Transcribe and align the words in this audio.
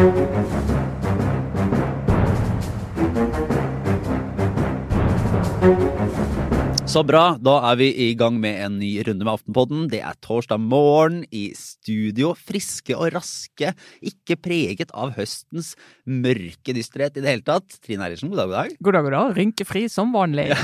Så 0.00 0.06
bra. 7.06 7.36
Da 7.36 7.60
er 7.68 7.76
vi 7.76 7.92
i 8.08 8.16
gang 8.18 8.40
med 8.40 8.56
en 8.64 8.80
ny 8.80 9.04
runde 9.04 9.26
med 9.26 9.34
Aftenpodden. 9.34 9.90
Det 9.92 10.00
er 10.00 10.16
torsdag 10.24 10.56
morgen 10.64 11.20
i 11.28 11.52
studio. 11.52 12.32
Friske 12.32 12.96
og 12.96 13.12
raske. 13.12 13.76
Ikke 14.00 14.40
preget 14.40 14.88
av 14.96 15.12
høstens 15.18 15.76
mørke 16.08 16.72
dysterhet 16.72 17.20
i 17.20 17.24
det 17.26 17.34
hele 17.34 17.44
tatt. 17.44 17.68
Trine 17.84 18.08
Eilertsen, 18.08 18.32
god 18.32 18.40
dag, 18.40 18.48
god 18.48 18.56
dag. 18.56 18.72
God 18.80 18.96
dag, 18.96 19.04
god 19.04 19.12
dag. 19.18 19.36
Rynkefri 19.42 19.84
som 19.92 20.16
vanlig. 20.16 20.48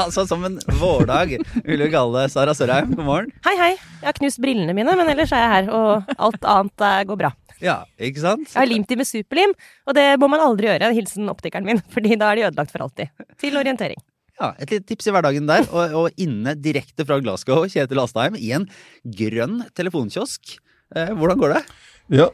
Altså 0.00 0.24
som 0.24 0.40
en 0.48 0.56
vårdag, 0.80 1.36
vil 1.60 1.82
vi 1.84 1.92
kalle 1.92 2.22
det. 2.22 2.32
Sara 2.32 2.54
Sørheim, 2.56 2.96
god 2.96 3.04
morgen. 3.04 3.28
Hei, 3.44 3.52
hei. 3.60 3.74
Jeg 4.00 4.08
har 4.08 4.16
knust 4.16 4.40
brillene 4.40 4.72
mine, 4.72 4.88
men 4.96 5.12
ellers 5.12 5.28
er 5.36 5.44
jeg 5.44 5.52
her, 5.58 5.68
og 5.76 6.08
alt 6.16 6.40
annet 6.48 6.80
eh, 6.86 7.02
går 7.10 7.18
bra. 7.20 7.28
Ja, 7.64 7.82
ikke 8.00 8.22
sant? 8.22 8.48
Jeg 8.48 8.58
har 8.58 8.70
limt 8.70 8.88
de 8.90 8.98
med 9.00 9.08
superlim, 9.08 9.52
og 9.86 9.96
det 9.96 10.06
må 10.20 10.30
man 10.32 10.42
aldri 10.44 10.70
gjøre. 10.70 10.92
Hilsen 10.96 11.30
optikeren 11.32 11.68
min, 11.68 11.82
fordi 11.94 12.16
da 12.20 12.30
er 12.30 12.40
de 12.40 12.48
ødelagt 12.48 12.74
for 12.74 12.86
alltid. 12.86 13.12
Til 13.40 13.60
orientering. 13.60 14.00
Ja, 14.40 14.54
Et 14.58 14.70
lite 14.72 14.88
tips 14.88 15.10
i 15.10 15.12
hverdagen 15.12 15.48
der. 15.48 15.66
Og, 15.68 15.96
og 16.00 16.20
inne 16.20 16.56
direkte 16.56 17.04
fra 17.04 17.20
Glasgow, 17.20 17.66
Kjetil 17.68 18.00
Astheim, 18.00 18.38
i 18.40 18.54
en 18.56 18.68
grønn 19.04 19.60
telefonkiosk. 19.76 20.56
Eh, 20.96 21.12
hvordan 21.16 21.40
går 21.42 21.58
det? 21.58 21.64
Ja. 22.20 22.30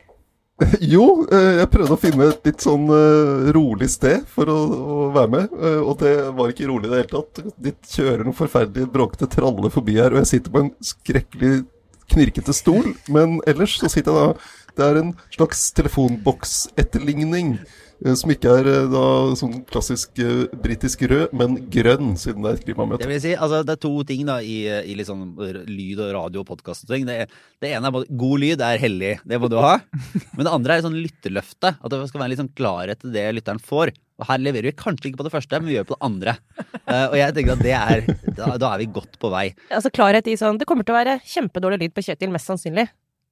Jo, 0.80 1.26
eh, 1.28 1.58
jeg 1.58 1.68
prøvde 1.68 1.96
å 1.96 2.00
finne 2.00 2.30
et 2.30 2.46
litt 2.48 2.62
sånn 2.64 2.86
uh, 2.88 3.50
rolig 3.52 3.90
sted 3.92 4.22
for 4.32 4.48
å, 4.48 4.54
å 4.56 5.08
være 5.12 5.32
med. 5.34 5.52
Uh, 5.52 5.82
og 5.82 5.98
det 6.00 6.14
var 6.38 6.52
ikke 6.52 6.68
rolig 6.70 6.88
i 6.88 6.92
det 6.94 7.00
hele 7.02 7.10
tatt. 7.12 7.42
De 7.60 7.74
kjører 7.92 8.24
noen 8.24 8.38
forferdelige 8.38 8.92
bråkete 8.94 9.28
traller 9.34 9.74
forbi 9.74 9.98
her, 9.98 10.14
og 10.14 10.22
jeg 10.22 10.30
sitter 10.30 10.54
på 10.54 10.62
en 10.62 10.70
skrekkelig 10.94 11.52
knirkete 12.14 12.54
stol. 12.56 12.94
Men 13.12 13.40
ellers 13.50 13.76
så 13.80 13.90
sitter 13.92 14.14
jeg 14.14 14.22
da 14.22 14.54
Det 14.76 14.84
er 14.84 15.00
en 15.00 15.16
slags 15.32 15.70
telefonboksetterligning. 15.78 17.58
Uh, 18.04 18.12
som 18.12 18.28
ikke 18.28 18.50
er 18.60 18.66
da 18.92 19.02
sånn 19.40 19.62
klassisk 19.64 20.18
britisk 20.60 21.06
rød, 21.08 21.30
men 21.32 21.54
grønn, 21.72 22.10
siden 22.20 22.44
det 22.44 22.50
er 22.50 22.58
et 22.58 22.60
Det 22.60 22.66
klimamøte. 22.68 23.08
vil 23.08 23.22
si, 23.24 23.32
altså 23.32 23.62
det 23.64 23.72
er 23.72 23.80
to 23.80 23.92
ting 24.04 24.26
da 24.28 24.36
i, 24.44 24.58
i 24.68 24.96
litt 24.98 25.08
sånn 25.08 25.30
lyd 25.64 26.02
og 26.04 26.10
radio 26.18 26.42
og 26.44 26.50
podkast 26.50 26.84
og 26.84 26.92
ting. 26.92 27.06
Det, 27.08 27.30
det 27.64 27.70
ene 27.72 27.88
er 27.88 27.94
både 27.96 28.18
god 28.20 28.42
lyd 28.42 28.60
er 28.60 28.82
hellig, 28.82 29.14
det 29.24 29.40
må 29.40 29.48
du 29.48 29.56
ha. 29.56 29.78
Men 30.36 30.44
det 30.44 30.52
andre 30.52 30.76
er 30.76 30.84
sånn 30.84 30.98
lytterløfte. 31.00 31.72
At 31.80 31.94
det 31.94 32.02
skal 32.10 32.20
være 32.20 32.34
litt 32.34 32.42
sånn 32.42 32.52
klarhet 32.58 33.00
til 33.00 33.16
det 33.16 33.24
lytteren 33.38 33.64
får. 33.64 33.94
Og 34.20 34.28
her 34.28 34.44
leverer 34.44 34.70
vi 34.70 34.76
kanskje 34.76 35.10
ikke 35.10 35.22
på 35.22 35.26
det 35.26 35.32
første, 35.32 35.58
men 35.60 35.68
vi 35.68 35.78
gjør 35.78 35.88
på 35.88 35.96
det 35.96 36.04
andre. 36.10 36.36
Uh, 36.84 37.08
og 37.10 37.16
jeg 37.16 37.34
tenker 37.36 37.56
at 37.56 37.64
det 37.64 37.74
er 37.76 38.06
da, 38.36 38.52
da 38.60 38.74
er 38.74 38.84
vi 38.84 38.92
godt 38.92 39.16
på 39.20 39.32
vei. 39.32 39.48
Altså 39.72 39.92
klarhet 39.92 40.28
i 40.28 40.36
sånn 40.40 40.60
Det 40.60 40.68
kommer 40.68 40.84
til 40.84 40.94
å 40.94 41.00
være 41.00 41.18
kjempedårlig 41.24 41.86
lyd 41.86 41.96
på 41.96 42.04
Kjetil, 42.06 42.32
mest 42.32 42.48
sannsynlig. 42.52 42.86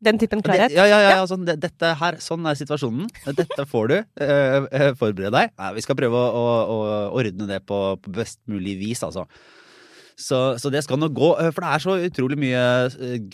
Den 0.05 0.19
typen 0.21 0.43
klarhet. 0.45 0.71
ja, 0.75 0.85
ja, 0.87 0.99
ja, 1.03 1.11
ja 1.19 1.25
sånn, 1.31 1.45
dette 1.49 1.95
her, 2.01 2.19
sånn 2.23 2.47
er 2.51 2.55
situasjonen. 2.61 3.09
Dette 3.39 3.65
får 3.71 3.89
du. 3.91 3.97
Eh, 4.21 4.69
eh, 4.71 4.93
forbered 5.01 5.33
deg. 5.35 5.51
Nei, 5.59 5.73
vi 5.79 5.85
skal 5.87 5.97
prøve 5.99 6.15
å, 6.15 6.45
å, 6.45 6.79
å 6.79 6.79
ordne 7.21 7.49
det 7.51 7.61
på, 7.67 7.81
på 8.05 8.15
best 8.21 8.41
mulig 8.51 8.77
vis, 8.81 9.03
altså. 9.07 9.27
Så, 10.15 10.39
så 10.63 10.71
det 10.71 10.85
skal 10.87 11.01
nå 11.03 11.09
gå. 11.11 11.33
eh, 11.43 11.51
For 11.51 11.65
det 11.65 11.73
er 11.75 11.83
så 11.83 11.97
utrolig 12.07 12.39
mye 12.39 12.65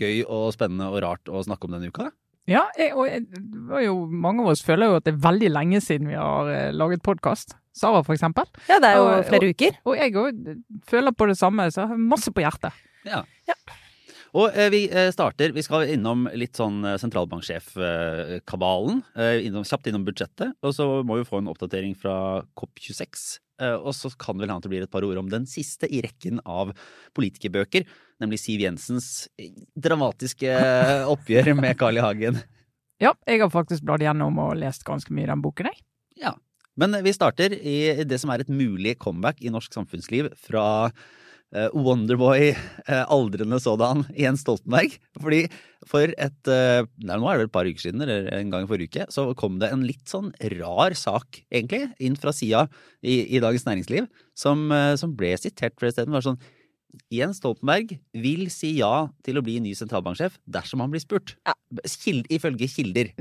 gøy 0.01 0.23
og 0.25 0.51
spennende 0.57 0.89
og 0.89 1.03
rart 1.05 1.29
å 1.29 1.43
snakke 1.45 1.69
om 1.69 1.75
denne 1.77 1.91
uka. 1.93 2.09
Ja, 2.49 2.65
jeg, 2.81 2.95
og 2.97 3.05
jeg, 3.07 3.27
jo, 3.85 3.99
mange 4.11 4.43
av 4.43 4.55
oss 4.55 4.63
føler 4.67 4.89
jo 4.89 4.97
at 4.99 5.05
det 5.07 5.13
er 5.13 5.21
veldig 5.23 5.51
lenge 5.53 5.79
siden 5.85 6.09
vi 6.11 6.17
har 6.19 6.49
eh, 6.51 6.71
laget 6.75 7.03
podkast. 7.07 7.53
Sara, 7.77 8.01
for 8.03 8.17
eksempel. 8.17 8.49
Ja, 8.67 8.81
det 8.83 8.89
er 8.89 8.97
jo 8.99 9.05
Og- 9.13 9.27
flere 9.29 9.51
uker. 9.53 9.77
Og 9.87 9.95
jeg 10.01 10.17
òg 10.19 10.41
føler 10.91 11.15
på 11.15 11.29
det 11.31 11.37
samme, 11.39 11.69
så 11.71 11.85
jeg 11.85 11.93
har 11.93 12.01
masse 12.11 12.33
på 12.35 12.43
hjertet. 12.43 12.75
Ja. 13.07 13.21
Ja. 13.49 13.55
Og 14.39 14.55
eh, 14.55 14.71
vi 14.71 14.85
eh, 14.87 15.11
starter 15.15 15.51
Vi 15.57 15.63
skal 15.67 15.91
innom 15.95 16.29
litt 16.39 16.57
sånn 16.59 16.85
eh, 16.87 16.99
sentralbanksjef-kabalen. 17.03 18.97
Eh, 19.17 19.47
innom, 19.49 19.65
kjapt 19.67 19.87
innom 19.91 20.07
budsjettet. 20.07 20.51
Og 20.63 20.71
så 20.77 20.85
må 21.07 21.13
vi 21.19 21.29
få 21.29 21.37
en 21.41 21.51
oppdatering 21.51 21.95
fra 21.99 22.15
COP26. 22.59 23.03
Eh, 23.61 23.77
og 23.77 23.93
så 23.97 24.09
kan 24.17 24.37
det 24.37 24.43
vel 24.47 24.53
hende 24.55 24.65
det 24.67 24.73
blir 24.73 24.85
et 24.87 24.93
par 24.93 25.05
ord 25.07 25.19
om 25.21 25.29
den 25.33 25.47
siste 25.51 25.87
i 25.91 26.03
rekken 26.05 26.41
av 26.47 26.67
politikerbøker. 27.17 27.83
Nemlig 28.23 28.39
Siv 28.43 28.61
Jensens 28.65 29.29
eh, 29.41 29.53
dramatiske 29.77 30.49
eh, 30.49 31.11
oppgjør 31.11 31.55
med 31.59 31.79
Carl 31.81 31.97
I. 31.99 32.05
Hagen. 32.05 32.35
Ja, 33.01 33.13
jeg 33.29 33.39
har 33.43 33.51
faktisk 33.53 33.85
bladd 33.89 34.03
gjennom 34.05 34.39
og 34.43 34.59
lest 34.61 34.85
ganske 34.87 35.13
mye 35.17 35.27
i 35.27 35.33
den 35.33 35.45
boken, 35.45 35.67
jeg. 35.73 35.79
Ja. 36.21 36.33
Men 36.81 36.95
vi 37.05 37.13
starter 37.13 37.53
i 37.53 38.05
det 38.09 38.19
som 38.23 38.31
er 38.33 38.45
et 38.45 38.53
mulig 38.53 38.95
comeback 39.01 39.41
i 39.45 39.51
norsk 39.53 39.75
samfunnsliv 39.75 40.31
fra 40.39 40.65
eh, 40.89 40.93
Wonderboy, 41.75 42.53
eh, 42.53 43.05
aldrende 43.11 43.59
sådan, 43.63 44.05
Jens 44.15 44.45
Stoltenberg. 44.45 44.95
Fordi 45.19 45.41
for 45.89 46.13
et 46.13 46.51
eh, 46.53 46.85
nei, 47.01 47.17
Nå 47.17 47.27
er 47.27 47.39
det 47.39 47.43
vel 47.43 47.49
et 47.49 47.55
par 47.55 47.69
uker 47.69 47.83
siden, 47.83 48.05
eller 48.05 48.29
en 48.37 48.53
gang 48.53 48.69
forrige 48.71 48.93
uke, 48.93 49.09
så 49.11 49.27
kom 49.39 49.59
det 49.63 49.73
en 49.73 49.83
litt 49.87 50.07
sånn 50.11 50.31
rar 50.59 50.95
sak, 50.99 51.43
egentlig, 51.51 51.89
inn 51.99 52.19
fra 52.21 52.35
sida 52.37 52.67
i, 53.03 53.23
i 53.35 53.43
Dagens 53.43 53.67
Næringsliv, 53.67 54.07
som, 54.39 54.69
eh, 54.75 54.95
som 55.01 55.17
ble 55.19 55.33
sitert 55.41 55.79
flere 55.81 55.97
steder. 55.97 56.13
Var 56.15 56.29
sånn 56.29 56.43
Jens 57.13 57.39
Stoltenberg 57.41 57.97
vil 58.19 58.49
si 58.51 58.73
ja 58.79 59.09
til 59.27 59.39
å 59.39 59.43
bli 59.47 59.59
ny 59.63 59.73
sentralbanksjef 59.79 60.39
dersom 60.51 60.83
han 60.85 60.91
blir 60.93 61.03
spurt. 61.03 61.37
Ja. 61.47 61.55
Kild, 61.87 62.27
ifølge 62.35 62.67
kilder. 62.71 63.13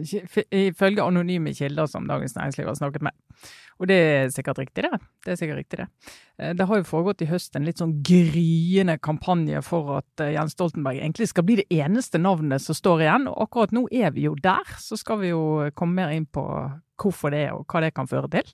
Ifølge 0.50 1.04
anonyme 1.06 1.54
kilder 1.54 1.90
som 1.90 2.08
Dagens 2.10 2.34
Næringsliv 2.38 2.66
har 2.72 2.78
snakket 2.80 3.06
med. 3.06 3.14
Og 3.80 3.88
det 3.88 3.96
er 3.96 4.32
sikkert 4.34 4.58
riktig, 4.60 4.84
det. 4.84 4.98
Det 5.24 5.32
er 5.32 5.38
sikkert 5.40 5.60
riktig, 5.62 5.78
det. 5.84 5.88
Eh, 6.40 6.54
Det 6.58 6.66
har 6.68 6.82
jo 6.82 6.88
foregått 6.90 7.22
i 7.24 7.30
høst 7.30 7.56
en 7.56 7.64
litt 7.70 7.80
sånn 7.80 7.94
gryende 8.04 8.98
kampanje 9.00 9.62
for 9.64 10.00
at 10.02 10.24
eh, 10.26 10.34
Jens 10.36 10.58
Stoltenberg 10.58 11.00
egentlig 11.00 11.30
skal 11.32 11.46
bli 11.48 11.60
det 11.62 11.68
eneste 11.72 12.20
navnet 12.20 12.62
som 12.66 12.76
står 12.76 13.06
igjen. 13.06 13.30
Og 13.32 13.46
akkurat 13.48 13.72
nå 13.76 13.86
er 13.92 14.12
vi 14.18 14.26
jo 14.28 14.34
der, 14.36 14.66
så 14.82 14.98
skal 15.00 15.22
vi 15.22 15.32
jo 15.32 15.70
komme 15.80 16.02
mer 16.02 16.16
inn 16.18 16.26
på 16.28 16.44
hvorfor 17.00 17.32
det 17.32 17.46
er, 17.48 17.54
og 17.56 17.64
hva 17.72 17.86
det 17.86 17.94
kan 17.96 18.10
føre 18.10 18.28
til. 18.34 18.50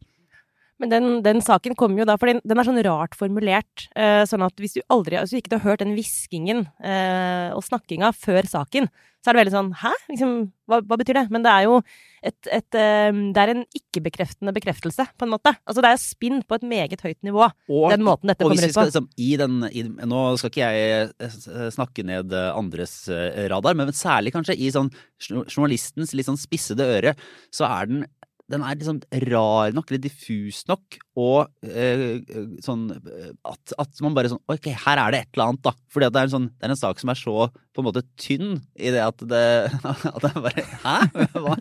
Men 0.81 0.91
den, 0.91 1.06
den 1.24 1.40
saken 1.44 1.75
kommer 1.80 2.02
jo 2.02 2.08
da, 2.09 2.18
for 2.19 2.28
den, 2.28 2.41
den 2.44 2.59
er 2.59 2.68
sånn 2.68 2.81
rart 2.84 3.16
formulert. 3.16 3.88
Eh, 3.96 4.24
sånn 4.28 4.44
at 4.44 4.59
hvis 4.59 4.75
du 4.75 4.81
aldri 4.91 5.19
altså 5.19 5.40
ikke 5.40 5.56
har 5.56 5.63
hørt 5.69 5.84
den 5.86 5.94
hviskingen 5.96 6.66
eh, 6.84 7.53
og 7.56 7.63
snakkinga 7.63 8.12
før 8.18 8.50
saken, 8.52 8.90
så 9.25 9.31
er 9.31 9.38
det 9.38 9.41
veldig 9.41 9.56
sånn 9.56 9.72
Hæ? 9.81 9.91
Liksom, 10.12 10.34
hva, 10.69 10.78
hva 10.86 10.97
betyr 11.02 11.18
det? 11.18 11.24
Men 11.34 11.46
det 11.46 11.50
er 11.50 11.63
jo 11.66 11.80
et, 12.25 12.50
et 12.53 12.78
eh, 12.78 13.22
Det 13.34 13.41
er 13.41 13.52
en 13.56 13.63
ikke-bekreftende 13.78 14.53
bekreftelse, 14.53 15.08
på 15.18 15.25
en 15.25 15.31
måte. 15.34 15.56
Altså 15.66 15.81
det 15.86 15.94
er 15.94 16.02
spinn 16.02 16.44
på 16.46 16.59
et 16.59 16.68
meget 16.68 17.02
høyt 17.06 17.19
nivå. 17.25 17.47
Og 17.72 17.88
Den 17.94 18.06
måten 18.06 18.30
dette 18.30 18.46
kommer 18.46 18.59
ut 18.59 18.78
på. 18.78 18.86
liksom, 18.90 19.09
i 19.18 19.31
den, 19.42 19.57
i, 19.72 19.86
Nå 20.12 20.25
skal 20.42 20.52
ikke 20.52 20.69
jeg 20.75 21.09
eh, 21.16 21.72
snakke 21.74 22.06
ned 22.06 22.36
eh, 22.36 22.52
andres 22.53 22.97
eh, 23.09 23.46
radar, 23.52 23.78
men 23.80 23.96
særlig 23.96 24.36
kanskje 24.36 24.57
i 24.59 24.69
sånn 24.75 24.92
journalistens 25.24 26.13
litt 26.13 26.30
sånn 26.30 26.42
spissede 26.42 26.86
øre, 26.97 27.16
så 27.53 27.69
er 27.72 27.90
den 27.90 28.06
den 28.51 28.61
er 28.61 28.78
liksom 28.78 29.00
rar 29.25 29.73
nok, 29.73 29.89
eller 29.89 30.03
diffus 30.03 30.61
nok, 30.69 30.97
og 31.17 31.47
eh, 31.66 32.22
sånn 32.66 32.88
eh, 32.94 33.31
at, 33.47 33.73
at 33.81 34.01
man 34.06 34.17
bare 34.17 34.29
sånn 34.31 34.44
Ok, 34.51 34.69
her 34.85 35.01
er 35.01 35.16
det 35.16 35.22
et 35.23 35.31
eller 35.33 35.51
annet, 35.53 35.63
da. 35.66 35.73
Fordi 35.94 36.11
det 36.13 36.22
er 36.22 36.33
sånn, 36.35 36.50
det 36.53 36.67
er 36.67 36.75
en 36.75 36.81
sak 36.83 37.01
som 37.01 37.11
er 37.13 37.19
så 37.19 37.47
på 37.75 37.84
en 37.84 37.90
måte 37.90 38.03
tynn 38.22 38.59
i 38.75 38.91
det 38.94 39.02
at 39.03 39.22
det 39.28 39.44
At 40.16 40.24
det 40.24 40.31
bare 40.34 40.63
Hæ? 40.86 40.96
Hva? 41.36 41.56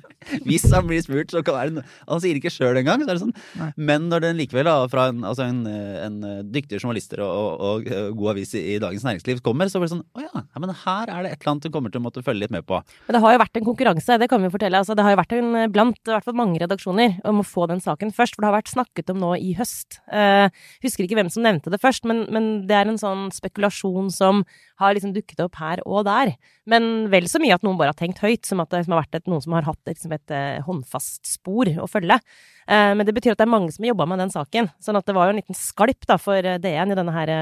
Hvis 0.46 0.66
han 0.72 0.86
blir 0.88 1.02
spurt, 1.04 1.32
så 1.34 1.42
kan 1.44 1.78
det 1.78 1.84
Han 2.08 2.22
sier 2.22 2.38
ikke 2.38 2.52
sjøl 2.52 2.78
engang. 2.80 3.02
Så 3.02 3.10
er 3.10 3.18
det 3.18 3.22
sånn. 3.24 3.34
Nei. 3.60 3.70
Men 3.90 4.08
når 4.10 4.24
den 4.28 4.38
likevel 4.40 4.68
da, 4.68 4.76
fra 4.90 5.08
en, 5.12 5.22
altså 5.26 5.46
en, 5.46 5.64
en 5.68 6.18
dyktig 6.54 6.80
journalister 6.80 7.22
og, 7.24 7.34
og, 7.34 7.88
og 7.88 8.18
god 8.18 8.34
avis 8.34 8.54
i, 8.58 8.78
Dagens 8.82 9.04
Næringsliv 9.06 9.42
kommer, 9.44 9.70
så 9.70 9.80
blir 9.80 9.90
det 9.90 9.96
sånn 9.96 10.04
Å 10.14 10.24
ja, 10.24 10.32
ja, 10.44 10.62
men 10.62 10.72
her 10.84 11.10
er 11.10 11.26
det 11.26 11.34
et 11.34 11.38
eller 11.40 11.54
annet 11.54 11.68
du 11.68 11.74
kommer 11.74 11.92
til 11.92 12.02
å 12.02 12.06
måtte 12.06 12.24
følge 12.24 12.44
litt 12.44 12.54
med 12.54 12.66
på. 12.68 12.80
Men 13.06 13.16
det 13.16 13.22
har 13.24 13.36
jo 13.36 13.42
vært 13.44 13.60
en 13.60 13.66
konkurranse, 13.68 14.18
det 14.20 14.28
kan 14.30 14.42
vi 14.44 14.52
fortelle. 14.52 14.80
Altså, 14.80 14.96
det 14.96 15.06
har 15.06 15.14
jo 15.14 15.20
vært 15.20 15.36
en 15.38 15.50
blant 15.74 16.00
i 16.00 16.14
hvert 16.14 16.26
fall 16.26 16.38
mange 16.38 16.60
redaksjoner 16.62 17.18
om 17.30 17.40
å 17.42 17.46
få 17.46 17.68
den 17.70 17.82
saken 17.84 18.12
først, 18.14 18.36
for 18.36 18.44
det 18.44 18.50
har 18.50 18.58
vært 18.58 18.72
snakket 18.72 19.12
om 19.14 19.20
nå 19.22 19.32
i 19.40 19.54
høst. 19.58 20.00
Uh, 20.08 20.46
husker 20.84 21.06
ikke 21.06 21.18
hvem 21.18 21.32
som 21.32 21.44
nevnte 21.46 21.72
det 21.72 21.82
først, 21.82 22.06
men, 22.08 22.24
men 22.34 22.52
det 22.68 22.78
er 22.78 22.90
en 22.90 23.00
sånn 23.00 23.28
spekulasjon 23.34 24.12
som 24.14 24.44
har 24.82 24.96
liksom 24.96 25.14
dukket 25.14 25.42
opp 25.44 25.58
her 25.60 25.82
og 25.86 26.03
der. 26.06 26.32
Men 26.70 27.08
vel 27.12 27.26
så 27.28 27.40
mye 27.42 27.56
at 27.56 27.64
noen 27.66 27.76
bare 27.80 27.92
har 27.92 27.98
tenkt 27.98 28.22
høyt, 28.24 28.44
som 28.48 28.62
at 28.62 28.70
det 28.72 28.84
har 28.84 29.00
vært 29.00 29.18
et, 29.18 29.26
noen 29.30 29.42
som 29.44 29.56
har 29.56 29.66
hatt 29.66 29.90
liksom 29.90 30.14
et 30.16 30.34
eh, 30.34 30.60
håndfast 30.64 31.26
spor 31.28 31.68
å 31.82 31.88
følge. 31.90 32.18
Eh, 32.64 32.92
men 32.96 33.04
det 33.04 33.14
betyr 33.16 33.34
at 33.34 33.42
det 33.42 33.46
er 33.46 33.52
mange 33.52 33.74
som 33.74 33.84
har 33.84 33.92
jobba 33.92 34.06
med 34.12 34.22
den 34.22 34.32
saken. 34.34 34.70
Sånn 34.84 35.00
at 35.00 35.08
det 35.08 35.16
var 35.16 35.28
jo 35.28 35.34
en 35.34 35.40
liten 35.42 35.58
skalp 35.58 36.08
da 36.08 36.18
for 36.20 36.38
eh, 36.38 36.60
DN 36.62 36.94
i 36.94 36.98
denne 36.98 37.16
her 37.16 37.34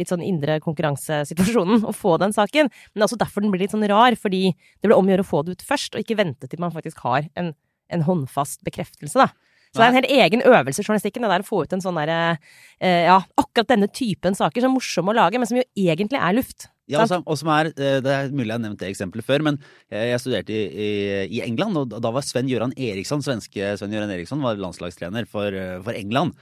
litt 0.00 0.10
sånn 0.10 0.24
indre 0.24 0.58
konkurransesituasjonen 0.64 1.86
å 1.90 1.94
få 1.94 2.16
den 2.22 2.34
saken. 2.36 2.70
Men 2.70 2.98
det 2.98 3.04
er 3.04 3.10
også 3.10 3.22
derfor 3.22 3.44
den 3.44 3.54
blir 3.54 3.66
litt 3.66 3.74
sånn 3.74 3.86
rar, 3.90 4.18
fordi 4.20 4.48
det 4.54 4.90
ble 4.90 4.98
om 4.98 5.10
å 5.10 5.14
gjøre 5.14 5.26
å 5.26 5.32
få 5.34 5.44
det 5.46 5.58
ut 5.58 5.66
først, 5.66 5.94
og 5.94 6.04
ikke 6.04 6.18
vente 6.22 6.50
til 6.50 6.62
man 6.62 6.74
faktisk 6.74 7.04
har 7.06 7.28
en, 7.38 7.54
en 7.94 8.06
håndfast 8.08 8.64
bekreftelse, 8.66 9.26
da. 9.26 9.30
Så 9.74 9.80
det 9.82 9.86
er 9.88 9.90
en 9.90 9.98
helt 9.98 10.12
egen 10.14 10.42
øvelse 10.46 10.78
i 10.80 10.86
journalistikken, 10.86 11.24
det 11.26 11.30
der 11.34 11.42
å 11.42 11.48
få 11.48 11.64
ut 11.64 11.72
en 11.74 11.82
sånn 11.82 11.96
derre 11.98 12.38
eh, 12.78 13.04
Ja, 13.08 13.16
akkurat 13.40 13.72
denne 13.74 13.88
typen 13.90 14.36
saker 14.38 14.62
som 14.62 14.70
er 14.70 14.76
morsomme 14.78 15.10
å 15.10 15.18
lage, 15.18 15.40
men 15.40 15.50
som 15.50 15.58
jo 15.58 15.64
egentlig 15.74 16.20
er 16.22 16.36
luft. 16.38 16.68
Ja, 16.86 17.00
og 17.02 17.08
som- 17.08 17.22
og 17.26 17.38
som 17.40 17.48
er, 17.48 17.66
eh, 17.74 17.98
Det 18.00 18.06
er 18.12 18.28
mulig 18.30 18.46
jeg 18.52 18.58
har 18.60 18.64
nevnt 18.70 18.78
det 18.78 18.90
eksempelet 18.94 19.24
før, 19.24 19.42
men 19.42 19.58
jeg 19.90 20.10
jeg 20.12 20.20
studerte 20.20 20.50
i, 20.50 20.62
i, 20.68 21.38
i 21.38 21.40
England, 21.42 21.76
og 21.76 21.88
da- 22.00 22.10
var 22.12 22.22
Sven 22.22 22.46
Göran 22.46 22.72
Eriksson, 22.76 23.20
svenske 23.24 23.76
Sven 23.78 23.90
Göran 23.90 24.12
Eriksson, 24.14 24.40
var 24.40 24.54
landslagstrener 24.56 25.26
for, 25.26 25.46
eh, 25.48 25.80
for 25.82 25.92
England. 25.92 26.34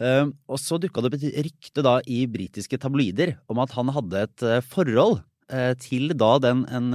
Uh, 0.00 0.30
og 0.48 0.58
så 0.62 0.78
dukka 0.78 1.02
det 1.02 1.08
opp 1.10 1.14
et 1.18 1.44
rykte 1.44 1.82
da 1.82 1.96
i 2.06 2.24
britiske 2.30 2.78
tabloider 2.78 3.36
om 3.50 3.58
at 3.58 3.72
han 3.74 3.88
hadde 3.88 4.14
et 4.28 4.42
eh, 4.46 4.60
forhold 4.60 5.24
eh, 5.50 5.74
til 5.74 6.10
da 6.14 6.38
den 6.38 6.64
en 6.70 6.92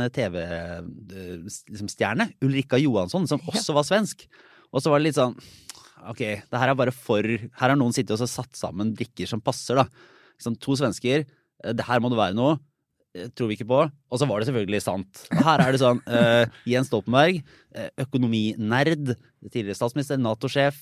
TV-stjerne, 1.50 2.30
Ulrikka 2.42 2.80
Johansson, 2.80 3.28
som 3.28 3.40
også 3.50 3.74
var 3.76 3.84
svensk. 3.84 4.26
Og 4.74 4.82
så 4.82 4.90
var 4.90 5.00
det 5.02 5.10
litt 5.10 5.20
sånn 5.20 5.36
Ok, 6.12 6.20
det 6.52 6.60
her 6.60 6.72
er 6.72 6.76
bare 6.76 6.92
for 6.96 7.24
Her 7.24 7.70
har 7.72 7.78
noen 7.80 7.94
sittet 7.96 8.16
og 8.20 8.28
satt 8.30 8.56
sammen 8.60 8.92
brikker 8.98 9.30
som 9.30 9.42
passer, 9.44 9.80
da. 9.80 9.86
Sånn, 10.42 10.58
to 10.60 10.76
svensker. 10.76 11.26
eh, 11.64 11.74
Det 11.74 11.86
her 11.88 12.00
må 12.04 12.10
det 12.12 12.18
være 12.20 12.36
noe. 12.36 12.58
eh, 13.16 13.28
Tror 13.36 13.48
vi 13.52 13.56
ikke 13.58 13.70
på. 13.70 13.82
Og 14.12 14.20
så 14.20 14.28
var 14.28 14.40
det 14.42 14.50
selvfølgelig 14.50 14.82
sant. 14.84 15.28
Her 15.32 15.62
er 15.62 15.72
det 15.72 15.80
sånn 15.84 16.02
uh, 16.08 16.46
Jens 16.66 16.90
Stoltenberg, 16.90 17.44
økonominerd, 18.02 19.14
tidligere 19.52 19.78
statsminister, 19.78 20.18
Nato-sjef. 20.22 20.82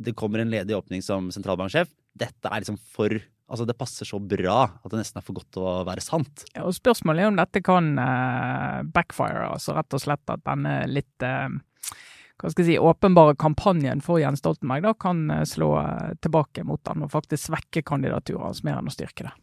Det 0.00 0.14
kommer 0.18 0.42
en 0.42 0.50
ledig 0.50 0.74
åpning 0.76 1.02
som 1.04 1.28
sentralbanksjef. 1.34 1.90
Dette 2.18 2.50
er 2.50 2.64
liksom 2.64 2.78
for 2.94 3.20
Altså, 3.44 3.66
det 3.68 3.74
passer 3.76 4.08
så 4.08 4.16
bra 4.24 4.62
at 4.80 4.88
det 4.88 4.96
nesten 5.02 5.18
er 5.20 5.24
for 5.26 5.36
godt 5.36 5.50
til 5.52 5.66
å 5.68 5.72
være 5.84 6.00
sant. 6.00 6.46
Ja, 6.56 6.62
og 6.64 6.72
Spørsmålet 6.72 7.20
er 7.20 7.28
om 7.28 7.36
dette 7.36 7.60
kan 7.62 7.90
uh, 8.00 8.80
backfire, 8.88 9.50
altså 9.52 9.74
rett 9.76 9.92
og 9.92 10.00
slett 10.00 10.32
at 10.32 10.40
denne 10.48 10.72
litt 10.88 11.26
eh, 11.28 11.52
hva 12.42 12.50
skal 12.50 12.64
jeg 12.64 12.74
si, 12.74 12.80
åpenbare 12.82 13.36
kampanjen 13.38 14.00
for 14.04 14.18
Jens 14.18 14.42
Stoltenberg 14.42 14.82
da, 14.88 14.92
kan 14.98 15.24
eh, 15.30 15.44
slå 15.48 15.70
eh, 15.80 16.12
tilbake 16.24 16.64
mot 16.66 16.80
han 16.90 17.06
og 17.06 17.12
faktisk 17.14 17.48
svekke 17.50 17.84
kandidaturet 17.86 18.42
hans 18.48 18.64
mer 18.66 18.80
enn 18.80 18.90
å 18.90 18.94
styrke 18.94 19.28
det. 19.28 19.34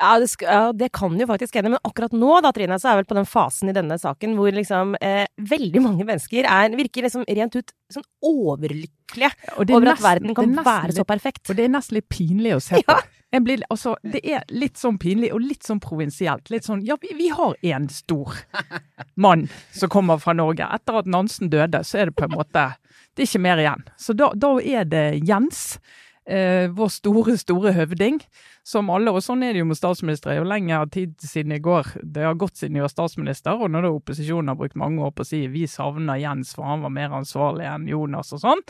Ja 0.00 0.14
det, 0.22 0.28
ja, 0.40 0.60
det 0.72 0.86
kan 0.96 1.12
jo 1.20 1.26
faktisk 1.28 1.58
hende, 1.58 1.74
men 1.74 1.82
akkurat 1.84 2.14
nå 2.16 2.38
da, 2.40 2.54
Trine, 2.56 2.78
så 2.80 2.88
er 2.92 3.00
vel 3.02 3.08
på 3.10 3.16
den 3.18 3.26
fasen 3.28 3.68
i 3.68 3.74
denne 3.76 3.98
saken 4.00 4.32
hvor 4.38 4.54
liksom 4.56 4.94
eh, 5.02 5.26
veldig 5.50 5.82
mange 5.84 6.06
mennesker 6.08 6.46
er, 6.48 6.72
virker 6.78 7.04
liksom 7.04 7.26
rent 7.28 7.58
ut 7.58 7.74
sånn 7.92 8.06
overlykkelige 8.24 9.28
ja, 9.28 9.56
er 9.58 9.58
over 9.60 9.90
at 9.90 9.98
nesten- 9.98 10.06
verden 10.06 10.38
kan 10.38 10.54
være 10.56 10.92
litt, 10.92 11.00
så 11.02 11.04
perfekt. 11.08 11.42
Og 11.50 11.58
det 11.58 11.66
er 11.66 11.74
nesten 11.74 11.98
litt 11.98 12.08
pinlig 12.08 12.54
å 12.56 12.62
se 12.64 12.80
på. 12.86 12.96
Jeg 12.96 13.19
blir, 13.38 13.62
altså, 13.70 13.94
det 14.02 14.24
er 14.26 14.42
litt 14.50 14.80
sånn 14.80 14.98
pinlig 14.98 15.30
og 15.34 15.44
litt 15.44 15.66
sånn 15.66 15.80
provinsielt. 15.82 16.50
Litt 16.50 16.66
sånn 16.66 16.82
Ja, 16.86 16.96
vi, 17.00 17.14
vi 17.14 17.30
har 17.30 17.54
en 17.62 17.88
stor 17.88 18.34
mann 19.14 19.46
som 19.70 19.92
kommer 19.92 20.18
fra 20.18 20.34
Norge. 20.34 20.66
Etter 20.66 21.00
at 21.02 21.10
Nansen 21.10 21.52
døde, 21.52 21.84
så 21.86 22.02
er 22.02 22.10
det 22.10 22.18
på 22.18 22.26
en 22.26 22.38
måte 22.38 22.72
Det 23.14 23.24
er 23.24 23.30
ikke 23.30 23.46
mer 23.46 23.62
igjen. 23.62 23.88
Så 23.98 24.14
da, 24.18 24.32
da 24.34 24.56
er 24.58 24.88
det 24.90 25.06
Jens. 25.28 25.78
Eh, 26.30 26.68
vår 26.70 26.90
store, 26.94 27.32
store 27.40 27.72
høvding, 27.74 28.20
som 28.62 28.90
alle, 28.92 29.10
og 29.10 29.22
sånn 29.24 29.40
er 29.42 29.54
det 29.56 29.62
jo 29.62 29.70
med 29.70 29.78
statsministre, 29.78 30.36
jo 30.36 30.44
lenger 30.46 30.84
tid 30.92 31.14
siden 31.24 31.56
i 31.56 31.62
går 31.64 31.88
det 32.04 32.22
har 32.22 32.36
gått 32.38 32.60
siden 32.60 32.76
de 32.76 32.84
var 32.84 32.92
statsminister, 32.92 33.56
og 33.56 33.72
når 33.72 33.86
da 33.86 33.92
opposisjonen 33.96 34.52
har 34.52 34.58
brukt 34.60 34.78
mange 34.78 35.00
år 35.02 35.14
på 35.16 35.24
å 35.24 35.30
si 35.30 35.40
vi 35.50 35.64
savner 35.66 36.20
Jens 36.20 36.52
for 36.54 36.68
han 36.68 36.84
var 36.84 36.92
mer 36.94 37.16
ansvarlig 37.18 37.66
enn 37.66 37.88
Jonas 37.90 38.30
og 38.36 38.44
sånn, 38.44 38.62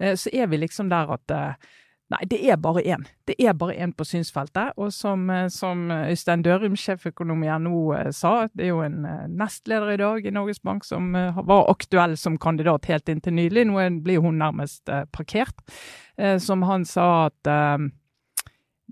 eh, 0.00 0.16
så 0.18 0.32
er 0.32 0.48
vi 0.50 0.62
liksom 0.64 0.90
der 0.90 1.12
at 1.14 1.36
eh, 1.36 1.70
Nei, 2.12 2.20
det 2.28 2.36
er 2.44 2.58
bare 2.60 2.82
én. 2.84 3.06
Det 3.24 3.34
er 3.40 3.54
bare 3.56 3.74
én 3.80 3.94
på 3.96 4.04
synsfeltet. 4.04 4.74
Og 4.76 4.92
som, 4.92 5.22
eh, 5.32 5.46
som 5.48 5.86
Øystein 5.90 6.42
Dørum, 6.44 6.76
sjeføkonom 6.76 7.44
i 7.46 7.48
NHO, 7.58 7.80
eh, 7.96 8.10
sa, 8.12 8.46
det 8.52 8.66
er 8.66 8.72
jo 8.74 8.82
en 8.84 9.04
eh, 9.08 9.24
nestleder 9.32 9.94
i 9.94 9.96
dag 10.02 10.26
i 10.28 10.34
Norges 10.36 10.60
Bank 10.62 10.84
som 10.84 11.14
eh, 11.16 11.40
var 11.48 11.70
aktuell 11.72 12.16
som 12.20 12.36
kandidat 12.38 12.90
helt 12.92 13.08
inntil 13.08 13.32
nylig. 13.38 13.64
Nå 13.70 13.80
blir 14.04 14.20
hun 14.20 14.36
nærmest 14.38 14.88
eh, 14.92 15.06
parkert. 15.16 15.56
Eh, 16.18 16.36
Som 16.38 16.62
han 16.68 16.84
sa 16.84 17.26
at 17.30 17.48
Neimen, 17.48 17.92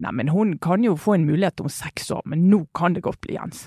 Nei, 0.03 0.11
men 0.17 0.29
hun 0.33 0.55
kan 0.59 0.83
jo 0.83 0.95
få 0.97 1.19
en 1.19 1.27
mulighet 1.29 1.61
om 1.61 1.69
seks 1.69 2.09
år, 2.11 2.23
men 2.25 2.47
nå 2.49 2.63
kan 2.75 2.95
det 2.97 3.03
godt 3.05 3.21
bli 3.21 3.35
Jens. 3.37 3.67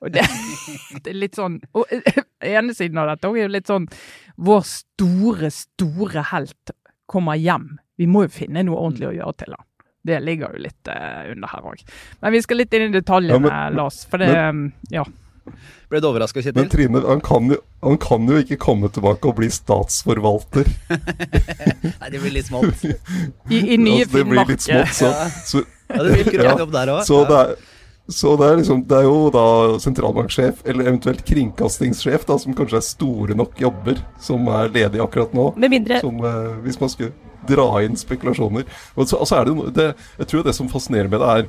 Og 0.00 0.12
det, 0.14 0.22
det 1.02 1.10
er 1.10 1.16
litt 1.16 1.34
sånn 1.34 1.56
Og 1.74 1.88
eh, 1.90 2.20
ene 2.52 2.74
siden 2.76 3.00
av 3.00 3.08
dette 3.10 3.26
er 3.32 3.38
jo 3.40 3.48
litt 3.48 3.70
sånn 3.70 3.86
Vår 4.44 4.60
store, 4.68 5.48
store 5.50 6.22
helt 6.30 6.72
kommer 7.06 7.36
hjem. 7.40 7.78
Vi 7.98 8.06
må 8.06 8.26
jo 8.26 8.32
finne 8.34 8.62
noe 8.66 8.76
ordentlig 8.76 9.08
å 9.08 9.14
gjøre 9.16 9.36
til 9.44 9.54
han. 9.56 9.64
Det 10.06 10.20
ligger 10.22 10.52
jo 10.54 10.62
litt 10.62 10.88
uh, 10.92 11.24
under 11.32 11.48
her 11.50 11.64
òg. 11.66 11.80
Men 12.22 12.32
vi 12.36 12.40
skal 12.44 12.60
litt 12.60 12.74
inn 12.78 12.88
i 12.90 12.92
detaljene, 13.00 13.40
Ja, 13.48 13.60
men- 13.70 13.78
Lars. 13.80 14.04
For 14.06 14.18
det 14.22 14.32
Ja. 14.94 15.04
Ble 15.88 16.00
du 16.02 16.08
overraska, 16.08 16.40
Men 16.42 16.64
Kjetil? 16.66 16.70
Trine, 16.70 17.00
han 17.06 17.20
kan, 17.22 17.44
jo, 17.52 17.56
han 17.82 17.98
kan 18.02 18.24
jo 18.26 18.38
ikke 18.42 18.56
komme 18.58 18.88
tilbake 18.90 19.28
og 19.30 19.36
bli 19.38 19.46
statsforvalter. 19.54 20.66
Nei, 22.00 22.10
det 22.10 22.18
blir 22.22 22.34
litt 22.34 22.48
smått. 22.48 22.82
I, 22.86 23.60
i 23.74 23.76
nye 23.78 24.02
Altså, 24.02 24.18
det 24.18 24.24
blir 24.24 24.24
Finnmark. 24.24 24.48
litt 24.50 24.64
smått, 24.66 24.94
så, 24.98 25.12
så, 25.46 25.62
Ja, 25.88 26.02
det 26.02 26.24
blir 26.26 26.42
Ja. 26.42 26.54
opp 26.64 26.72
der 26.74 26.90
òg. 26.96 27.04
så, 27.06 27.20
det 27.30 27.36
er, 27.38 27.54
så 28.08 28.36
det 28.38 28.46
er 28.46 28.58
liksom 28.60 28.84
Det 28.86 28.98
er 29.00 29.06
jo 29.08 29.30
da 29.34 29.46
sentralbanksjef, 29.82 30.60
eller 30.64 30.86
eventuelt 30.86 31.24
kringkastingssjef, 31.26 32.26
da, 32.28 32.38
som 32.38 32.54
kanskje 32.54 32.78
er 32.78 32.86
store 32.86 33.36
nok 33.38 33.58
jobber, 33.60 33.98
som 34.22 34.46
er 34.52 34.70
ledige 34.70 35.02
akkurat 35.02 35.34
nå. 35.34 35.48
Med 35.58 35.74
mindre 35.74 36.00
Som 36.04 36.22
eh, 36.22 36.52
hvis 36.66 36.78
man 36.80 36.92
skulle 36.92 37.14
dra 37.46 37.68
inn 37.82 37.98
spekulasjoner. 37.98 38.66
Og 38.94 39.08
så, 39.08 39.18
altså 39.22 39.40
er 39.40 39.48
det, 39.48 39.54
det 39.76 39.88
Jeg 40.18 40.30
tror 40.32 40.46
det 40.46 40.54
som 40.54 40.70
fascinerer 40.70 41.10
med 41.10 41.22
det, 41.22 41.32
er 41.34 41.48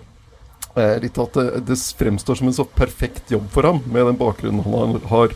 eh, 0.81 0.95
litt 1.05 1.17
at 1.21 1.37
det, 1.37 1.63
det 1.69 1.77
fremstår 1.99 2.41
som 2.41 2.49
en 2.49 2.57
så 2.57 2.65
perfekt 2.65 3.33
jobb 3.33 3.49
for 3.53 3.69
ham, 3.69 3.83
med 3.85 4.09
den 4.09 4.19
bakgrunnen 4.19 4.65
han 4.65 5.01
har 5.11 5.35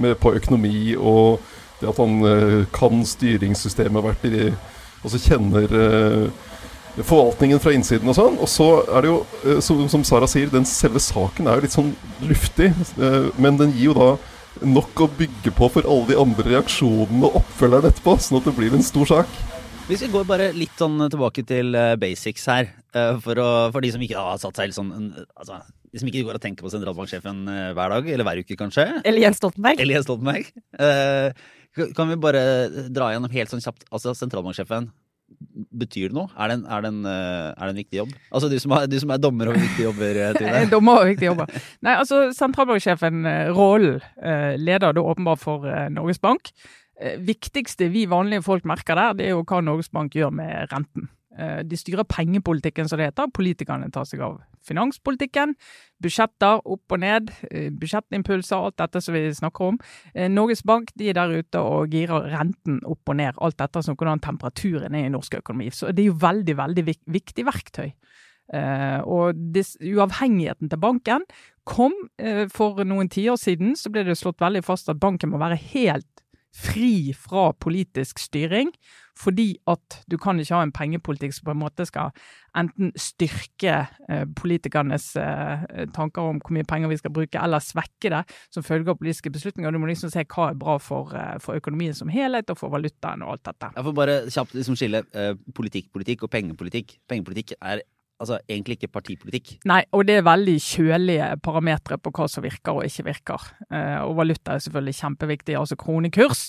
med, 0.00 0.16
på 0.20 0.32
økonomi, 0.38 0.94
og 0.96 1.42
det 1.80 1.90
at 1.90 2.00
han 2.00 2.24
eh, 2.28 2.60
kan 2.72 3.04
styringssystemet, 3.06 4.08
vært 4.08 4.30
i 4.30 4.52
Altså 5.02 5.18
kjenner 5.18 5.72
eh, 5.74 6.26
forvaltningen 7.00 7.60
fra 7.62 7.72
innsiden 7.72 8.10
og 8.12 8.16
sånn. 8.18 8.34
Og 8.42 8.50
så 8.50 8.66
er 8.84 9.04
det 9.06 9.10
jo, 9.12 9.18
eh, 9.46 9.60
som, 9.64 9.80
som 9.88 10.04
Sara 10.04 10.28
sier, 10.30 10.50
den 10.52 10.66
selve 10.68 11.00
saken 11.02 11.48
er 11.48 11.56
jo 11.58 11.64
litt 11.66 11.76
sånn 11.76 11.92
luftig. 12.28 12.68
eh, 13.00 13.30
Men 13.40 13.56
den 13.60 13.72
gir 13.72 13.90
jo 13.92 13.96
da 13.96 14.10
nok 14.68 15.00
å 15.00 15.08
bygge 15.18 15.54
på 15.56 15.70
for 15.72 15.86
alle 15.88 16.10
de 16.12 16.18
andre 16.20 16.50
reaksjonene 16.52 17.24
og 17.30 17.38
oppfølgerne 17.40 17.88
etterpå, 17.88 18.18
sånn 18.20 18.42
at 18.42 18.50
det 18.50 18.56
blir 18.58 18.74
en 18.76 18.84
stor 18.84 19.08
sak. 19.08 19.38
Hvis 19.88 20.04
vi 20.04 20.10
går 20.12 20.26
bare 20.28 20.50
litt 20.54 20.76
sånn 20.78 21.00
tilbake 21.10 21.42
til 21.48 21.72
eh, 21.74 21.94
basics 22.00 22.44
her, 22.52 22.68
for, 22.92 23.38
å, 23.40 23.48
for 23.72 23.80
de 23.80 23.88
som 23.94 24.02
ikke 24.04 24.20
har 24.20 24.36
satt 24.36 24.58
seg 24.60 24.66
helt 24.68 24.76
sånn 24.76 24.90
altså, 25.32 25.56
De 25.88 25.96
som 26.02 26.08
ikke 26.10 26.26
går 26.26 26.36
og 26.36 26.42
tenker 26.44 26.60
på 26.60 26.68
sentralbanksjefen 26.74 27.38
hver 27.72 27.88
dag, 27.96 28.10
eller 28.12 28.26
hver 28.28 28.40
uke 28.44 28.56
kanskje, 28.60 28.84
Eller 29.00 29.24
Jens 29.24 29.40
Stoltenberg. 29.40 29.80
eller 29.80 29.96
Jens 29.96 30.04
Stoltenberg. 30.04 30.50
eh, 30.76 31.32
kan 31.96 32.10
vi 32.12 32.18
bare 32.20 32.42
dra 32.92 33.08
gjennom 33.14 33.32
helt 33.32 33.48
sånn 33.48 33.64
kjapt 33.64 33.86
Altså, 33.88 34.12
sentralbanksjefen, 34.12 34.90
betyr 35.82 36.10
det 36.10 36.16
noe? 36.16 36.30
Er 36.36 36.50
det 36.50 36.58
en, 36.58 36.66
er 36.66 36.84
det 36.84 36.90
en, 36.92 37.00
eh, 37.08 37.48
er 37.52 37.62
det 37.62 37.72
en 37.72 37.80
viktig 37.80 37.98
jobb? 38.00 38.12
Altså, 38.30 38.50
du 38.50 38.58
som 38.62 38.74
er, 38.76 38.86
som 39.02 39.14
er 39.14 39.22
dommer 39.22 39.50
over 39.52 39.62
viktige 39.62 39.88
jobber, 39.88 40.20
eh, 40.26 40.34
Trine. 40.36 40.62
Dommer 40.74 41.00
og 41.00 41.08
viktige 41.12 41.30
jobber. 41.30 41.56
Nei, 41.86 41.96
altså 41.96 42.22
sentralbanksjefen, 42.36 43.24
eh, 43.28 43.50
rollen, 43.56 44.00
leder 44.58 44.94
da 44.94 45.02
åpenbart 45.02 45.42
for 45.42 45.66
Norges 45.92 46.20
Bank. 46.22 46.52
Viktigste 47.26 47.88
vi 47.90 48.04
vanlige 48.06 48.44
folk 48.46 48.66
merker 48.68 48.98
der, 48.98 49.18
det 49.18 49.26
er 49.26 49.34
jo 49.36 49.42
hva 49.48 49.62
Norges 49.64 49.90
Bank 49.90 50.14
gjør 50.14 50.30
med 50.34 50.70
renten. 50.72 51.08
Eh, 51.38 51.62
De 51.64 51.76
styrer 51.76 52.04
pengepolitikken, 52.04 52.88
som 52.88 53.00
det 53.00 53.10
heter. 53.10 53.30
Politikerne 53.32 53.90
tar 53.92 54.04
seg 54.08 54.20
av 54.24 54.40
finanspolitikken. 54.66 55.54
Budsjetter 56.02 56.60
opp 56.60 56.92
og 56.92 57.00
ned, 57.00 57.30
eh, 57.50 57.70
budsjettimpulser, 57.70 58.56
alt 58.56 58.76
dette 58.76 59.02
som 59.02 59.14
vi 59.14 59.28
snakker 59.30 59.68
om. 59.72 59.78
Eh, 60.14 60.28
Norges 60.28 60.62
Bank 60.62 60.90
de 60.96 61.08
er 61.08 61.14
der 61.14 61.42
ute 61.42 61.58
og 61.58 61.90
girer 61.90 62.30
renten 62.30 62.80
opp 62.84 63.08
og 63.08 63.16
ned, 63.16 63.34
alt 63.40 63.56
dette 63.56 63.82
som 63.82 63.96
hvordan 63.96 64.20
temperaturen 64.20 64.94
er 64.94 65.06
i 65.06 65.08
norsk 65.08 65.40
økonomi. 65.42 65.70
Så 65.70 65.94
det 65.94 66.04
er 66.04 66.12
jo 66.12 66.18
veldig, 66.18 66.56
veldig 66.56 66.84
viktig 67.06 67.44
verktøy. 67.44 67.92
Og 68.52 69.32
uavhengigheten 69.32 70.68
til 70.68 70.78
banken 70.78 71.22
kom 71.64 71.92
for 72.50 72.84
noen 72.84 73.08
tiår 73.08 73.38
siden, 73.38 73.72
så 73.72 73.90
ble 73.90 74.04
det 74.04 74.18
slått 74.18 74.40
veldig 74.40 74.62
fast 74.62 74.90
at 74.90 75.00
banken 75.00 75.30
må 75.30 75.38
være 75.38 75.56
helt 75.56 76.11
fri 76.52 77.12
fra 77.16 77.50
politisk 77.56 78.20
styring, 78.20 78.72
fordi 79.18 79.56
at 79.68 79.98
du 80.10 80.16
kan 80.20 80.40
ikke 80.40 80.56
ha 80.56 80.62
en 80.64 80.72
pengepolitikk 80.72 81.34
som 81.36 81.46
på 81.48 81.54
en 81.54 81.60
måte 81.60 81.84
skal 81.88 82.12
enten 82.58 82.92
styrke 82.98 83.74
eh, 84.08 84.24
politikernes 84.36 85.10
eh, 85.20 85.64
tanker 85.96 86.32
om 86.32 86.40
hvor 86.42 86.56
mye 86.56 86.68
penger 86.68 86.92
vi 86.92 86.98
skal 87.00 87.14
bruke, 87.14 87.40
eller 87.40 87.64
svekke 87.64 88.12
det 88.12 88.22
som 88.52 88.64
følge 88.64 88.92
av 88.92 89.00
politiske 89.00 89.32
beslutninger. 89.32 89.72
Du 89.72 89.80
må 89.80 89.88
liksom 89.90 90.12
se 90.12 90.24
hva 90.24 90.50
er 90.50 90.58
bra 90.60 90.78
for, 90.82 91.14
eh, 91.16 91.38
for 91.44 91.60
økonomien 91.60 91.96
som 91.96 92.12
helhet, 92.12 92.52
og 92.52 92.60
for 92.60 92.72
valutaen 92.72 93.24
og 93.24 93.36
alt 93.36 93.46
dette. 93.52 93.72
Jeg 93.76 93.88
får 93.88 93.96
bare 94.00 94.18
kjapt 94.32 94.56
liksom 94.58 94.78
skille 94.80 95.04
politikk, 95.56 95.92
politikk 95.92 96.26
og 96.26 96.32
pengepolitikk. 96.32 96.96
Pengepolitikk 97.08 97.56
er 97.60 97.84
altså 98.22 98.38
egentlig 98.46 98.78
ikke 98.78 98.92
partipolitikk. 98.94 99.56
Nei, 99.68 99.82
og 99.92 100.06
det 100.08 100.20
er 100.20 100.28
veldig 100.28 100.54
kjølige 100.62 101.32
parametere 101.44 101.98
på 101.98 102.12
hva 102.14 102.28
som 102.30 102.44
virker 102.44 102.78
og 102.78 102.86
ikke 102.86 103.06
virker. 103.10 103.50
Eh, 103.68 103.98
og 104.04 104.16
valuta 104.20 104.54
er 104.54 104.64
selvfølgelig 104.64 104.98
kjempeviktig, 105.00 105.58
altså 105.58 105.78
kronekurs 105.80 106.48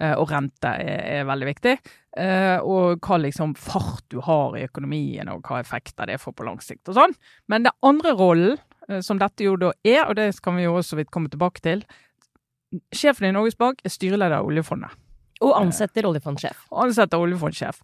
eh, 0.00 0.14
og 0.16 0.28
rente 0.32 0.74
er, 0.82 1.02
er 1.20 1.28
veldig 1.30 1.50
viktig. 1.52 1.76
Eh, 2.12 2.58
og 2.60 3.00
hva 3.00 3.18
liksom 3.22 3.54
fart 3.56 4.04
du 4.12 4.18
har 4.24 4.58
i 4.58 4.66
økonomien, 4.66 5.30
og 5.32 5.46
hva 5.48 5.62
effekter 5.62 6.10
det 6.10 6.20
får 6.20 6.36
på 6.36 6.46
lang 6.48 6.60
sikt 6.64 6.90
og 6.92 6.98
sånn. 6.98 7.16
Men 7.48 7.64
det 7.68 7.72
andre 7.86 8.14
rollen, 8.18 8.58
eh, 8.88 9.00
som 9.04 9.20
dette 9.22 9.46
jo 9.46 9.56
da 9.60 9.72
er, 9.86 10.04
og 10.04 10.16
det 10.20 10.32
kan 10.44 10.58
vi 10.58 10.66
jo 10.66 10.76
også 10.80 10.98
vidt 11.00 11.12
komme 11.14 11.32
tilbake 11.32 11.64
til, 11.64 11.86
sjefen 12.92 13.28
i 13.28 13.34
Norges 13.36 13.56
Bank 13.60 13.80
er 13.84 13.92
styreleder 13.92 14.38
av 14.38 14.46
oljefondet 14.48 14.94
Og 15.44 15.52
ansetter 15.58 16.06
oljefondsjef. 16.08 16.66
og 16.70 16.86
ansetter 16.86 17.20
oljefondsjef. 17.20 17.82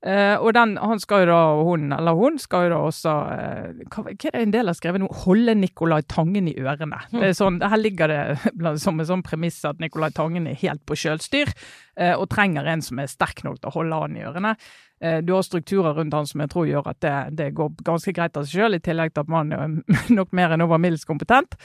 Eh, 0.00 0.36
og 0.40 0.54
den, 0.56 0.78
han 0.80 1.00
skal 1.02 1.26
jo 1.26 1.28
da, 1.28 1.40
hun 1.60 1.90
eller 1.92 2.16
hun 2.16 2.38
skal 2.40 2.66
jo 2.66 2.72
da 2.72 2.76
også 2.88 3.12
uh, 3.12 3.82
hva, 3.92 4.04
hva 4.06 4.12
er 4.14 4.32
det 4.32 4.44
en 4.46 4.54
del 4.54 4.70
har 4.70 4.78
skrevet 4.78 5.02
nå? 5.02 5.10
Holde 5.26 5.52
Nicolai 5.58 6.00
Tangen 6.08 6.48
i 6.48 6.56
ørene. 6.56 7.02
Er 7.20 7.34
sånn, 7.36 7.58
her 7.60 7.80
ligger 7.80 8.08
det 8.08 8.22
som 8.84 8.96
en 8.96 9.10
sånn 9.10 9.24
premiss 9.26 9.60
at 9.68 9.82
Nicolai 9.82 10.08
Tangen 10.16 10.48
er 10.48 10.56
helt 10.62 10.86
på 10.88 10.96
sjølstyr, 10.96 11.52
uh, 12.00 12.14
og 12.14 12.30
trenger 12.32 12.70
en 12.70 12.84
som 12.84 13.02
er 13.02 13.12
sterk 13.12 13.44
nok 13.44 13.60
til 13.60 13.72
å 13.72 13.76
holde 13.76 14.04
han 14.06 14.16
i 14.16 14.24
ørene. 14.24 14.56
Eh, 15.00 15.18
du 15.18 15.32
har 15.32 15.42
strukturer 15.42 15.94
rundt 15.94 16.14
han 16.14 16.26
som 16.26 16.42
jeg 16.44 16.50
tror 16.52 16.66
gjør 16.68 16.90
at 16.92 17.00
det, 17.00 17.14
det 17.38 17.46
går 17.56 17.72
ganske 17.86 18.12
greit 18.12 18.36
av 18.36 18.44
seg 18.44 18.60
sjøl, 18.60 18.76
i 18.76 18.82
tillegg 18.84 19.14
til 19.14 19.24
at 19.24 19.32
man 19.32 19.54
er 19.56 19.78
nok 20.18 20.34
mer 20.36 20.54
enn 20.54 20.64
over 20.66 20.80
middels 20.80 21.06
kompetent. 21.08 21.56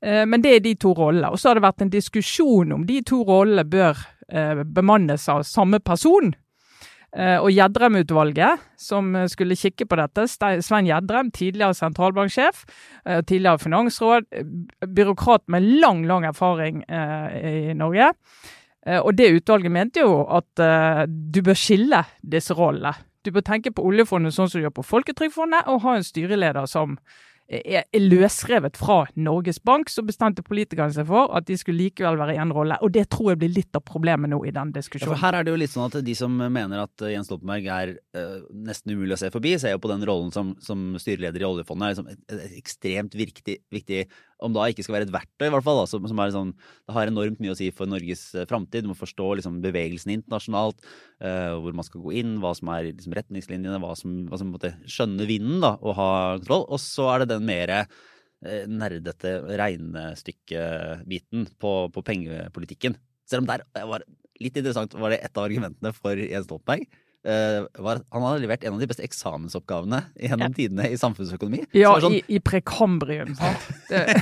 Eh, 0.00 0.22
Men 0.26 0.44
det 0.44 0.54
er 0.54 0.64
de 0.64 0.76
to 0.78 0.94
rollene. 0.94 1.32
Og 1.32 1.40
så 1.40 1.50
har 1.50 1.58
det 1.58 1.66
vært 1.66 1.82
en 1.82 1.94
diskusjon 1.94 2.74
om 2.76 2.86
de 2.86 3.00
to 3.02 3.24
rollene 3.26 3.66
bør 3.66 3.98
eh, 4.28 4.62
bemannes 4.62 5.26
av 5.28 5.42
samme 5.48 5.82
person. 5.82 6.34
Eh, 7.14 7.38
og 7.38 7.52
Gjedrem-utvalget, 7.54 8.62
som 8.80 9.12
skulle 9.30 9.58
kikke 9.58 9.86
på 9.86 9.98
dette, 10.00 10.26
Svein 10.28 10.88
Gjedrem, 10.88 11.30
tidligere 11.30 11.76
sentralbanksjef, 11.78 12.64
eh, 13.06 13.22
tidligere 13.22 13.62
finansråd, 13.62 14.26
byråkrat 14.96 15.46
med 15.48 15.62
lang, 15.62 16.04
lang 16.06 16.26
erfaring 16.26 16.82
eh, 16.88 17.70
i 17.70 17.74
Norge. 17.74 18.12
Og 18.84 19.14
det 19.16 19.30
utvalget 19.32 19.72
mente 19.72 20.02
jo 20.02 20.26
at 20.28 20.60
du 21.08 21.38
bør 21.40 21.56
skille 21.56 22.02
disse 22.20 22.52
rollene. 22.52 22.92
Du 23.24 23.30
bør 23.32 23.40
tenke 23.40 23.70
på 23.72 23.80
oljefondet 23.80 24.34
sånn 24.36 24.50
som 24.52 24.60
du 24.60 24.66
gjør 24.66 24.74
på 24.76 24.84
Folketrygdfondet, 24.84 25.64
og 25.72 25.80
ha 25.86 25.94
en 25.96 26.04
styreleder 26.04 26.68
som 26.68 26.98
er 27.48 27.84
løsrevet 28.00 28.78
fra 28.80 29.02
Norges 29.20 29.58
Bank, 29.60 29.90
så 29.92 30.02
bestemte 30.06 30.42
politikerne 30.46 30.94
seg 30.96 31.06
for 31.10 31.32
at 31.36 31.44
de 31.48 31.56
skulle 31.60 31.90
likevel 31.90 32.16
være 32.16 32.36
i 32.36 32.40
en 32.40 32.52
rolle. 32.56 32.78
Og 32.80 32.94
det 32.94 33.06
tror 33.12 33.32
jeg 33.32 33.42
blir 33.42 33.52
litt 33.52 33.76
av 33.76 33.84
problemet 33.84 34.32
nå 34.32 34.40
i 34.48 34.52
den 34.54 34.72
diskusjonen. 34.72 35.12
Ja, 35.12 35.12
for 35.12 35.26
her 35.26 35.38
er 35.38 35.44
det 35.44 35.52
jo 35.52 35.60
litt 35.60 35.74
sånn 35.74 35.90
at 35.90 35.98
de 36.06 36.16
som 36.16 36.38
mener 36.40 36.86
at 36.86 37.04
Jens 37.12 37.28
Stoltenberg 37.28 37.68
er 37.68 37.94
uh, 38.16 38.38
nesten 38.64 38.94
umulig 38.94 39.18
å 39.18 39.20
se 39.20 39.32
forbi, 39.34 39.56
ser 39.60 39.76
jo 39.76 39.82
på 39.84 39.92
den 39.92 40.06
rollen 40.08 40.32
som, 40.34 40.54
som 40.64 40.94
styreleder 41.00 41.44
i 41.44 41.48
oljefondet 41.48 41.90
er 41.90 41.98
liksom 41.98 42.54
ekstremt 42.62 43.18
viktig, 43.18 43.58
viktig 43.74 44.06
om 44.42 44.54
da 44.54 44.66
ikke 44.70 44.84
skal 44.84 44.96
være 44.98 45.08
et 45.08 45.14
verktøy, 45.14 45.46
i 45.46 45.52
hvert 45.54 45.66
fall, 45.66 45.80
da, 45.82 45.86
som, 45.90 46.06
som 46.10 46.22
sånn, 46.34 46.52
det 46.88 46.96
har 46.96 47.10
enormt 47.10 47.40
mye 47.42 47.54
å 47.54 47.58
si 47.58 47.68
for 47.74 47.90
Norges 47.90 48.26
uh, 48.36 48.44
framtid. 48.50 48.84
Du 48.84 48.90
må 48.90 48.96
forstå 48.98 49.28
liksom, 49.40 49.60
bevegelsen 49.64 50.14
internasjonalt, 50.16 50.82
uh, 51.24 51.54
hvor 51.62 51.76
man 51.76 51.86
skal 51.86 52.02
gå 52.04 52.16
inn, 52.20 52.36
hva 52.42 52.54
som 52.58 52.72
er 52.74 52.90
liksom, 52.90 53.14
retningslinjene, 53.18 53.80
hva 53.82 53.94
som, 53.98 54.24
hva 54.30 54.40
som 54.40 54.50
måtte 54.54 54.74
skjønne 54.90 55.28
vinden 55.30 55.62
da, 55.64 55.74
og 55.80 55.96
ha 56.00 56.10
kontroll. 56.40 56.66
Og 56.74 56.82
så 56.82 57.08
er 57.12 57.24
det 57.24 57.30
den 57.36 57.48
mer 57.48 57.74
uh, 57.78 57.86
nerdete 58.70 59.36
regnestykkebiten 59.62 61.48
på, 61.62 61.76
på 61.94 62.06
pengepolitikken. 62.10 62.98
Selv 63.30 63.44
om 63.44 63.50
der 63.52 63.64
var 63.88 64.04
litt 64.42 64.56
interessant 64.58 64.94
var 64.98 65.14
det 65.14 65.22
et 65.24 65.38
av 65.38 65.46
argumentene 65.46 65.94
for 65.96 66.18
Jens 66.18 66.48
Stoltenberg 66.48 66.88
Uh, 67.24 67.64
var, 67.80 68.02
han 68.12 68.24
hadde 68.26 68.42
levert 68.42 68.66
en 68.66 68.74
av 68.76 68.82
de 68.82 68.88
beste 68.90 69.04
eksamensoppgavene 69.06 70.02
gjennom 70.20 70.50
ja. 70.50 70.56
tidene 70.58 70.90
i 70.92 70.98
samfunnsøkonomi. 71.00 71.62
Ja, 71.72 71.94
sånn, 72.02 72.18
i, 72.18 72.20
i, 72.36 72.40
prekambrium. 72.44 73.32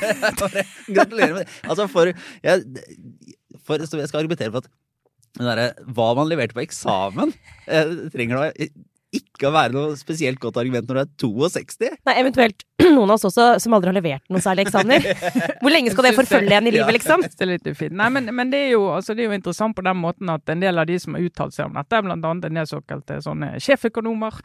Gratulerer 0.96 1.34
med 1.34 1.42
det. 1.42 1.48
Altså, 1.66 1.88
for, 1.90 2.12
jeg, 2.46 2.86
for, 3.66 3.82
jeg 3.82 4.10
skal 4.10 4.22
argumentere 4.22 4.54
for 4.54 4.62
at 4.62 4.70
der, 5.42 5.82
hva 5.96 6.12
man 6.14 6.28
leverte 6.30 6.54
på 6.54 6.62
eksamen, 6.62 7.34
uh, 7.66 7.92
trenger 8.14 8.38
da 8.38 8.70
å 9.40 9.52
være 9.54 9.74
noe 9.74 9.96
spesielt 9.98 10.40
godt 10.42 10.58
argument 10.60 10.88
når 10.88 10.98
du 10.98 11.00
er 11.02 11.52
62. 11.52 11.90
Nei, 12.08 12.14
eventuelt 12.20 12.64
noen 12.96 13.08
av 13.08 13.16
oss 13.16 13.26
også 13.30 13.46
som 13.62 13.76
aldri 13.76 13.92
har 13.92 13.96
levert 13.96 14.32
noen 14.32 14.44
særlig 14.44 14.66
eksamener. 14.66 15.06
Hvor 15.62 15.72
lenge 15.72 15.94
skal 15.94 16.08
det 16.08 16.14
forfølge 16.18 16.58
en 16.58 16.68
i 16.68 16.74
livet, 16.74 16.92
liksom? 16.98 17.24
Det 17.24 17.46
er 17.46 17.52
litt 17.54 17.70
ufint. 17.70 17.96
Nei, 17.98 18.10
men, 18.14 18.28
men 18.36 18.52
det, 18.52 18.66
er 18.68 18.74
jo, 18.76 18.84
altså, 18.94 19.16
det, 19.16 19.24
er 19.24 19.32
jo, 19.32 19.38
interessant 19.40 19.76
på 19.78 19.86
den 19.86 19.98
måten 20.02 20.30
at 20.32 20.52
en 20.52 20.62
del 20.62 20.82
av 20.82 20.88
de 20.90 20.98
som 21.02 21.16
har 21.16 21.26
uttalt 21.26 21.56
seg 21.56 21.70
om 21.70 21.80
dette, 21.80 22.04
blant 22.06 22.30
annet 22.30 22.48
en 22.48 22.60
del 22.60 22.70
såkalte 22.70 23.18
sånne 23.24 23.54
sjeføkonomer, 23.62 24.42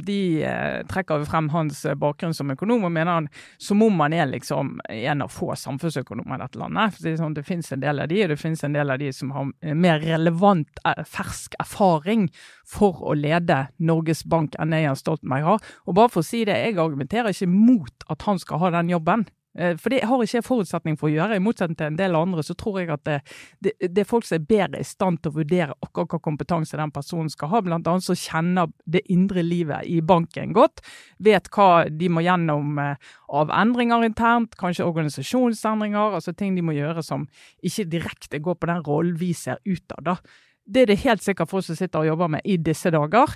de 0.00 0.42
eh, 0.48 0.78
trekker 0.88 1.24
frem 1.28 1.50
hans 1.52 1.82
eh, 1.84 1.96
bakgrunn 1.98 2.32
som 2.34 2.50
økonom 2.54 2.86
og 2.88 2.92
mener 2.94 3.18
han 3.18 3.28
som 3.60 3.82
om 3.84 4.00
han 4.00 4.14
er 4.16 4.30
liksom 4.30 4.78
en 4.88 5.24
av 5.26 5.32
få 5.34 5.50
samfunnsøkonomer 5.60 6.38
i 6.38 6.44
dette 6.44 6.60
landet. 6.62 6.96
Det, 7.04 7.16
sånn, 7.20 7.36
finnes 7.44 7.68
en 7.74 7.84
del 7.84 8.00
av 8.00 8.08
de, 8.08 8.22
og 8.24 8.32
det 8.32 8.40
finnes 8.40 8.64
en 8.64 8.76
del 8.76 8.94
av 8.94 9.02
de 9.02 9.12
som 9.12 9.34
har 9.36 9.52
mer 9.76 10.00
relevant, 10.00 10.80
fersk 11.04 11.58
erfaring 11.60 12.30
for 12.66 13.02
å 13.04 13.14
lede 13.18 13.66
Norges 13.76 14.24
Bank 14.24 14.56
enn 14.62 14.74
Jens 14.76 15.04
Stoltenberg 15.04 15.50
har. 15.50 15.72
Og 15.84 15.98
bare 16.00 16.12
for 16.14 16.24
å 16.24 16.26
si 16.26 16.46
det, 16.48 16.56
jeg 16.56 16.80
argumenterer 16.80 17.34
ikke 17.34 17.52
mot 17.52 18.08
at 18.12 18.24
han 18.26 18.40
skal 18.40 18.64
ha 18.64 18.72
den 18.78 18.94
jobben. 18.96 19.28
Eh, 19.58 19.76
for 19.80 19.92
det 19.92 20.02
har 20.04 20.22
ikke 20.22 20.38
jeg 20.38 20.46
forutsetning 20.46 20.98
for 21.00 21.08
å 21.08 21.14
gjøre. 21.14 21.38
I 21.38 21.42
motsetning 21.42 21.78
til 21.78 21.90
en 21.90 21.98
del 21.98 22.18
andre, 22.18 22.44
så 22.44 22.56
tror 22.58 22.80
jeg 22.80 22.92
at 22.92 23.04
det, 23.08 23.18
det, 23.64 23.74
det, 23.80 24.02
er 24.02 24.08
folk 24.08 24.26
som 24.28 24.38
er 24.38 24.48
bedre 24.48 24.82
i 24.82 24.86
stand 24.86 25.22
til 25.22 25.32
å 25.32 25.38
vurdere 25.38 25.76
akkurat 25.84 26.16
hva 26.16 26.22
kompetanse 26.26 26.78
den 26.78 26.94
personen 26.94 27.30
skal 27.32 27.52
ha. 27.54 27.62
Blant 27.64 27.88
annet 27.90 28.06
så 28.06 28.16
kjenner 28.18 28.72
det 28.84 29.04
indre 29.12 29.44
livet 29.46 29.88
i 29.88 30.00
banken 30.04 30.54
godt. 30.56 30.84
Vet 31.22 31.50
hva 31.54 31.86
de 31.88 32.10
må 32.12 32.24
gjennom 32.26 32.80
eh, 32.82 33.12
av 33.36 33.52
endringer 33.54 34.06
internt, 34.06 34.58
kanskje 34.60 34.86
organisasjonsendringer. 34.86 36.18
Altså 36.20 36.36
ting 36.36 36.56
de 36.56 36.64
må 36.64 36.76
gjøre 36.76 37.04
som 37.06 37.28
ikke 37.64 37.88
direkte 37.96 38.42
går 38.42 38.60
på 38.60 38.70
den 38.70 38.84
rollen 38.86 39.16
vi 39.20 39.32
ser 39.36 39.62
ut 39.64 39.96
av, 39.96 40.04
da. 40.12 40.18
Det 40.66 40.82
er 40.82 40.90
det 40.90 40.98
helt 41.04 41.22
sikkert 41.22 41.50
folk 41.50 41.64
som 41.66 41.78
sitter 41.78 42.02
og 42.02 42.08
jobber 42.08 42.30
med 42.36 42.46
i 42.48 42.56
disse 42.58 42.90
dager. 42.90 43.34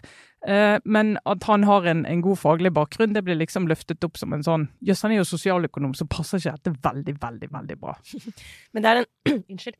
Eh, 0.48 0.76
men 0.84 1.14
at 1.28 1.44
han 1.46 1.66
har 1.68 1.86
en, 1.90 2.04
en, 2.08 2.22
god 2.24 2.40
faglig 2.40 2.72
bakgrunn, 2.74 3.12
det 3.14 3.22
blir 3.26 3.38
liksom 3.38 3.68
løftet 3.70 4.04
opp 4.06 4.16
som 4.18 4.32
en 4.32 4.44
sånn 4.44 4.64
Jøss, 4.80 5.02
han 5.04 5.12
er 5.12 5.20
jo 5.20 5.28
sosialøkonom, 5.28 5.92
så 5.94 6.08
passer 6.10 6.40
ikke 6.40 6.56
dette 6.56 6.72
veldig, 6.88 7.16
veldig, 7.22 7.50
veldig 7.52 7.76
bra. 7.80 7.94
Men 8.72 8.82
det 8.82 8.90
er 8.90 9.02
den 9.02 9.42
Unnskyld. 9.52 9.76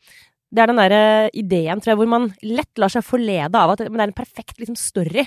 Det 0.51 0.63
er 0.63 0.71
den 0.71 0.81
der 0.83 0.95
eh, 0.97 1.29
ideen, 1.39 1.81
tror 1.81 1.93
jeg, 1.93 2.01
hvor 2.01 2.11
man 2.11 2.29
lett 2.43 2.83
lar 2.83 2.91
seg 2.91 3.07
forlede 3.07 3.55
av 3.55 3.75
at 3.75 3.85
det 3.85 3.91
er 3.91 4.03
en 4.09 4.17
perfekt 4.17 4.59
liksom, 4.59 4.79
story. 4.79 5.25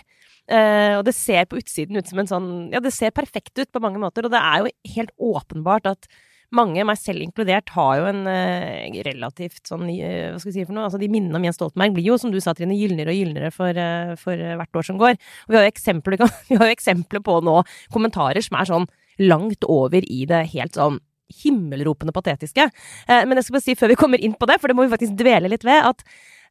Eh, 0.51 0.98
og 0.98 1.06
det 1.08 1.15
ser 1.15 1.48
på 1.48 1.62
utsiden 1.62 1.96
ut 1.96 2.10
som 2.10 2.20
en 2.20 2.27
sånn 2.27 2.50
Ja, 2.74 2.82
det 2.84 2.92
ser 2.92 3.13
perfekt 3.15 3.56
ut 3.56 3.72
på 3.72 3.82
mange 3.84 4.01
måter, 4.03 4.27
og 4.27 4.34
det 4.34 4.42
er 4.44 4.60
jo 4.60 4.74
helt 4.98 5.13
åpenbart 5.15 5.88
at 5.94 6.10
mange, 6.56 6.84
meg 6.88 7.00
selv 7.00 7.24
inkludert, 7.26 7.72
har 7.76 8.00
jo 8.00 8.10
en 8.10 8.24
uh, 8.28 9.00
relativt 9.08 9.64
sånn 9.70 9.86
uh, 9.90 10.34
Hva 10.34 10.42
skal 10.42 10.52
vi 10.52 10.56
si 10.56 10.66
for 10.68 10.76
noe? 10.76 10.88
Altså, 10.88 11.00
de 11.02 11.10
minnene 11.12 11.40
om 11.40 11.48
Jens 11.48 11.58
Stoltenberg 11.60 11.96
blir 11.96 12.08
jo, 12.12 12.18
som 12.22 12.34
du 12.34 12.40
sa, 12.44 12.56
Trine, 12.58 12.78
gylnere 12.78 13.14
og 13.14 13.20
gylnere 13.20 13.54
for, 13.54 13.78
uh, 13.78 14.14
for 14.20 14.40
hvert 14.40 14.82
år 14.82 14.88
som 14.90 15.00
går. 15.02 15.18
Og 15.18 15.54
vi 15.54 15.60
har 15.60 15.66
jo 15.66 15.74
eksempler, 15.74 16.20
vi 16.52 16.60
har 16.60 16.70
jo 16.70 16.76
eksempler 16.78 17.24
på 17.26 17.40
nå 17.46 17.58
kommentarer 17.94 18.46
som 18.46 18.60
er 18.60 18.70
sånn 18.70 18.88
langt 19.22 19.66
over 19.70 20.06
i 20.10 20.24
det 20.30 20.46
helt 20.56 20.78
sånn 20.78 21.02
himmelropende 21.44 22.14
patetiske. 22.14 22.66
men 23.08 23.40
jeg 23.40 23.46
skal 23.46 23.56
bare 23.56 23.66
si 23.66 23.74
før 23.78 23.90
vi 23.90 23.98
kommer 23.98 24.22
inn 24.22 24.36
på 24.38 24.46
det, 24.50 24.60
for 24.62 24.70
det 24.70 24.76
må 24.78 24.84
vi 24.86 24.92
faktisk 24.92 25.16
dvele 25.18 25.50
litt 25.50 25.64
ved, 25.66 25.82
at 25.88 26.04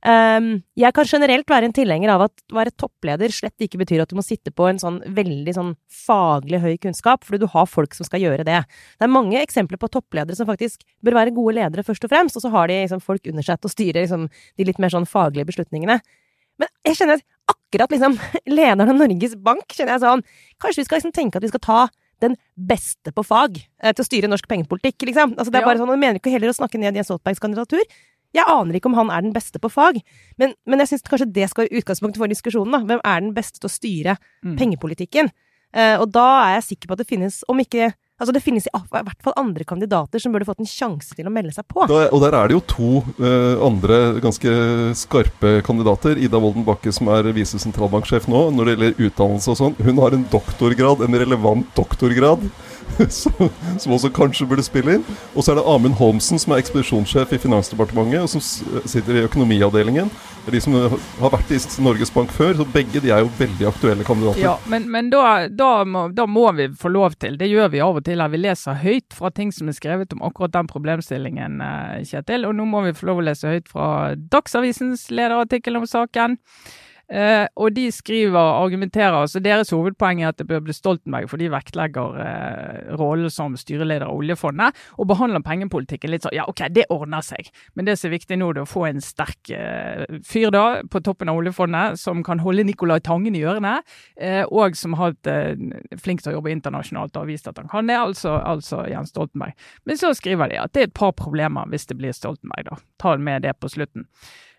jeg 0.02 0.94
kan 0.96 1.06
generelt 1.06 1.46
være 1.46 1.68
en 1.68 1.74
tilhenger 1.76 2.10
av 2.10 2.24
at 2.24 2.40
å 2.50 2.56
være 2.56 2.72
toppleder 2.74 3.30
slett 3.30 3.62
ikke 3.62 3.78
betyr 3.84 4.02
at 4.02 4.10
du 4.10 4.16
må 4.18 4.24
sitte 4.26 4.50
på 4.50 4.66
en 4.66 4.80
sånn 4.82 4.98
veldig 5.14 5.54
sånn 5.54 5.70
faglig 5.86 6.58
høy 6.64 6.72
kunnskap, 6.82 7.22
fordi 7.22 7.44
du 7.44 7.46
har 7.52 7.68
folk 7.70 7.94
som 7.94 8.08
skal 8.08 8.24
gjøre 8.24 8.46
det. 8.48 8.64
Det 8.98 9.06
er 9.06 9.12
mange 9.12 9.38
eksempler 9.38 9.78
på 9.78 9.92
toppledere 9.94 10.34
som 10.34 10.48
faktisk 10.48 10.82
bør 11.06 11.20
være 11.20 11.36
gode 11.36 11.54
ledere 11.60 11.86
først 11.86 12.08
og 12.08 12.10
fremst, 12.10 12.38
og 12.38 12.42
så 12.42 12.50
har 12.50 12.72
de 12.72 12.80
liksom, 12.82 13.04
folk 13.04 13.30
under 13.30 13.46
seg 13.46 13.62
til 13.62 13.70
å 13.70 13.74
styre 13.76 14.02
liksom, 14.02 14.26
de 14.58 14.66
litt 14.66 14.82
mer 14.82 14.90
sånn 14.90 15.06
faglige 15.06 15.52
beslutningene. 15.52 16.00
Men 16.58 16.74
jeg 16.88 16.98
kjenner 16.98 17.22
at 17.22 17.54
akkurat 17.54 17.94
liksom 17.94 18.18
lederen 18.58 18.88
av 18.90 18.98
Norges 18.98 19.38
Bank 19.38 19.70
kjenner 19.70 19.96
jeg 19.96 20.04
sånn 20.04 20.22
Kanskje 20.60 20.82
vi 20.82 20.86
skal 20.86 21.00
liksom 21.00 21.14
tenke 21.16 21.38
at 21.38 21.46
vi 21.46 21.50
skal 21.50 21.62
ta 21.64 21.80
den 22.22 22.36
beste 22.54 23.10
på 23.14 23.24
fag 23.26 23.56
eh, 23.58 23.90
til 23.90 24.04
å 24.04 24.06
styre 24.06 24.30
norsk 24.30 24.46
pengepolitikk, 24.50 25.08
liksom. 25.08 25.34
Altså, 25.34 25.50
det 25.50 25.58
er 25.58 25.66
bare 25.66 25.80
sånn, 25.80 25.90
Jeg 25.90 26.02
mener 26.04 26.20
ikke 26.20 26.30
heller 26.30 26.52
å 26.52 26.54
snakke 26.54 26.78
ned 26.78 26.94
Jens 26.98 27.10
Stoltenbergs 27.10 27.42
kandidatur, 27.42 27.82
jeg 28.32 28.48
aner 28.48 28.78
ikke 28.78 28.90
om 28.90 28.98
han 28.98 29.12
er 29.12 29.24
den 29.24 29.34
beste 29.34 29.60
på 29.62 29.70
fag, 29.72 29.98
men, 30.40 30.54
men 30.64 30.82
jeg 30.82 30.92
syns 30.92 31.08
kanskje 31.08 31.30
det 31.34 31.48
skal 31.50 31.66
være 31.66 31.82
utgangspunktet 31.82 32.22
for 32.22 32.32
diskusjonen. 32.32 32.76
da. 32.76 32.84
Hvem 32.88 33.02
er 33.04 33.24
den 33.24 33.34
beste 33.36 33.60
til 33.60 33.68
å 33.68 33.72
styre 33.72 34.16
mm. 34.44 34.54
pengepolitikken? 34.60 35.32
Uh, 35.72 35.96
og 36.02 36.08
da 36.12 36.28
er 36.46 36.56
jeg 36.58 36.72
sikker 36.72 36.90
på 36.90 36.96
at 36.96 37.02
det 37.04 37.08
finnes, 37.08 37.42
om 37.48 37.60
ikke 37.60 37.92
Altså 38.22 38.36
Det 38.36 38.42
finnes 38.44 38.68
i, 38.68 38.70
hvert 38.70 39.24
fall 39.24 39.34
andre 39.40 39.64
kandidater 39.66 40.20
som 40.22 40.30
burde 40.30 40.46
fått 40.46 40.60
en 40.62 40.68
sjanse 40.68 41.16
til 41.18 41.26
å 41.26 41.32
melde 41.32 41.50
seg 41.56 41.66
på. 41.66 41.88
Da, 41.90 42.04
og 42.14 42.20
der 42.22 42.36
er 42.38 42.46
det 42.46 42.54
jo 42.54 42.60
to 42.70 42.90
uh, 43.18 43.58
andre 43.66 43.96
ganske 44.22 44.52
skarpe 45.00 45.56
kandidater. 45.66 46.20
Ida 46.22 46.38
Wolden 46.38 46.62
Bakke, 46.62 46.92
som 46.94 47.10
er 47.10 47.32
visesentralbanksjef 47.34 48.28
nå, 48.30 48.44
når 48.54 48.68
det 48.68 48.74
gjelder 48.76 49.08
utdannelse 49.08 49.50
og 49.50 49.58
sånn. 49.58 49.74
Hun 49.82 49.98
har 50.04 50.14
en 50.14 50.22
doktorgrad, 50.30 51.02
en 51.02 51.18
relevant 51.24 51.66
doktorgrad. 51.74 52.46
som, 53.08 53.92
også 53.92 54.10
kanskje 54.14 54.46
burde 54.48 54.64
spille 54.66 54.98
inn. 54.98 55.06
Og 55.34 55.44
så 55.44 55.52
er 55.52 55.60
det 55.60 55.66
Amund 55.68 55.96
Holmsen, 56.00 56.40
som 56.40 56.54
er 56.54 56.62
ekspedisjonssjef 56.62 57.32
i 57.34 57.40
Finansdepartementet, 57.42 58.22
og 58.22 58.30
som 58.32 58.42
sitter 58.88 59.18
i 59.18 59.24
økonomiavdelingen. 59.26 60.10
De 60.42 60.58
som 60.60 60.74
har 60.74 61.30
vært 61.30 61.52
i 61.54 61.58
Norges 61.84 62.10
Bank 62.10 62.32
før, 62.34 62.56
så 62.58 62.66
begge 62.74 63.00
de 63.02 63.12
er 63.14 63.22
jo 63.22 63.30
veldig 63.38 63.68
aktuelle 63.70 64.06
kandidater. 64.06 64.42
Ja, 64.42 64.56
Men, 64.66 64.88
men 64.90 65.10
da, 65.12 65.46
da, 65.46 65.70
må, 65.86 66.08
da, 66.10 66.26
må, 66.26 66.48
vi 66.58 66.66
få 66.78 66.90
lov 66.90 67.14
til, 67.22 67.38
det 67.38 67.46
gjør 67.50 67.70
vi 67.70 67.82
av 67.84 68.00
og 68.00 68.04
til, 68.08 68.20
at 68.24 68.32
vi 68.32 68.42
leser 68.42 68.80
høyt 68.82 69.14
fra 69.14 69.30
ting 69.30 69.52
som 69.54 69.70
er 69.70 69.78
skrevet 69.78 70.14
om 70.16 70.24
akkurat 70.26 70.54
den 70.56 70.70
problemstillingen, 70.70 71.60
eh, 71.62 72.00
Kjetil. 72.08 72.48
Og 72.48 72.56
nå 72.58 72.66
må 72.66 72.82
vi 72.88 72.96
få 72.98 73.12
lov 73.12 73.22
å 73.22 73.26
lese 73.30 73.54
høyt 73.54 73.70
fra 73.70 74.16
Dagsavisens 74.34 75.06
lederartikkel 75.14 75.78
om 75.78 75.86
saken. 75.86 76.40
Uh, 77.12 77.44
og 77.60 77.74
de 77.76 77.90
skriver, 77.92 78.38
og 78.38 78.64
argumenterer, 78.64 79.12
altså 79.12 79.40
Deres 79.44 79.70
hovedpoeng 79.74 80.22
er 80.22 80.30
at 80.30 80.38
det 80.40 80.46
bør 80.48 80.62
bli 80.64 80.72
Stoltenberg, 80.72 81.26
for 81.28 81.40
de 81.40 81.50
vektlegger 81.52 82.14
uh, 82.16 82.94
rollen 82.96 83.28
som 83.32 83.56
styreleder 83.58 84.06
av 84.06 84.16
oljefondet 84.16 84.78
og 84.96 85.10
behandler 85.10 85.44
pengepolitikken 85.44 86.08
litt 86.12 86.24
sånn 86.24 86.32
ja, 86.36 86.46
OK, 86.48 86.64
det 86.72 86.86
ordner 86.94 87.24
seg. 87.24 87.50
Men 87.76 87.88
det 87.88 87.98
som 88.00 88.08
er 88.08 88.14
viktig 88.16 88.38
nå, 88.40 88.48
er 88.54 88.62
å 88.62 88.68
få 88.68 88.86
en 88.88 89.02
sterk 89.04 89.52
uh, 89.52 90.06
fyr 90.24 90.54
da 90.54 90.64
på 90.88 91.02
toppen 91.04 91.28
av 91.28 91.40
oljefondet 91.42 92.00
som 92.00 92.22
kan 92.24 92.40
holde 92.40 92.64
Nicolai 92.64 93.02
Tangen 93.04 93.36
i 93.36 93.42
ørene, 93.44 93.74
og 94.52 94.76
som 94.78 94.94
har 94.96 95.14
vært 95.16 95.98
flink 96.00 96.22
til 96.22 96.32
å 96.32 96.34
jobbe 96.36 96.52
internasjonalt 96.52 97.16
og 97.16 97.24
har 97.24 97.28
vist 97.28 97.48
at 97.50 97.58
han 97.58 97.68
kan 97.70 97.88
det, 97.90 97.96
altså, 97.98 98.36
altså 98.38 98.84
Jens 98.90 99.12
Stoltenberg. 99.12 99.56
Men 99.88 99.98
så 100.00 100.12
skriver 100.16 100.52
de 100.52 100.60
at 100.62 100.72
det 100.72 100.84
er 100.84 100.88
et 100.90 100.96
par 100.96 101.12
problemer 101.18 101.68
hvis 101.72 101.88
det 101.90 101.98
blir 101.98 102.14
Stoltenberg, 102.16 102.70
da. 102.70 102.78
Ta 103.02 103.16
med 103.18 103.44
det 103.46 103.56
på 103.60 103.70
slutten. 103.72 104.06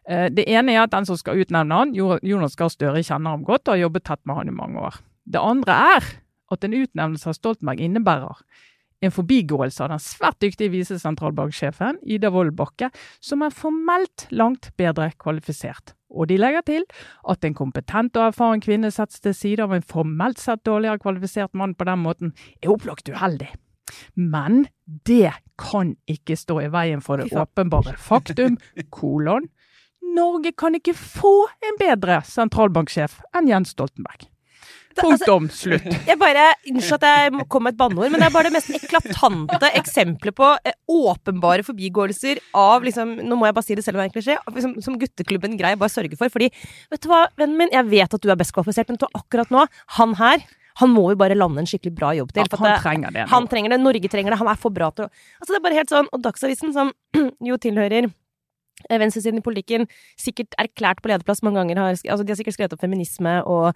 Eh, 0.10 0.28
det 0.34 0.46
ene 0.50 0.76
er 0.76 0.84
at 0.84 0.94
den 0.94 1.08
som 1.08 1.20
skal 1.20 1.40
utnevne 1.44 1.80
han, 1.80 1.96
Jonas 1.96 2.58
Gahr 2.60 2.72
Støre, 2.74 3.04
kjenner 3.04 3.36
ham 3.38 3.48
godt 3.48 3.68
og 3.68 3.76
har 3.78 3.86
jobbet 3.86 4.08
tett 4.10 4.24
med 4.28 4.42
han 4.42 4.52
i 4.52 4.58
mange 4.58 4.84
år. 4.90 5.00
Det 5.24 5.42
andre 5.42 5.80
er 5.96 6.12
at 6.54 6.68
en 6.68 6.78
utnevnelse 6.78 7.32
av 7.32 7.38
Stoltenberg 7.38 7.82
innebærer 7.82 8.44
en 9.04 9.12
forbigåelse 9.12 9.84
av 9.84 9.92
den 9.92 10.02
svært 10.02 10.40
dyktige 10.44 10.72
visesentralbanksjefen 10.72 12.00
Ida 12.08 12.32
Wold 12.32 12.54
Bakke, 12.56 12.90
som 13.20 13.44
er 13.44 13.56
formelt 13.56 14.28
langt 14.32 14.72
bedre 14.80 15.10
kvalifisert. 15.20 15.96
Og 16.14 16.30
de 16.30 16.38
legger 16.38 16.64
til 16.68 16.86
at 17.30 17.44
en 17.44 17.58
kompetent 17.58 18.16
og 18.20 18.30
erfaren 18.30 18.62
kvinne 18.64 18.92
settes 18.94 19.24
til 19.24 19.36
side 19.36 19.66
av 19.66 19.74
en 19.76 19.84
formelt 19.84 20.40
sett 20.40 20.64
dårligere 20.68 21.02
kvalifisert 21.04 21.56
mann 21.58 21.76
på 21.76 21.88
den 21.90 22.04
måten, 22.06 22.34
er 22.62 22.72
opplagt 22.72 23.10
uheldig. 23.10 23.50
Men 24.16 24.68
det 25.08 25.34
kan 25.60 25.96
ikke 26.10 26.38
stå 26.40 26.62
i 26.64 26.72
veien 26.74 27.02
for 27.04 27.20
det 27.20 27.34
åpenbare 27.36 27.98
faktum, 28.00 28.58
kolon. 28.94 29.50
Norge 30.14 30.54
kan 30.58 30.76
ikke 30.78 30.94
få 30.98 31.34
en 31.66 31.80
bedre 31.82 32.22
sentralbanksjef 32.28 33.20
enn 33.36 33.50
Jens 33.52 33.74
Stoltenberg. 33.76 34.30
Punktum. 34.94 35.48
altså, 35.48 35.70
slutt. 35.72 35.86
Jeg 36.10 36.20
bare, 36.22 36.44
Unnskyld 36.70 37.02
at 37.02 37.06
jeg 37.08 37.46
kom 37.50 37.64
med 37.66 37.74
et 37.74 37.80
banneord, 37.80 38.12
men 38.14 38.22
det 38.22 38.28
er 38.28 38.34
bare 38.36 38.50
det 38.52 38.54
mest 38.54 38.70
eklatante 38.78 39.70
eksempelet 39.80 40.36
på 40.38 40.50
eh, 40.70 40.76
åpenbare 40.86 41.66
forbigåelser 41.66 42.42
av 42.58 42.86
liksom, 42.86 43.16
Nå 43.26 43.38
må 43.40 43.50
jeg 43.50 43.58
bare 43.58 43.66
si 43.66 43.78
det 43.78 43.86
selv 43.86 43.98
om 43.98 44.04
det 44.04 44.06
er 44.06 44.12
en 44.12 44.16
klisjé. 44.18 44.62
Som, 44.66 44.76
som 44.86 44.98
gutteklubben 45.02 45.58
greier 45.58 45.80
bare 45.82 45.94
sørger 45.94 46.14
for. 46.20 46.30
Fordi, 46.34 46.52
vet 46.94 47.04
du 47.04 47.10
hva, 47.10 47.24
vennen 47.40 47.58
min, 47.60 47.74
jeg 47.74 47.90
vet 47.90 48.18
at 48.18 48.22
du 48.22 48.30
er 48.30 48.38
best 48.40 48.54
kvalifisert, 48.56 48.92
men 48.94 49.02
du 49.02 49.08
akkurat 49.10 49.54
nå, 49.54 49.66
han 49.98 50.18
her 50.22 50.46
han 50.82 50.90
må 50.90 51.04
jo 51.12 51.18
bare 51.22 51.36
lande 51.38 51.62
en 51.62 51.68
skikkelig 51.70 51.94
bra 51.94 52.16
jobb 52.18 52.32
til. 52.34 52.42
Ja, 52.42 52.50
for 52.50 52.58
at 52.58 52.64
han 52.64 52.72
det- 52.72 52.82
trenger 52.82 53.14
det. 53.14 53.26
Han 53.30 53.48
trenger 53.50 53.74
det, 53.76 53.78
Norge 53.82 54.10
trenger 54.10 54.34
det, 54.34 54.40
han 54.42 54.50
er 54.50 54.58
for 54.58 54.74
bra 54.74 54.90
til 54.90 55.06
å 55.06 55.10
Altså, 55.10 55.52
det 55.52 55.60
er 55.60 55.66
bare 55.68 55.78
helt 55.78 55.94
sånn. 55.94 56.10
Og 56.10 56.24
Dagsavisen, 56.26 56.74
som 56.74 56.90
jo 57.50 57.58
tilhører 57.62 58.10
venstresiden 58.90 59.40
i 59.40 59.46
politikken, 59.46 59.86
sikkert 60.20 60.56
erklært 60.62 61.02
på 61.04 61.12
lederplass 61.12 61.44
mange 61.46 61.62
ganger, 61.62 61.82
har, 61.82 62.00
altså, 62.00 62.24
de 62.26 62.34
har 62.34 62.40
sikkert 62.40 62.58
skrevet 62.58 62.76
om 62.76 62.82
feminisme, 62.82 63.36
og 63.50 63.72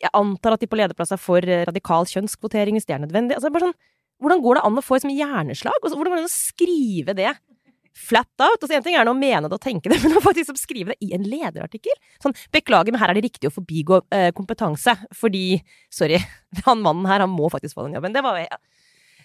jeg 0.00 0.10
antar 0.16 0.56
at 0.56 0.64
de 0.64 0.70
på 0.70 0.78
lederplass 0.80 1.14
er 1.14 1.20
for 1.22 1.44
eh, 1.44 1.66
radikal 1.68 2.08
kjønnskvotering 2.08 2.78
hvis 2.78 2.88
det 2.88 2.96
er 2.96 3.04
nødvendig. 3.04 3.38
Altså, 3.38 3.52
bare 3.54 3.68
sånn, 3.68 3.78
hvordan 4.22 4.42
går 4.42 4.58
det 4.58 4.64
an 4.66 4.80
å 4.80 4.84
få 4.84 4.98
et 4.98 5.06
sånt 5.06 5.18
hjerneslag? 5.18 5.78
Altså, 5.82 5.98
hvordan 5.98 6.14
går 6.14 6.20
det 6.20 6.24
an 6.24 6.32
å 6.32 6.34
skrive 6.34 7.14
det? 7.18 7.34
Flat 7.98 8.30
out. 8.44 8.60
Altså, 8.60 8.72
en 8.76 8.86
ting 8.86 8.98
er 8.98 9.10
å 9.10 9.14
mene 9.16 9.50
det 9.50 9.58
og 9.58 9.62
tenke 9.62 9.92
det, 9.92 10.00
men 10.04 10.18
å 10.18 10.24
faktisk 10.24 10.58
skrive 10.58 10.94
det 10.94 11.06
i 11.06 11.14
en 11.16 11.26
lederartikkel. 11.26 11.94
Sånn, 12.22 12.36
beklager, 12.54 12.94
men 12.94 13.02
her 13.02 13.12
er 13.12 13.18
det 13.18 13.28
riktig 13.28 13.50
å 13.50 13.54
forbigå 13.54 14.02
eh, 14.14 14.30
kompetanse, 14.36 14.96
fordi 15.18 15.60
Sorry, 15.94 16.18
han 16.66 16.82
mannen 16.84 17.06
her, 17.10 17.22
han 17.26 17.32
må 17.32 17.50
faktisk 17.52 17.78
få 17.78 17.86
den 17.86 17.98
jobben. 17.98 18.16
Det 18.16 18.24
var 18.26 18.42
ja. 18.42 18.58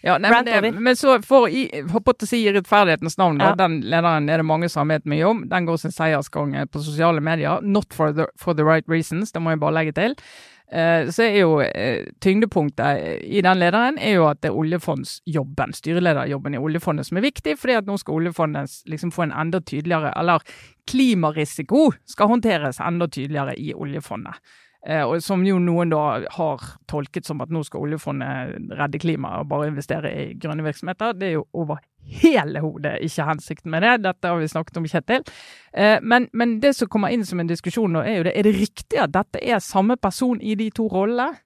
Ja, 0.03 0.17
nei, 0.19 0.31
men, 0.33 0.45
det, 0.45 0.71
men 0.83 0.97
så 0.99 1.15
for 1.23 1.47
i, 1.47 1.63
å 1.79 2.13
si 2.27 2.41
i 2.43 2.51
rettferdighetens 2.51 3.15
navn, 3.17 3.37
da, 3.39 3.53
Ja. 3.53 3.55
den 3.55 3.79
lederen 3.87 4.27
er 4.29 4.41
det 4.41 4.45
mange 4.45 4.67
som 4.69 4.81
har 4.83 4.89
ment 4.91 5.05
mye 5.07 5.23
om. 5.23 5.45
Den 5.47 5.65
går 5.69 5.77
sin 5.79 5.95
seiersgang 5.95 6.55
eh, 6.59 6.65
på 6.67 6.81
sosiale 6.83 7.23
medier. 7.23 7.61
Not 7.63 7.93
for 7.95 8.11
the, 8.11 8.27
for 8.35 8.53
the 8.53 8.65
right 8.67 8.83
reasons, 8.91 9.31
det 9.31 9.41
må 9.41 9.53
jeg 9.53 9.61
bare 9.63 9.77
legge 9.79 9.93
til. 9.95 10.17
Eh, 10.73 11.07
så 11.13 11.23
er 11.23 11.37
jo 11.37 11.61
eh, 11.61 12.09
tyngdepunktet 12.19 13.23
i 13.23 13.41
den 13.45 13.59
lederen 13.61 13.99
er 14.01 14.15
jo 14.17 14.27
at 14.27 14.41
det 14.41 14.49
er 14.51 14.59
oljefondsjobben, 14.59 15.71
styrelederjobben 15.77 16.55
i 16.57 16.61
oljefondet 16.61 17.07
som 17.07 17.19
er 17.21 17.27
viktig, 17.27 17.55
fordi 17.61 17.77
at 17.77 17.87
nå 17.87 17.95
skal 18.01 18.17
oljefondet 18.17 18.81
liksom 18.89 19.11
få 19.13 19.27
en 19.27 19.35
enda 19.45 19.61
tydeligere, 19.61 20.11
eller 20.19 20.43
klimarisiko 20.89 21.91
skal 22.09 22.31
håndteres 22.31 22.81
enda 22.83 23.07
tydeligere 23.07 23.55
i 23.55 23.71
oljefondet. 23.73 24.35
Eh, 24.83 25.03
og 25.07 25.21
som 25.23 25.45
jo 25.47 25.61
noen 25.63 25.93
da 25.93 26.01
har 26.35 26.63
tolket 26.91 27.27
som 27.27 27.39
at 27.43 27.51
nå 27.53 27.61
skal 27.63 27.85
oljefondet 27.85 28.73
redde 28.75 28.99
klimaet 28.99 29.45
og 29.45 29.51
bare 29.53 29.69
investere 29.71 30.11
i 30.11 30.25
grønne 30.35 30.65
virksomheter. 30.65 31.15
Det 31.15 31.29
er 31.29 31.37
jo 31.37 31.45
over 31.55 31.79
hele 32.03 32.59
hodet 32.63 32.97
ikke 33.05 33.27
hensikten 33.29 33.71
med 33.71 33.85
det. 33.85 33.93
Dette 34.03 34.27
har 34.27 34.41
vi 34.41 34.51
snakket 34.51 34.81
om, 34.81 34.89
Kjetil. 34.91 35.23
Eh, 35.71 36.03
men, 36.03 36.27
men 36.35 36.57
det 36.63 36.73
som 36.75 36.91
kommer 36.91 37.15
inn 37.15 37.23
som 37.27 37.39
en 37.39 37.49
diskusjon 37.51 37.95
nå, 37.95 38.03
er 38.03 38.19
jo 38.19 38.27
det 38.27 38.35
er 38.35 38.49
det 38.49 38.55
riktig 38.59 38.99
at 38.99 39.15
dette 39.15 39.39
er 39.39 39.63
samme 39.63 39.95
person 39.95 40.41
i 40.43 40.57
de 40.59 40.67
to 40.75 40.89
rollene? 40.91 41.39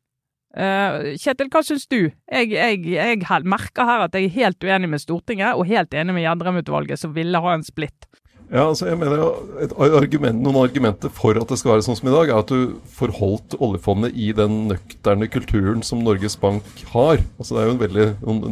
Eh, 0.58 1.14
Kjetil, 1.22 1.52
hva 1.54 1.62
syns 1.62 1.86
du? 1.92 2.00
Jeg, 2.10 2.50
jeg, 2.56 2.86
jeg 2.90 3.42
merker 3.46 3.86
her 3.86 4.08
at 4.08 4.16
jeg 4.18 4.32
er 4.32 4.38
helt 4.40 4.64
uenig 4.66 4.90
med 4.96 5.04
Stortinget, 5.04 5.54
og 5.54 5.70
helt 5.70 5.94
enig 5.94 6.16
med 6.16 6.26
Gjedrem-utvalget, 6.26 6.98
som 7.04 7.14
ville 7.14 7.44
ha 7.44 7.54
en 7.54 7.68
splitt. 7.68 8.10
Ja, 8.48 8.70
altså 8.70 8.88
jeg 8.88 8.96
mener 8.96 9.26
et 9.60 9.74
argument, 9.76 10.40
Noen 10.40 10.62
argumenter 10.62 11.12
for 11.12 11.36
at 11.36 11.50
det 11.52 11.58
skal 11.60 11.74
være 11.74 11.84
sånn 11.84 11.98
som 12.00 12.08
i 12.08 12.14
dag, 12.14 12.30
er 12.32 12.40
at 12.40 12.52
du 12.54 12.78
forholdt 12.96 13.58
oljefondet 13.60 14.16
i 14.16 14.30
den 14.36 14.70
nøkterne 14.70 15.28
kulturen 15.28 15.84
som 15.84 16.00
Norges 16.06 16.38
Bank 16.40 16.64
har. 16.94 17.20
Altså 17.36 17.58
Det 17.58 17.60
er 17.60 17.68
jo 17.68 17.74
en 17.76 17.82
veldig 17.82 18.06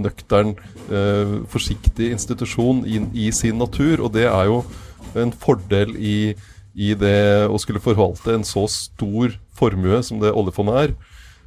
nøktern, 0.04 0.52
eh, 0.92 1.38
forsiktig 1.48 2.12
institusjon 2.12 2.84
i, 2.84 3.00
i 3.28 3.30
sin 3.32 3.56
natur. 3.62 4.04
Og 4.04 4.12
det 4.18 4.28
er 4.28 4.52
jo 4.52 4.66
en 5.16 5.32
fordel 5.32 5.96
i, 5.96 6.36
i 6.76 6.92
det 7.00 7.48
å 7.48 7.56
skulle 7.64 7.80
forvalte 7.80 8.36
en 8.36 8.44
så 8.44 8.66
stor 8.68 9.40
formue 9.56 10.04
som 10.04 10.20
det 10.20 10.36
oljefondet 10.36 10.82
er. 10.82 10.96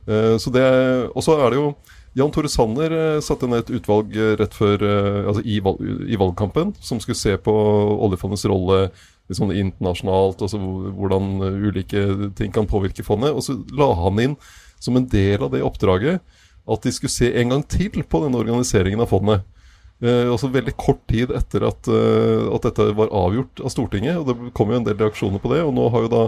Eh, 0.08 0.36
så 0.40 0.48
det, 0.48 0.64
Og 1.12 1.20
så 1.20 1.36
er 1.36 1.52
det 1.52 1.60
jo 1.60 1.74
Jan 2.16 2.32
Tore 2.32 2.48
Sanner 2.48 2.94
eh, 2.94 3.20
satte 3.24 3.48
ned 3.48 3.64
et 3.64 3.74
utvalg 3.78 4.16
eh, 4.16 4.34
rett 4.40 4.56
før, 4.56 4.82
eh, 4.82 5.28
altså 5.28 5.42
i, 5.44 5.58
valg, 5.64 5.82
i 6.08 6.18
valgkampen 6.18 6.72
som 6.80 7.00
skulle 7.02 7.18
se 7.18 7.36
på 7.42 7.54
oljefondets 8.06 8.46
rolle 8.48 8.88
sånn 9.28 9.52
internasjonalt, 9.52 10.40
altså 10.40 10.56
hvordan 10.56 11.42
ulike 11.68 12.32
ting 12.38 12.52
kan 12.54 12.68
påvirke 12.68 13.04
fondet. 13.04 13.34
Og 13.36 13.44
så 13.44 13.58
la 13.76 13.90
han 13.98 14.22
inn 14.22 14.36
som 14.80 14.96
en 14.96 15.08
del 15.10 15.44
av 15.44 15.52
det 15.52 15.60
oppdraget 15.66 16.22
at 16.68 16.84
de 16.84 16.92
skulle 16.92 17.12
se 17.12 17.28
en 17.36 17.52
gang 17.52 17.64
til 17.68 18.00
på 18.08 18.22
denne 18.24 18.40
organiseringen 18.40 19.04
av 19.04 19.12
fondet. 19.12 19.44
Eh, 20.00 20.30
også 20.32 20.48
veldig 20.54 20.72
kort 20.80 21.02
tid 21.10 21.34
etter 21.36 21.66
at, 21.68 21.90
at 21.90 22.68
dette 22.70 22.88
var 22.96 23.12
avgjort 23.12 23.60
av 23.60 23.74
Stortinget. 23.74 24.16
og 24.16 24.30
Det 24.30 24.54
kom 24.56 24.72
jo 24.72 24.80
en 24.80 24.88
del 24.88 24.96
reaksjoner 24.96 25.44
på 25.44 25.52
det. 25.52 25.60
og 25.66 25.76
nå 25.76 25.90
har 25.92 26.06
jo 26.06 26.14
da 26.14 26.24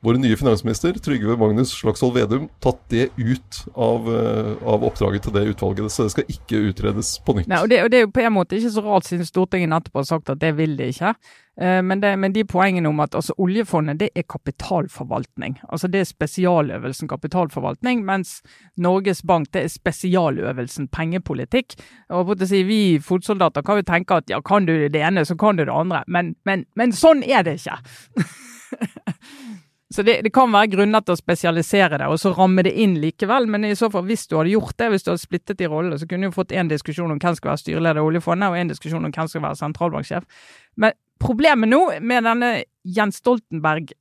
vår 0.00 0.14
nye 0.22 0.36
finansminister, 0.36 0.92
Trygve 1.02 1.34
Magnus 1.36 1.72
Slagsvold 1.74 2.14
Vedum, 2.14 2.46
tatt 2.62 2.78
det 2.88 3.08
ut 3.16 3.64
av, 3.74 4.06
eh, 4.14 4.68
av 4.68 4.84
oppdraget 4.86 5.22
til 5.26 5.32
det 5.34 5.42
utvalget. 5.54 5.90
Så 5.90 6.06
det 6.06 6.12
skal 6.12 6.30
ikke 6.30 6.60
utredes 6.70 7.18
på 7.26 7.34
nytt. 7.34 7.48
Nei, 7.50 7.62
og 7.62 7.68
det, 7.68 7.82
og 7.82 7.90
det 7.90 7.98
er 7.98 8.06
jo 8.06 8.14
på 8.14 8.22
en 8.22 8.36
måte 8.36 8.54
ikke 8.54 8.70
så 8.76 8.84
rart, 8.84 9.08
siden 9.08 9.26
Stortinget 9.26 9.72
nettopp 9.72 9.98
har 9.98 10.06
sagt 10.06 10.30
at 10.30 10.38
det 10.38 10.54
vil 10.54 10.76
de 10.78 10.90
ikke. 10.92 11.14
Eh, 11.60 11.82
men, 11.82 12.00
det, 12.00 12.14
men 12.18 12.32
de 12.32 12.44
poengene 12.46 12.88
om 12.88 13.00
at 13.02 13.16
altså, 13.18 13.34
oljefondet 13.42 13.98
det 13.98 14.10
er 14.14 14.22
kapitalforvaltning. 14.22 15.58
Altså 15.68 15.90
Det 15.90 16.00
er 16.00 16.10
spesialøvelsen 16.12 17.08
kapitalforvaltning, 17.08 18.04
mens 18.06 18.42
Norges 18.76 19.22
Bank 19.26 19.50
det 19.52 19.64
er 19.64 19.72
spesialøvelsen 19.74 20.88
pengepolitikk. 20.94 21.74
Og 22.10 22.26
på 22.26 22.38
å 22.38 22.46
si, 22.46 22.62
Vi 22.62 23.00
fotsoldater 23.02 23.66
kan 23.66 23.82
jo 23.82 23.82
tenke 23.82 24.22
at 24.22 24.30
ja, 24.30 24.38
kan 24.40 24.66
du 24.66 24.88
det 24.88 25.02
ene, 25.02 25.26
så 25.26 25.34
kan 25.34 25.56
du 25.56 25.64
det 25.64 25.74
andre. 25.74 26.04
Men, 26.06 26.36
men, 26.44 26.66
men 26.76 26.94
sånn 26.94 27.26
er 27.26 27.42
det 27.42 27.58
ikke. 27.58 27.82
Så 29.88 30.02
det, 30.04 30.18
det 30.24 30.32
kan 30.36 30.52
være 30.52 30.68
grunner 30.74 31.00
til 31.00 31.14
å 31.14 31.18
spesialisere 31.18 31.96
det, 32.00 32.08
og 32.12 32.18
så 32.20 32.34
ramme 32.36 32.60
det 32.66 32.74
inn 32.76 32.98
likevel. 33.00 33.46
Men 33.48 33.64
i 33.64 33.76
så 33.78 33.88
fall, 33.92 34.04
hvis 34.08 34.26
du 34.28 34.36
hadde 34.36 34.52
gjort 34.52 34.76
det, 34.76 34.90
hvis 34.92 35.06
du 35.06 35.12
hadde 35.14 35.22
splittet 35.22 35.60
de 35.60 35.68
rollene, 35.70 35.96
så 36.00 36.08
kunne 36.08 36.28
du 36.28 36.36
fått 36.36 36.52
en 36.52 36.68
diskusjon 36.68 37.14
om 37.14 37.20
hvem 37.20 37.38
skal 37.38 37.54
være 37.54 37.62
styreleder 37.62 38.02
i 38.02 38.10
oljefondet, 38.10 38.50
og 38.50 38.58
en 38.60 38.72
diskusjon 38.74 39.08
om 39.08 39.14
hvem 39.14 39.30
skal 39.32 39.46
være 39.46 39.60
sentralbanksjef. 39.62 40.44
Men 40.76 40.96
problemet 41.24 41.72
nå 41.72 41.80
med 42.04 42.28
denne 42.28 42.52
Jens 42.84 43.22
Stoltenberg, 43.22 43.94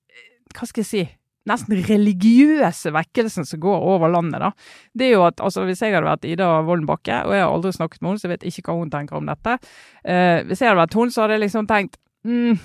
hva 0.58 0.67
skal 0.67 0.84
jeg 0.84 0.91
si, 0.91 1.06
nesten 1.47 1.80
religiøse 1.88 2.91
vekkelsen 2.91 3.47
som 3.47 3.62
går 3.63 3.86
over 3.93 4.12
landet, 4.12 4.43
da, 4.43 4.52
det 4.97 5.08
er 5.08 5.13
jo 5.15 5.26
at 5.30 5.39
altså, 5.39 5.63
hvis 5.67 5.80
jeg 5.86 5.95
hadde 5.95 6.10
vært 6.10 6.28
Ida 6.28 6.50
Wolden 6.67 6.88
Bakke, 6.89 7.21
og 7.23 7.36
jeg 7.36 7.45
har 7.45 7.54
aldri 7.54 7.71
snakket 7.76 8.02
med 8.02 8.12
henne, 8.12 8.19
så 8.19 8.28
jeg 8.28 8.36
vet 8.36 8.50
ikke 8.52 8.67
hva 8.67 8.82
hun 8.82 8.91
tenker 8.91 9.19
om 9.19 9.30
dette, 9.30 9.56
eh, 10.04 10.41
hvis 10.47 10.60
jeg 10.60 10.71
hadde 10.71 10.82
vært 10.82 10.97
hun, 11.00 11.13
så 11.13 11.23
hadde 11.23 11.38
jeg 11.38 11.45
liksom 11.47 11.69
tenkt 11.69 11.95
mm, 12.28 12.60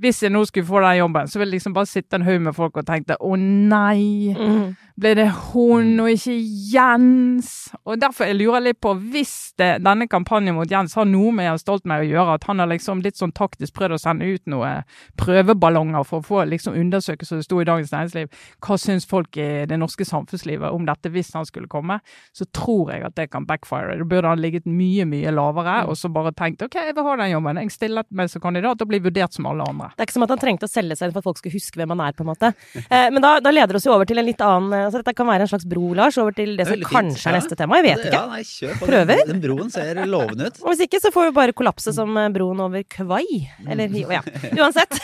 hvis 0.00 0.22
jeg 0.24 0.32
nå 0.32 0.44
skulle 0.48 0.66
få 0.66 0.80
den 0.80 0.98
jobben, 1.02 1.28
så 1.28 1.38
ville 1.38 1.52
jeg 1.52 1.60
liksom 1.60 1.74
bare 1.76 1.86
sitte 1.90 2.16
en 2.16 2.24
haug 2.26 2.40
med 2.40 2.54
folk 2.56 2.76
og 2.80 2.86
tenkte 2.88 3.16
å 3.20 3.36
nei, 3.36 4.34
Mm. 4.36 4.76
ble 5.00 5.14
det 5.16 5.28
hun 5.52 6.00
og 6.00 6.08
ikke 6.12 6.34
Jens? 6.72 7.70
Og 7.86 7.98
derfor 8.00 8.26
jeg 8.28 8.36
lurer 8.36 8.60
litt 8.60 8.80
på, 8.80 8.94
hvis 9.12 9.52
det, 9.58 9.82
denne 9.84 10.06
kampanjen 10.08 10.54
mot 10.56 10.68
Jens 10.70 10.94
har 10.94 11.04
noe 11.08 11.32
med 11.32 11.46
Jens 11.46 11.64
Stoltenberg 11.64 12.04
å 12.04 12.10
gjøre, 12.10 12.34
at 12.34 12.44
han 12.44 12.58
har 12.60 12.68
liksom 12.68 13.02
litt 13.04 13.16
sånn 13.16 13.32
taktisk 13.32 13.74
prøvd 13.78 13.96
å 13.96 14.00
sende 14.00 14.28
ut 14.28 14.44
noen 14.50 14.84
prøveballonger 15.20 16.04
for 16.08 16.20
å 16.20 16.26
få 16.26 16.44
liksom 16.48 16.76
undersøke, 16.78 17.26
som 17.26 17.40
det 17.40 17.46
sto 17.46 17.60
i 17.60 17.66
Dagens 17.68 17.92
Næringsliv, 17.94 18.30
hva 18.64 18.78
syns 18.80 19.06
folk 19.08 19.36
i 19.40 19.66
det 19.70 19.78
norske 19.80 20.04
samfunnslivet 20.08 20.72
om 20.72 20.86
dette 20.88 21.12
hvis 21.12 21.32
han 21.36 21.46
skulle 21.48 21.70
komme, 21.70 22.00
så 22.36 22.46
tror 22.56 22.92
jeg 22.94 23.04
at 23.06 23.16
det 23.18 23.28
kan 23.32 23.46
backfire. 23.48 23.98
Da 24.00 24.04
burde 24.08 24.32
han 24.32 24.42
ligget 24.42 24.66
mye, 24.68 25.06
mye 25.08 25.32
lavere, 25.34 25.84
og 25.88 25.96
så 26.00 26.10
bare 26.12 26.32
tenkt 26.36 26.62
OK, 26.66 26.78
jeg 26.80 26.96
vil 26.96 27.08
ha 27.08 27.16
den 27.20 27.32
jobben, 27.34 27.60
jeg 27.64 27.74
stiller 27.76 28.08
meg 28.10 28.30
som 28.32 28.42
kandidat 28.44 28.80
og 28.80 28.90
blir 28.90 29.04
vurdert 29.04 29.36
som 29.36 29.48
alle 29.50 29.66
andre. 29.68 29.89
Det 29.94 30.02
er 30.02 30.08
ikke 30.08 30.16
som 30.16 30.24
at 30.26 30.32
han 30.34 30.40
trengte 30.42 30.68
å 30.68 30.70
selge 30.70 30.96
seg 30.98 31.08
inn 31.08 31.14
for 31.14 31.22
at 31.22 31.28
folk 31.28 31.40
skulle 31.40 31.58
huske 31.58 31.80
hvem 31.80 31.94
han 31.94 32.02
er, 32.04 32.16
på 32.16 32.24
en 32.24 32.30
måte. 32.30 32.52
Eh, 32.76 33.08
men 33.12 33.20
da, 33.24 33.32
da 33.42 33.52
leder 33.54 33.74
det 33.74 33.80
oss 33.80 33.86
jo 33.88 33.94
over 33.94 34.08
til 34.08 34.20
en 34.22 34.26
litt 34.26 34.42
annen 34.44 34.74
altså 34.86 35.00
Dette 35.00 35.14
kan 35.16 35.28
være 35.28 35.46
en 35.46 35.50
slags 35.50 35.66
bro, 35.68 35.92
Lars, 35.96 36.18
over 36.20 36.34
til 36.36 36.54
det 36.58 36.66
som 36.68 36.76
det 36.76 36.86
er 36.86 36.92
kanskje 36.92 37.28
er 37.28 37.36
ja. 37.36 37.40
neste 37.40 37.58
tema. 37.58 37.80
Jeg 37.80 37.86
vet 37.88 38.04
ikke. 38.06 38.16
Ja, 38.16 38.24
nei, 38.30 38.42
kjør 38.46 38.78
på. 38.80 38.90
Prøver? 38.90 39.22
Den, 39.22 39.32
den 39.34 39.42
broen 39.44 39.72
ser 39.74 40.02
lovende 40.10 40.50
ut. 40.50 40.60
Og 40.64 40.72
hvis 40.72 40.84
ikke, 40.86 41.02
så 41.02 41.12
får 41.14 41.30
vi 41.30 41.36
bare 41.40 41.56
kollapse 41.56 41.94
som 41.96 42.20
eh, 42.20 42.30
broen 42.34 42.62
over 42.66 42.84
Kvai. 42.96 43.24
Eller 43.66 43.98
ja. 44.00 44.22
Uansett. 44.56 44.98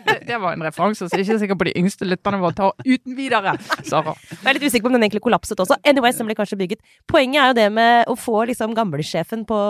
Det, 0.00 0.14
det 0.26 0.38
var 0.42 0.56
en 0.56 0.62
referanse, 0.64 1.04
så 1.04 1.12
jeg 1.12 1.20
er 1.20 1.22
ikke 1.26 1.42
sikker 1.42 1.58
på 1.60 1.66
de 1.68 1.72
yngste 1.78 2.06
lytterne 2.08 2.40
våre 2.40 2.56
tar 2.56 2.72
uten 2.82 3.14
videre, 3.14 3.52
Sara. 3.86 4.14
Jeg 4.30 4.48
er 4.48 4.56
litt 4.56 4.64
usikker 4.64 4.86
på 4.86 4.90
om 4.90 4.96
den 4.96 5.04
egentlig 5.04 5.22
kollapset 5.22 5.60
også. 5.62 5.76
Anyways, 5.86 6.18
den 6.18 6.26
ble 6.26 6.34
kanskje 6.38 6.58
bygget. 6.58 6.80
Poenget 7.10 7.42
er 7.42 7.52
jo 7.52 7.58
det 7.60 7.66
med 7.76 8.10
å 8.10 8.16
få 8.18 8.40
liksom 8.50 8.74
gamlesjefen 8.74 9.44
på 9.46 9.60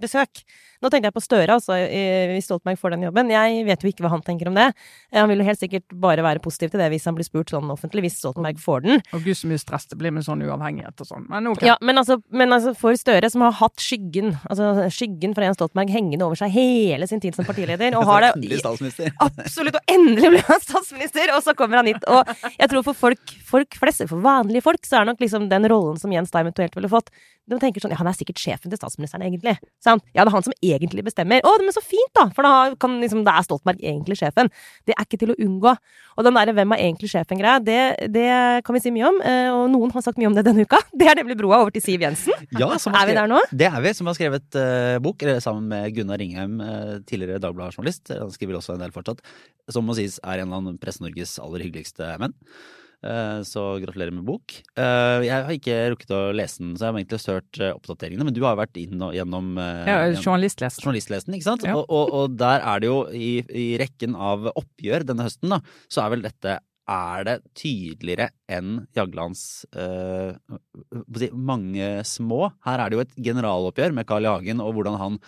besøk. 0.00 0.44
Nå 0.84 0.90
tenkte 0.92 1.08
jeg 1.08 1.16
på 1.16 1.22
Støre, 1.24 1.54
altså, 1.56 1.76
hvis 2.34 2.44
Stoltenberg 2.44 2.76
får 2.80 2.92
den 2.94 3.06
jobben. 3.06 3.30
Jeg 3.32 3.62
vet 3.64 3.84
jo 3.84 3.88
ikke 3.88 4.04
hva 4.04 4.10
han 4.12 4.24
tenker 4.26 4.50
om 4.50 4.58
det. 4.58 4.66
Eh, 5.10 5.20
Han 5.22 5.30
vil 5.32 5.40
jo 5.40 5.46
helt 5.48 5.60
sikkert 5.62 5.86
bare 5.96 6.24
være 6.26 6.42
positiv 6.44 6.74
til 6.74 6.82
det 6.82 6.90
hvis 6.92 7.06
han 7.08 7.16
blir 7.16 7.24
spurt 7.24 7.52
sånn 7.54 7.70
offentlig, 7.72 8.04
hvis 8.04 8.18
Stoltenberg 8.20 8.60
får 8.60 8.84
den. 8.84 9.00
Og 9.16 9.24
gud 9.24 9.38
så 9.38 9.48
mye 9.48 9.62
stress 9.62 9.88
det 9.88 9.96
blir 10.00 10.12
med 10.12 10.26
sånn 10.26 10.42
uavhengighet 10.44 11.00
og 11.00 11.08
sånn. 11.08 11.24
Men 11.32 11.48
ok. 11.54 11.64
Ja, 11.64 11.78
men 11.80 11.96
altså, 12.02 12.18
men 12.34 12.52
altså 12.52 12.74
for 12.76 12.92
Støre, 13.00 13.30
som 13.32 13.44
har 13.46 13.56
hatt 13.62 13.80
skyggen, 13.80 14.34
altså 14.50 14.88
skyggen 14.92 15.32
fra 15.36 15.48
Jens 15.48 15.56
Stoltenberg 15.58 15.92
hengende 15.94 16.28
over 16.28 16.38
seg 16.38 16.52
hele 16.52 17.08
sin 17.08 17.22
tid 17.24 17.36
som 17.38 17.48
partileder, 17.48 17.96
og 17.98 18.04
har 18.12 18.26
det 18.28 18.32
Endelig 18.34 18.60
statsminister. 18.60 19.14
Absolutt, 19.28 19.78
og 19.80 19.94
endelig 19.94 20.32
ble 20.34 20.42
han 20.50 20.62
statsminister, 20.64 21.32
og 21.36 21.40
så 21.46 21.56
kommer 21.56 21.80
han 21.80 21.88
hit. 21.88 22.04
Og 22.10 22.34
jeg 22.58 22.70
tror 22.72 22.84
for 22.90 23.00
folk, 23.06 23.36
folk 23.48 23.78
flest, 23.80 24.04
for 24.10 24.20
vanlige 24.24 24.64
folk, 24.68 24.84
så 24.84 25.00
er 25.00 25.08
nok 25.08 25.22
liksom 25.24 25.48
den 25.48 25.68
rollen 25.72 25.96
som 26.00 26.12
Jens 26.12 26.34
da 26.34 26.44
eventuelt 26.44 26.76
ville 26.76 26.92
fått 26.92 27.08
De 27.50 27.58
tenker 27.60 27.82
sånn 27.84 27.92
Ja, 27.92 27.98
han 28.00 28.08
er 28.08 28.16
sikkert 28.16 28.40
sjefen 28.40 28.72
til 28.72 28.78
statsministeren, 28.80 29.24
egentlig. 29.26 29.56
Sant? 29.84 30.04
Ja, 30.14 30.24
det 30.24 30.30
er 30.30 30.36
han 30.36 30.46
som 30.46 30.54
egentlig 30.64 31.04
bestemmer. 31.04 31.42
Å, 31.44 31.52
men 31.60 31.74
så 31.76 31.82
fint, 31.84 32.10
da! 32.16 32.28
For 32.36 32.46
da 32.46 32.72
kan 32.80 32.96
liksom 33.02 33.24
Da 33.26 33.36
er 33.36 33.44
Stoltenberg 33.46 33.82
egentlig 33.84 34.16
sjefen. 34.20 34.48
Det 34.88 34.94
er 34.96 35.04
ikke 35.04 35.20
til 35.20 35.34
å 35.34 35.36
unngå. 35.44 35.74
Og 36.16 36.24
den 36.24 36.36
derre 36.38 36.54
'hvem 36.54 36.72
er 36.72 36.82
egentlig 36.86 37.10
sjefen'-greia, 37.12 37.58
det, 37.64 37.80
det 38.14 38.28
kan 38.64 38.74
vi 38.76 38.80
si 38.80 38.92
mye 38.94 39.08
om. 39.08 39.20
eh, 39.20 39.50
Og 39.52 39.68
noen 39.70 39.92
har 39.92 40.02
sagt 40.02 40.16
mye 40.18 40.30
om 40.30 40.34
det 40.34 40.44
denne 40.46 40.64
uka. 40.64 40.78
Det 40.98 41.08
er 41.10 41.16
nemlig 41.20 41.36
broa 41.36 41.60
over 41.60 41.70
til 41.74 41.82
Siv 41.82 42.00
Jensen. 42.00 42.32
Ja, 42.56 42.78
som 42.78 42.94
har 42.94 43.02
Er 43.04 43.10
vi 43.10 43.18
der 43.18 43.28
nå? 43.28 43.40
Det 43.52 43.66
er 43.68 43.80
vi, 43.82 43.92
som 43.92 44.06
har 44.06 44.14
skrevet 44.14 44.48
uh, 44.56 44.98
bok, 45.04 45.20
sammen 45.42 45.68
med 45.68 45.92
Gunnar 45.94 46.18
Ringheim, 46.18 46.60
uh, 46.60 47.00
tidligere 47.04 47.42
Dagbladet-journalist. 47.42 48.08
Han 48.08 48.30
skriver 48.32 48.56
også 48.56 48.74
en 48.78 48.80
del 48.86 48.94
fortsatt. 48.94 49.20
Som 49.68 49.84
må 49.84 49.96
sies 49.98 50.16
er 50.24 50.40
en 50.44 50.52
av 50.54 50.70
Presse-Norges 50.80 51.36
aller 51.42 51.66
hyggeligste 51.66 52.16
menn. 52.22 52.32
Eh, 53.04 53.40
så 53.44 53.62
gratulerer 53.82 54.14
med 54.16 54.24
bok. 54.24 54.54
Eh, 54.80 55.24
jeg 55.26 55.34
har 55.34 55.52
ikke 55.52 55.78
rukket 55.92 56.12
å 56.16 56.20
lese 56.36 56.62
den, 56.62 56.74
så 56.78 56.86
jeg 56.86 56.92
har 56.92 57.00
egentlig 57.02 57.34
hørt 57.34 57.60
eh, 57.60 57.72
oppdateringene. 57.76 58.26
Men 58.30 58.36
du 58.36 58.42
har 58.46 58.56
vært 58.56 58.78
inn 58.80 59.02
og, 59.04 59.12
gjennom 59.16 59.50
Ja, 59.60 59.98
journalistlesen. 60.14 60.80
journalistlesen, 60.86 61.36
ikke 61.36 61.50
sant? 61.50 61.66
Ja. 61.68 61.76
Og, 61.76 61.90
og, 61.92 62.14
og 62.16 62.38
der 62.40 62.64
er 62.64 62.80
det 62.80 62.88
jo 62.88 63.00
i, 63.12 63.34
i 63.44 63.66
rekken 63.80 64.16
av 64.16 64.48
oppgjør 64.54 65.04
denne 65.10 65.26
høsten, 65.28 65.52
da, 65.52 65.60
så 65.92 66.04
er 66.04 66.14
vel 66.14 66.24
dette 66.24 66.60
er 66.94 67.24
det 67.24 67.34
tydeligere 67.56 68.26
enn 68.52 68.82
Jaglands 68.96 69.64
eh, 69.72 70.36
mange 71.32 71.90
små. 72.08 72.50
Her 72.66 72.82
er 72.82 72.92
det 72.92 72.98
jo 72.98 73.04
et 73.06 73.14
generaloppgjør 73.30 73.94
med 73.96 74.08
Carl 74.08 74.28
I. 74.28 74.32
Hagen 74.32 74.60
og 74.64 74.74
hvordan 74.76 74.98
han 75.00 75.20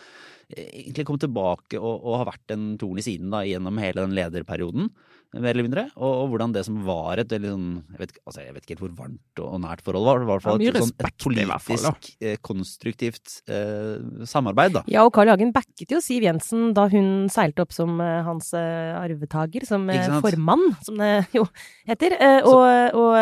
egentlig 0.53 1.07
kom 1.09 1.19
tilbake 1.21 1.81
og, 1.81 2.05
og 2.07 2.21
har 2.21 2.29
vært 2.29 2.55
en 2.55 2.67
torn 2.81 3.01
i 3.01 3.05
siden 3.05 3.33
da, 3.33 3.41
gjennom 3.49 3.81
hele 3.83 4.05
den 4.05 4.15
lederperioden, 4.17 4.91
mer 5.35 5.53
eller 5.53 5.67
mindre. 5.67 5.87
Og, 5.97 6.12
og 6.23 6.29
hvordan 6.33 6.55
det 6.55 6.62
som 6.67 6.79
var 6.87 7.21
et 7.21 7.33
veldig 7.33 7.53
sånn 7.53 7.69
jeg 7.93 8.03
vet, 8.03 8.15
altså, 8.25 8.43
jeg 8.45 8.55
vet 8.55 8.65
ikke 8.65 8.75
helt 8.77 8.85
hvor 8.85 8.95
varmt 9.03 9.43
og, 9.43 9.57
nært 9.62 9.83
forhold 9.85 10.07
var, 10.07 10.23
i 10.23 10.29
hvert 10.31 10.45
fall 10.45 10.62
Ja, 10.65 10.73
et, 10.73 10.81
sånn, 10.83 10.93
et 10.97 11.19
politisk, 11.23 11.67
fall, 11.67 12.11
eh, 12.21 12.37
konstruktivt 12.45 13.35
eh, 13.53 14.25
samarbeid, 14.29 14.77
da. 14.79 14.85
Ja, 14.91 15.07
og 15.07 15.15
Carl. 15.17 15.27
Hagen 15.27 15.51
backet 15.51 15.91
jo 15.91 15.99
Siv 16.05 16.23
Jensen 16.23 16.71
da 16.77 16.87
hun 16.93 17.27
seilte 17.33 17.65
opp 17.65 17.75
som 17.75 17.99
eh, 18.03 18.21
hans 18.27 18.53
eh, 18.57 18.95
arvetaker, 18.95 19.67
som 19.67 19.89
eh, 19.91 20.07
formann, 20.23 20.69
som 20.87 21.01
det 21.03 21.11
jo 21.35 21.47
heter. 21.89 22.17
Eh, 22.17 22.47
og 22.47 22.65
og 22.97 23.15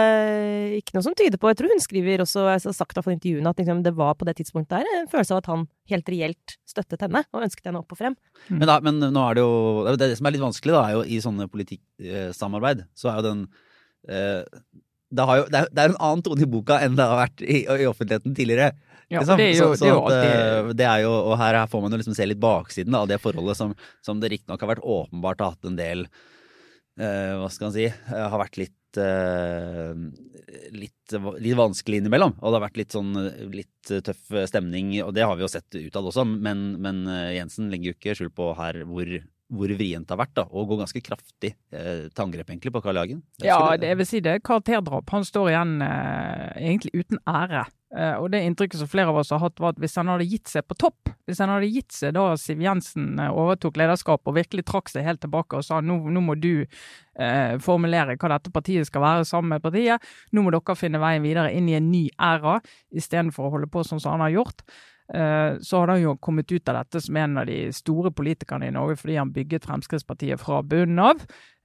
ikke 0.78 0.94
noe 0.96 1.04
som 1.04 1.14
tyder 1.16 1.38
på 1.40 1.48
Jeg 1.50 1.58
tror 1.58 1.72
hun 1.72 1.82
skriver 1.82 2.22
også, 2.24 2.44
altså, 2.52 2.72
sagt 2.76 2.98
av 3.00 3.08
intervjuene, 3.10 3.50
at 3.50 3.60
liksom, 3.60 3.82
det 3.84 3.94
var 3.96 4.14
på 4.18 4.26
det 4.28 4.36
tidspunktet 4.38 4.82
der 4.84 5.00
en 5.00 5.08
følelse 5.10 5.34
av 5.34 5.42
at 5.42 5.50
han 5.50 5.66
helt 5.90 6.08
reelt 6.08 6.54
støttet 6.68 7.04
henne, 7.04 7.22
og 7.32 7.44
ønsket 7.44 7.68
henne 7.68 7.80
opp 7.82 7.92
og 7.92 8.00
frem. 8.00 8.16
Men, 8.48 8.66
da, 8.68 8.78
men 8.84 9.00
nå 9.00 9.24
er 9.24 9.36
det 9.36 9.44
jo 9.44 9.84
Det 9.86 9.94
er 9.94 10.00
det 10.12 10.18
som 10.18 10.28
er 10.28 10.34
litt 10.34 10.44
vanskelig, 10.44 10.74
da, 10.74 10.82
er 10.84 10.96
jo 10.96 11.02
i 11.04 11.20
sånne 11.22 11.48
politikksamarbeid, 12.04 12.84
så 12.94 13.10
er 13.10 13.20
jo 13.20 13.26
den 13.28 13.44
eh, 14.08 14.42
det, 15.14 15.24
har 15.28 15.36
jo, 15.38 15.44
det, 15.50 15.60
er, 15.60 15.68
det 15.70 15.82
er 15.84 15.92
en 15.92 16.00
annen 16.02 16.22
tone 16.26 16.42
i 16.42 16.50
boka 16.50 16.80
enn 16.82 16.96
det 16.98 17.06
har 17.06 17.20
vært 17.26 17.42
i, 17.44 17.62
i 17.64 17.86
offentligheten 17.86 18.34
tidligere. 18.34 18.72
Ja, 19.12 19.20
liksom. 19.20 19.36
det 19.38 19.44
er 19.50 19.56
jo, 19.58 19.66
Så- 19.74 19.84
sånn 19.84 19.98
at, 20.08 20.12
eh, 20.24 20.72
det 20.74 20.86
er 20.88 21.02
jo, 21.04 21.10
Og 21.12 21.36
her, 21.38 21.54
her 21.60 21.66
får 21.68 21.82
man 21.82 21.92
jo 21.92 21.98
liksom 22.00 22.14
se 22.16 22.26
litt 22.26 22.40
baksiden 22.40 22.94
av 22.96 23.06
det 23.08 23.20
forholdet 23.20 23.56
som, 23.56 23.74
som 24.02 24.18
det 24.20 24.30
riktignok 24.32 24.60
har 24.64 24.72
vært 24.74 24.82
åpenbart 24.82 25.40
har 25.44 25.52
hatt 25.52 25.68
en 25.68 25.76
del 25.76 26.06
eh, 26.98 27.34
Hva 27.36 27.50
skal 27.52 27.68
man 27.68 27.74
si 27.76 27.84
eh, 27.84 28.24
Har 28.32 28.40
vært 28.40 28.56
litt 28.62 28.96
eh, 28.96 29.92
litt, 30.72 31.14
litt 31.42 31.56
vanskelig 31.58 32.00
innimellom. 32.00 32.32
Og 32.40 32.48
det 32.48 32.56
har 32.58 32.64
vært 32.64 32.80
litt 32.80 32.94
sånn 32.94 33.12
litt 33.52 33.92
tøff 34.06 34.32
stemning, 34.48 34.92
og 35.04 35.12
det 35.16 35.24
har 35.26 35.34
vi 35.36 35.42
jo 35.44 35.50
sett 35.52 35.74
utad 35.76 36.06
også. 36.08 36.24
Men, 36.30 36.64
men 36.82 37.04
eh, 37.10 37.34
Jensen 37.36 37.68
legger 37.72 37.90
jo 37.92 37.96
ikke 37.98 38.14
skjul 38.18 38.30
på 38.34 38.50
her 38.56 38.80
hvor, 38.88 39.10
hvor 39.56 39.72
vrient 39.74 40.08
det 40.08 40.14
har 40.14 40.20
vært, 40.20 40.34
da. 40.38 40.46
Og 40.50 40.68
gå 40.70 40.80
ganske 40.80 41.04
kraftig 41.04 41.54
eh, 41.74 42.08
til 42.10 42.24
angrep 42.26 42.50
egentlig 42.50 42.74
på 42.74 42.82
Karl 42.84 43.00
Jagen. 43.02 43.22
Ja, 43.44 43.76
det 43.80 43.92
jeg 43.92 44.00
vil 44.02 44.10
si 44.10 44.22
det 44.24 44.36
er 44.36 44.44
karakterdrap. 44.44 45.08
Han 45.14 45.26
står 45.26 45.52
igjen 45.52 45.78
eh, 45.86 46.50
egentlig 46.60 47.04
uten 47.04 47.22
ære. 47.30 47.64
Eh, 47.94 48.16
og 48.18 48.32
det 48.32 48.40
inntrykket 48.42 48.80
som 48.80 48.90
flere 48.90 49.12
av 49.12 49.20
oss 49.20 49.30
har 49.30 49.42
hatt, 49.42 49.60
var 49.62 49.74
at 49.74 49.80
hvis 49.82 49.94
han 50.00 50.10
hadde 50.10 50.26
gitt 50.26 50.50
seg 50.50 50.64
på 50.66 50.74
topp, 50.82 51.12
hvis 51.28 51.38
han 51.42 51.52
hadde 51.52 51.70
gitt 51.70 51.94
seg 51.94 52.16
da 52.16 52.24
Siv 52.40 52.62
Jensen 52.64 53.20
eh, 53.22 53.30
overtok 53.30 53.78
lederskapet 53.78 54.32
og 54.32 54.38
virkelig 54.40 54.64
trakk 54.66 54.90
seg 54.90 55.06
helt 55.06 55.22
tilbake 55.22 55.60
og 55.60 55.66
sa 55.66 55.78
nå, 55.84 56.00
nå 56.10 56.22
må 56.24 56.34
du 56.34 56.64
eh, 56.64 57.54
formulere 57.62 58.16
hva 58.18 58.32
dette 58.34 58.50
partiet 58.54 58.90
skal 58.90 59.04
være 59.04 59.28
sammen 59.28 59.54
med 59.54 59.62
partiet, 59.62 60.02
nå 60.34 60.42
må 60.42 60.54
dere 60.54 60.78
finne 60.78 61.02
veien 61.02 61.22
videre 61.22 61.54
inn 61.54 61.70
i 61.70 61.78
en 61.78 61.92
ny 61.92 62.08
æra, 62.18 62.58
istedenfor 62.90 63.46
å 63.46 63.54
holde 63.54 63.70
på 63.70 63.86
sånn 63.86 64.02
som 64.02 64.16
han 64.16 64.26
har 64.26 64.34
gjort. 64.40 64.66
Eh, 65.12 65.58
Så 65.60 65.78
har 65.78 65.88
han 65.88 66.00
jo 66.00 66.16
kommet 66.16 66.52
ut 66.52 66.68
av 66.68 66.78
dette 66.80 67.00
som 67.00 67.16
en 67.16 67.38
av 67.38 67.46
de 67.46 67.72
store 67.72 68.10
politikerne 68.10 68.68
i 68.68 68.72
Norge 68.72 68.96
fordi 68.96 69.18
han 69.20 69.32
bygget 69.34 69.66
Fremskrittspartiet 69.68 70.40
fra 70.40 70.62
bunnen 70.62 70.98
av, 70.98 71.20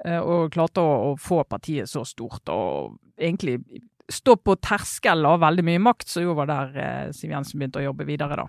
eh, 0.06 0.19
og 0.19 0.52
klarte 0.52 0.84
å, 0.84 1.15
få 1.19 1.45
partiet 1.47 1.88
så 1.88 2.04
stort 2.06 2.49
og 2.52 2.99
egentlig 3.17 3.62
stå 4.10 4.36
på 4.43 4.58
terskelen 4.60 5.25
av 5.25 5.39
veldig 5.39 5.63
mye 5.63 5.80
makt, 5.80 6.10
som 6.10 6.23
jo 6.23 6.36
var 6.36 6.49
der 6.49 6.75
eh, 6.75 7.12
Siv 7.15 7.32
Jensen 7.32 7.60
begynte 7.60 7.80
å 7.80 7.88
jobbe 7.91 8.08
videre, 8.10 8.43
da. 8.43 8.47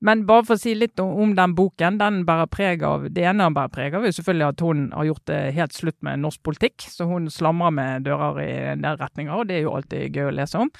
Men 0.00 0.24
bare 0.24 0.46
for 0.48 0.56
å 0.56 0.60
si 0.60 0.72
litt 0.74 1.00
om, 1.02 1.34
den 1.36 1.52
boken. 1.52 1.98
Den 2.00 2.22
bærer 2.24 2.48
preg 2.48 2.82
av 2.88 3.02
Det 3.12 3.20
ene 3.20 3.44
den 3.44 3.56
bærer 3.56 3.72
preg 3.72 3.96
av, 3.98 4.06
er 4.08 4.14
selvfølgelig 4.16 4.46
at 4.46 4.62
hun 4.64 4.86
har 4.96 5.08
gjort 5.10 5.26
det 5.28 5.40
helt 5.58 5.76
slutt 5.76 5.98
med 6.06 6.22
norsk 6.22 6.40
politikk. 6.42 6.86
Så 6.88 7.04
hun 7.10 7.28
slamrer 7.28 7.74
med 7.76 8.06
dører 8.08 8.40
i 8.40 8.50
en 8.72 8.86
del 8.86 8.96
retninger, 8.96 9.34
og 9.34 9.50
det 9.50 9.58
er 9.58 9.66
jo 9.66 9.74
alltid 9.76 10.16
gøy 10.16 10.30
å 10.30 10.36
lese 10.38 10.62
om. 10.64 10.72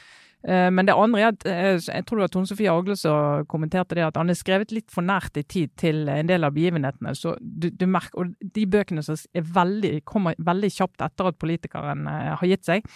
Eh, 0.49 0.71
Men 0.73 0.87
det 0.89 0.95
andre 0.97 1.21
er 1.21 1.33
at 1.35 1.47
eh, 1.47 1.79
jeg 1.85 2.05
tror 2.09 2.21
det 2.21 2.25
var 2.25 2.33
Tone 2.33 2.49
Sofie 2.49 2.73
Agle 2.73 2.97
som 2.97 3.45
kommenterte 3.51 3.95
det, 3.99 4.07
at 4.07 4.17
han 4.17 4.31
er 4.33 4.39
skrevet 4.39 4.73
litt 4.73 4.91
for 4.93 5.05
nært 5.05 5.37
i 5.37 5.45
tid 5.45 5.75
til 5.81 6.09
en 6.09 6.31
del 6.31 6.45
av 6.49 6.55
begivenhetene. 6.57 7.13
Så 7.19 7.35
du, 7.41 7.69
du 7.71 7.87
merker, 7.91 8.23
og 8.23 8.51
De 8.57 8.67
bøkene 8.67 9.05
som 9.05 9.19
veldig, 9.35 10.01
kommer 10.09 10.39
veldig 10.39 10.73
kjapt 10.73 11.05
etter 11.05 11.31
at 11.31 11.41
politikeren 11.41 12.07
eh, 12.09 12.33
har 12.41 12.51
gitt 12.55 12.65
seg, 12.69 12.89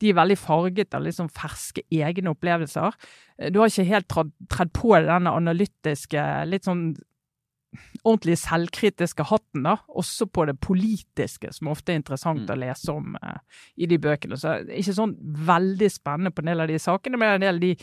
de 0.00 0.10
er 0.12 0.18
veldig 0.18 0.38
farget 0.38 0.94
av 0.94 1.02
liksom 1.06 1.30
ferske 1.32 1.82
egne 1.90 2.34
opplevelser. 2.34 2.94
Eh, 3.38 3.50
Du 3.50 3.58
har 3.60 3.72
ikke 3.72 3.88
helt 3.90 4.08
tredd 4.52 4.72
på 4.76 4.94
denne 5.02 5.34
analytiske, 5.34 6.28
litt 6.46 6.68
sånn 6.68 6.92
ordentlig 8.04 8.36
selvkritiske 8.42 9.24
hatten, 9.30 9.62
da, 9.64 9.76
også 9.88 10.26
på 10.28 10.46
det 10.48 10.58
politiske, 10.60 11.52
som 11.52 11.70
ofte 11.72 11.92
er 11.92 12.00
interessant 12.00 12.42
Mm. 12.42 12.52
å 12.52 12.58
lese 12.60 12.92
om 12.92 13.16
eh, 13.22 13.38
i 13.76 13.86
de 13.86 13.98
bøkene. 13.98 14.36
Så 14.36 14.58
ikke 14.68 14.94
sånn 14.96 15.16
veldig 15.46 15.90
spennende 15.90 16.32
på 16.34 16.42
en 16.42 16.52
del 16.52 16.60
av 16.60 16.68
de 16.68 16.78
sakene, 16.78 17.18
men 17.18 17.34
en 17.34 17.40
del 17.40 17.54
av 17.54 17.60
de 17.60 17.76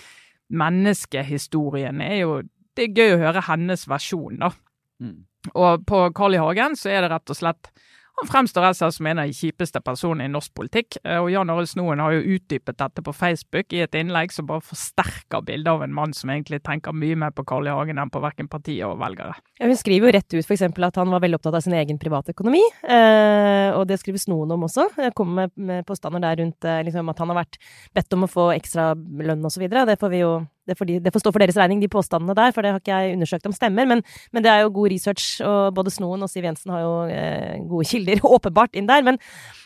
menneskehistoriene 0.49 2.05
er 2.05 2.21
jo 2.23 2.41
Det 2.75 2.85
er 2.85 2.95
gøy 2.95 3.13
å 3.17 3.23
høre 3.25 3.41
hennes 3.43 3.81
versjon, 3.89 4.37
da. 4.39 4.51
Mm. 5.03 5.25
Og 5.53 5.85
på 5.89 6.13
Carl 6.15 6.35
I. 6.37 6.37
Hagen 6.39 6.77
så 6.79 6.89
er 6.93 7.01
det 7.01 7.09
rett 7.11 7.29
og 7.33 7.35
slett 7.35 7.71
han 8.19 8.29
fremstår 8.29 8.65
altså 8.69 8.89
som 8.91 9.07
en 9.07 9.21
av 9.21 9.29
de 9.29 9.35
kjipeste 9.35 9.79
personene 9.83 10.27
i 10.27 10.31
norsk 10.31 10.53
politikk. 10.57 10.97
Eh, 11.03 11.19
Og 11.19 11.29
Jan 11.31 11.49
Arild 11.49 11.71
Snoen 11.71 12.01
har 12.03 12.15
jo 12.15 12.35
utdypet 12.35 12.77
dette 12.79 13.03
på 13.05 13.13
Facebook 13.15 13.73
i 13.75 13.83
et 13.85 13.95
innlegg 13.95 14.33
som 14.35 14.47
bare 14.49 14.63
forsterker 14.65 15.43
bildet 15.47 15.71
av 15.71 15.83
en 15.85 15.93
mann 15.95 16.13
som 16.13 16.31
egentlig 16.33 16.61
tenker 16.65 16.95
mye 16.95 17.15
mer 17.19 17.31
på 17.35 17.45
Carl 17.47 17.67
I. 17.67 17.73
Hagen 17.75 18.01
enn 18.01 18.11
på 18.11 18.21
verken 18.23 18.49
partiet 18.51 18.85
og 18.87 18.99
velgere. 18.99 19.37
Ja, 19.59 19.69
hun 19.69 19.79
skriver 19.79 20.09
jo 20.09 20.15
rett 20.17 20.33
ut 20.35 20.43
f.eks. 20.43 20.65
at 20.67 20.99
han 20.99 21.13
var 21.13 21.23
veldig 21.23 21.39
opptatt 21.39 21.59
av 21.59 21.63
sin 21.65 21.77
egen 21.77 21.99
privatøkonomi, 22.01 22.61
eh, 22.83 23.71
og 23.75 23.87
det 23.87 23.99
skrives 24.01 24.27
noen 24.31 24.51
om 24.55 24.67
også. 24.67 24.89
Jeg 24.99 25.15
kommer 25.17 25.51
med, 25.55 25.85
påstander 25.87 26.23
der 26.23 26.41
rundt 26.43 26.65
eh, 26.67 26.81
liksom, 26.87 27.11
at 27.11 27.19
han 27.23 27.31
har 27.33 27.43
vært 27.43 27.59
bedt 27.95 28.15
om 28.17 28.25
å 28.25 28.31
få 28.31 28.49
ekstra 28.55 28.91
lønn 28.95 29.45
osv. 29.45 29.67
Det 29.69 29.99
får 29.99 30.13
vi 30.15 30.23
jo 30.23 30.33
det 30.69 30.77
får, 30.79 30.89
de, 30.89 30.99
det 31.03 31.13
får 31.13 31.23
stå 31.23 31.33
for 31.33 31.43
deres 31.43 31.57
regning, 31.59 31.81
de 31.81 31.91
påstandene 31.91 32.35
der, 32.37 32.53
for 32.55 32.65
det 32.65 32.73
har 32.75 32.83
ikke 32.83 33.01
jeg 33.01 33.17
undersøkt 33.17 33.49
om 33.49 33.55
stemmer. 33.55 33.89
Men, 33.89 34.03
men 34.35 34.45
det 34.45 34.51
er 34.53 34.63
jo 34.63 34.73
god 34.77 34.93
research, 34.93 35.31
og 35.45 35.73
både 35.77 35.93
Snoen 35.93 36.25
og 36.25 36.31
Siv 36.31 36.47
Jensen 36.47 36.73
har 36.75 36.85
jo 36.85 36.93
eh, 37.13 37.57
gode 37.69 37.89
kilder, 37.89 38.23
åpenbart, 38.37 38.77
inn 38.79 38.89
der. 38.89 39.03
Men, 39.05 39.19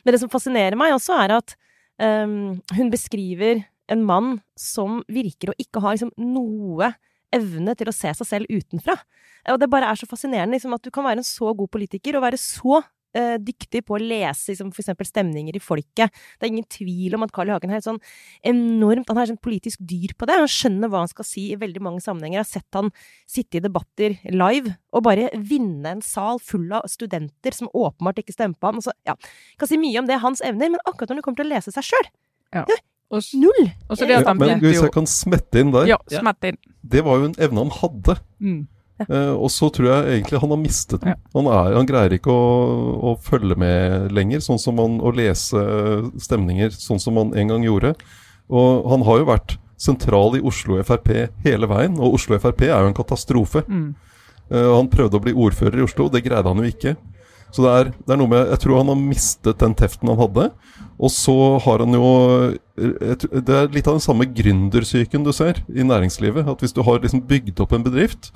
men 0.04 0.16
det 0.16 0.24
som 0.24 0.32
fascinerer 0.32 0.80
meg 0.80 0.96
også, 0.96 1.20
er 1.26 1.38
at 1.42 1.56
um, 2.02 2.56
hun 2.78 2.94
beskriver 2.94 3.66
en 3.92 4.06
mann 4.08 4.38
som 4.60 5.02
virker 5.12 5.52
å 5.52 5.58
ikke 5.60 5.84
ha 5.84 5.96
liksom, 5.96 6.13
noe 6.18 6.94
evne 7.34 7.76
til 7.78 7.89
å 7.89 7.96
se 7.96 8.12
seg 8.16 8.30
selv 8.30 8.52
utenfra. 8.52 8.96
Og 9.52 9.60
det 9.60 9.70
bare 9.72 9.89
er 9.89 10.00
så 10.00 10.08
fascinerende 10.08 10.56
liksom, 10.56 10.76
at 10.76 10.86
du 10.86 10.92
kan 10.94 11.06
være 11.06 11.24
en 11.24 11.28
så 11.28 11.52
god 11.58 11.72
politiker 11.74 12.18
og 12.18 12.26
være 12.26 12.39
så 12.39 12.84
eh, 13.17 13.36
dyktig 13.41 13.84
på 13.88 13.97
å 13.97 14.02
lese 14.02 14.52
liksom, 14.54 14.71
for 14.73 14.84
eksempel 14.84 15.08
stemninger 15.08 15.58
i 15.58 15.62
folket. 15.63 16.13
Det 16.38 16.47
er 16.47 16.52
ingen 16.52 16.67
tvil 16.69 17.17
om 17.17 17.26
at 17.26 17.34
Carl 17.36 17.52
I. 17.52 17.56
Hagen 17.56 17.73
er 17.73 17.80
et 17.80 17.88
sånn 17.88 18.02
enormt 18.45 19.10
Han 19.12 19.21
er 19.21 19.32
sånn 19.32 19.41
politisk 19.43 19.82
dyr 19.86 20.15
på 20.17 20.28
det. 20.30 20.39
Han 20.41 20.52
skjønner 20.52 20.91
hva 20.91 21.04
han 21.04 21.12
skal 21.12 21.28
si 21.28 21.49
i 21.54 21.60
veldig 21.60 21.84
mange 21.86 22.04
sammenhenger. 22.04 22.41
Jeg 22.41 22.45
har 22.45 22.52
sett 22.52 22.80
han 22.80 22.93
sitte 23.30 23.60
i 23.60 23.63
debatter 23.63 24.17
live 24.34 24.76
og 24.93 25.06
bare 25.08 25.30
vinne 25.38 25.97
en 25.97 26.06
sal 26.06 26.41
full 26.43 26.71
av 26.73 26.88
studenter 26.91 27.56
som 27.56 27.71
åpenbart 27.73 28.21
ikke 28.23 28.36
stemmer 28.36 28.58
på 28.60 28.69
ham. 28.69 28.82
Altså, 28.82 28.95
ja, 29.08 29.15
kan 29.60 29.69
si 29.69 29.80
mye 29.82 30.02
om 30.02 30.10
det, 30.10 30.21
hans 30.23 30.43
evner, 30.45 30.73
men 30.73 30.84
akkurat 30.86 31.13
når 31.13 31.21
det 31.21 31.28
kommer 31.28 31.41
til 31.41 31.49
å 31.49 31.54
lese 31.56 31.73
seg 31.73 31.88
sjøl, 31.91 32.12
null! 33.38 33.65
og 33.89 33.97
så 33.97 34.08
det 34.10 34.17
at 34.17 34.28
han 34.30 34.39
Men 34.41 34.62
hvis 34.63 34.82
jeg 34.82 34.93
kan 34.93 35.10
smette 35.10 35.62
inn 35.62 35.73
der, 35.73 35.89
Ja, 35.93 35.99
smette 36.10 36.54
inn. 36.54 36.58
det 36.82 37.04
var 37.06 37.21
jo 37.21 37.32
en 37.32 37.36
evne 37.38 37.65
han 37.65 37.73
hadde. 37.82 38.17
Mm. 38.39 38.62
Ja. 39.01 39.08
Eh, 39.08 39.34
og 39.34 39.49
så 39.51 39.69
tror 39.73 39.89
jeg 39.89 40.17
egentlig 40.17 40.41
han 40.43 40.53
har 40.53 40.62
mistet 40.62 41.01
den. 41.01 41.13
Ja. 41.13 41.32
Han, 41.38 41.49
er, 41.49 41.77
han 41.77 41.89
greier 41.89 42.13
ikke 42.17 42.34
å, 42.34 42.43
å 43.12 43.15
følge 43.23 43.58
med 43.60 44.13
lenger, 44.13 44.43
sånn 44.45 44.62
som 44.62 44.79
han, 44.82 44.99
å 45.01 45.13
lese 45.15 45.63
stemninger 46.21 46.73
sånn 46.77 47.01
som 47.01 47.17
han 47.19 47.34
en 47.38 47.56
gang 47.56 47.65
gjorde. 47.65 47.95
Og 48.53 48.89
han 48.91 49.06
har 49.08 49.21
jo 49.21 49.29
vært 49.32 49.58
sentral 49.84 50.38
i 50.38 50.43
Oslo 50.45 50.77
Frp 50.86 51.10
hele 51.43 51.67
veien, 51.69 51.97
og 51.99 52.19
Oslo 52.19 52.38
Frp 52.39 52.67
er 52.69 52.77
jo 52.77 52.91
en 52.91 52.97
katastrofe. 52.97 53.63
Mm. 53.67 53.89
Uh, 54.51 54.75
han 54.77 54.91
prøvde 54.91 55.17
å 55.17 55.23
bli 55.23 55.34
ordfører 55.34 55.82
i 55.82 55.86
Oslo, 55.88 56.10
det 56.12 56.23
greide 56.25 56.51
han 56.51 56.62
jo 56.62 56.69
ikke. 56.69 56.93
Så 57.53 57.62
det 57.62 57.71
er, 57.71 57.89
det 57.93 58.13
er 58.15 58.17
noe 58.17 58.32
med 58.32 58.47
Jeg 58.49 58.63
tror 58.63 58.79
han 58.79 58.89
har 58.89 58.97
mistet 58.97 59.60
den 59.62 59.75
teften 59.77 60.10
han 60.10 60.17
hadde. 60.17 60.47
Og 60.97 61.12
så 61.13 61.36
har 61.62 61.84
han 61.84 61.93
jo 61.93 62.08
Det 62.73 63.53
er 63.53 63.69
litt 63.73 63.86
av 63.86 63.99
den 63.99 64.01
samme 64.01 64.25
gründersyken 64.25 65.25
du 65.25 65.29
ser 65.36 65.62
i 65.69 65.86
næringslivet. 65.86 66.49
At 66.49 66.65
hvis 66.65 66.73
du 66.73 66.82
har 66.82 67.03
liksom 67.03 67.21
bygd 67.29 67.62
opp 67.62 67.75
en 67.77 67.86
bedrift, 67.86 68.32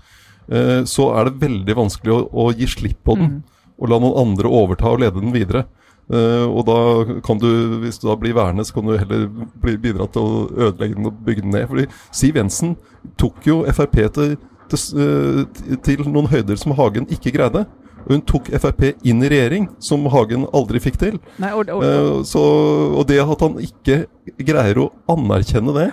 så 0.88 1.10
er 1.20 1.28
det 1.28 1.42
veldig 1.42 1.74
vanskelig 1.76 2.14
å, 2.14 2.20
å 2.32 2.44
gi 2.56 2.70
slipp 2.72 3.02
på 3.04 3.18
den. 3.20 3.34
Mm. 3.38 3.72
Og 3.78 3.92
la 3.92 3.98
noen 4.00 4.22
andre 4.22 4.48
overta 4.48 4.94
og 4.94 5.02
lede 5.04 5.20
den 5.20 5.36
videre. 5.36 5.66
Eh, 6.08 6.46
og 6.48 6.64
da 6.70 6.78
kan 7.26 7.40
du, 7.42 7.50
hvis 7.84 8.00
du 8.00 8.08
da 8.08 8.16
blir 8.20 8.36
værende, 8.38 8.64
så 8.66 8.78
kan 8.78 8.88
du 8.88 8.96
heller 8.96 9.28
bidra 9.60 10.08
til 10.08 10.24
å 10.24 10.46
ødelegge 10.70 10.96
den 10.96 11.10
og 11.10 11.18
bygge 11.26 11.44
den 11.44 11.56
ned. 11.56 11.68
Fordi 11.72 11.88
Siv 12.16 12.40
Jensen 12.40 12.78
tok 13.20 13.44
jo 13.48 13.60
Frp 13.76 14.00
til, 14.16 14.38
til, 14.72 14.86
eh, 15.04 15.76
til 15.84 16.08
noen 16.08 16.32
høyder 16.32 16.60
som 16.60 16.76
Hagen 16.80 17.10
ikke 17.12 17.36
greide. 17.36 17.66
Og 18.08 18.14
hun 18.16 18.24
tok 18.24 18.48
Frp 18.56 18.86
inn 19.04 19.24
i 19.26 19.32
regjering, 19.34 19.68
som 19.84 20.08
Hagen 20.14 20.48
aldri 20.56 20.80
fikk 20.84 21.00
til. 21.02 21.20
Nei, 21.44 21.52
og, 21.52 21.68
og, 21.76 21.84
Eh, 21.84 22.24
så, 22.28 22.44
og 22.96 23.04
det 23.10 23.20
at 23.26 23.44
han 23.44 23.60
ikke 23.60 24.06
greier 24.48 24.86
å 24.86 24.92
anerkjenne 25.12 25.76
det, 25.76 25.90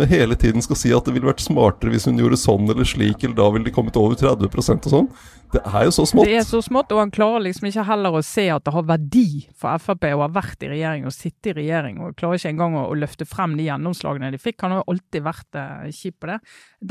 men 0.00 0.10
hele 0.10 0.36
tiden 0.38 0.64
skal 0.64 0.78
si 0.78 0.92
at 0.94 1.06
det 1.06 1.14
ville 1.14 1.28
vært 1.28 1.44
smartere 1.44 1.92
hvis 1.94 2.08
hun 2.08 2.18
gjorde 2.18 2.40
sånn 2.40 2.66
eller 2.66 2.88
slik, 2.88 3.22
eller 3.22 3.36
da 3.38 3.48
ville 3.54 3.68
de 3.68 3.74
kommet 3.74 3.98
over 4.00 4.18
30% 4.18 4.88
og 4.88 4.94
sånn, 4.96 5.10
det 5.52 5.60
er 5.62 5.84
jo 5.86 5.92
så 5.94 6.04
smått. 6.08 6.28
Det 6.28 6.36
er 6.38 6.46
så 6.46 6.60
smått, 6.64 6.92
og 6.94 7.00
han 7.02 7.12
klarer 7.14 7.44
liksom 7.44 7.68
ikke 7.68 7.84
heller 7.86 8.16
å 8.18 8.22
se 8.26 8.46
at 8.50 8.64
det 8.66 8.72
har 8.74 8.86
verdi 8.88 9.26
for 9.58 9.82
Frp 9.82 10.06
å 10.10 10.22
ha 10.24 10.28
vært 10.32 10.64
i 10.66 10.70
regjering 10.72 11.06
og 11.08 11.14
sitte 11.14 11.52
i 11.52 11.56
regjering, 11.58 12.00
og 12.02 12.16
klarer 12.18 12.40
ikke 12.40 12.52
engang 12.54 12.76
å, 12.78 12.86
å 12.90 12.96
løfte 12.98 13.26
frem 13.28 13.54
de 13.58 13.68
gjennomslagene 13.68 14.32
de 14.34 14.40
fikk. 14.42 14.64
Han 14.64 14.76
har 14.76 14.88
alltid 14.90 15.26
vært 15.26 15.60
eh, 15.60 15.86
kjip 15.94 16.18
på 16.22 16.30
det. 16.32 16.38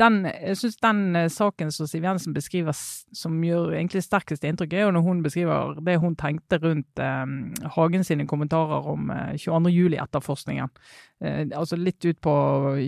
Den, 0.04 0.20
jeg 0.30 0.58
synes 0.60 0.80
den 0.86 1.02
eh, 1.20 1.28
saken 1.32 1.74
som 1.74 1.90
Siv 1.90 2.08
Jensen 2.08 2.36
beskriver 2.36 2.74
som 2.74 3.38
gjør 3.44 3.74
egentlig 3.74 4.04
sterkest 4.06 4.46
inntrykk, 4.48 4.76
er 4.78 4.86
jo 4.86 4.96
når 4.96 5.06
hun 5.08 5.22
beskriver 5.24 5.78
det 5.84 5.98
hun 6.02 6.18
tenkte 6.20 6.60
rundt 6.64 7.04
eh, 7.04 7.24
Hagen 7.76 8.06
sine 8.06 8.28
kommentarer 8.30 8.90
om 8.94 9.12
eh, 9.14 9.36
22. 9.36 9.74
juli-etterforskningen. 9.74 10.72
Eh, 11.24 11.46
altså 11.54 11.78
litt 11.80 12.04
ut 12.04 12.20
på 12.24 12.34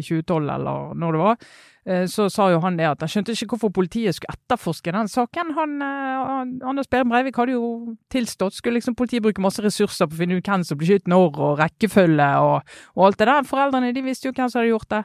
2012 0.01 0.53
eller 0.57 0.95
når 0.99 1.17
det 1.17 1.25
var. 1.27 1.49
Eh, 1.87 2.07
så 2.11 2.27
sa 2.31 2.49
jo 2.51 2.59
han 2.65 2.79
det 2.79 2.89
at 2.89 3.03
han 3.05 3.11
skjønte 3.11 3.35
ikke 3.37 3.55
hvorfor 3.55 3.71
politiet 3.79 4.17
skulle 4.17 4.35
etterforske 4.35 4.95
den 4.95 5.11
saken. 5.11 5.53
Han, 5.55 5.77
eh, 5.87 6.67
Anders 6.67 6.91
Behring 6.91 7.13
Breivik 7.13 7.39
hadde 7.39 7.55
jo 7.55 7.97
tilstått. 8.11 8.59
Skulle 8.59 8.81
liksom 8.81 8.97
politiet 8.99 9.23
bruke 9.23 9.43
masse 9.45 9.63
ressurser 9.63 10.11
på 10.11 10.19
å 10.19 10.21
finne 10.25 10.41
ut 10.41 10.51
hvem 10.51 10.67
som 10.67 10.79
ble 10.81 10.91
skutt 10.91 11.11
når, 11.11 11.39
og 11.39 11.61
rekkefølge 11.63 12.31
og, 12.43 12.79
og 12.97 13.09
alt 13.09 13.21
det 13.23 13.31
der. 13.31 13.47
Foreldrene 13.47 13.95
de 13.95 14.07
visste 14.07 14.27
jo 14.27 14.35
hvem 14.35 14.51
som 14.51 14.63
hadde 14.63 14.73
gjort 14.73 14.91
det. 14.97 15.05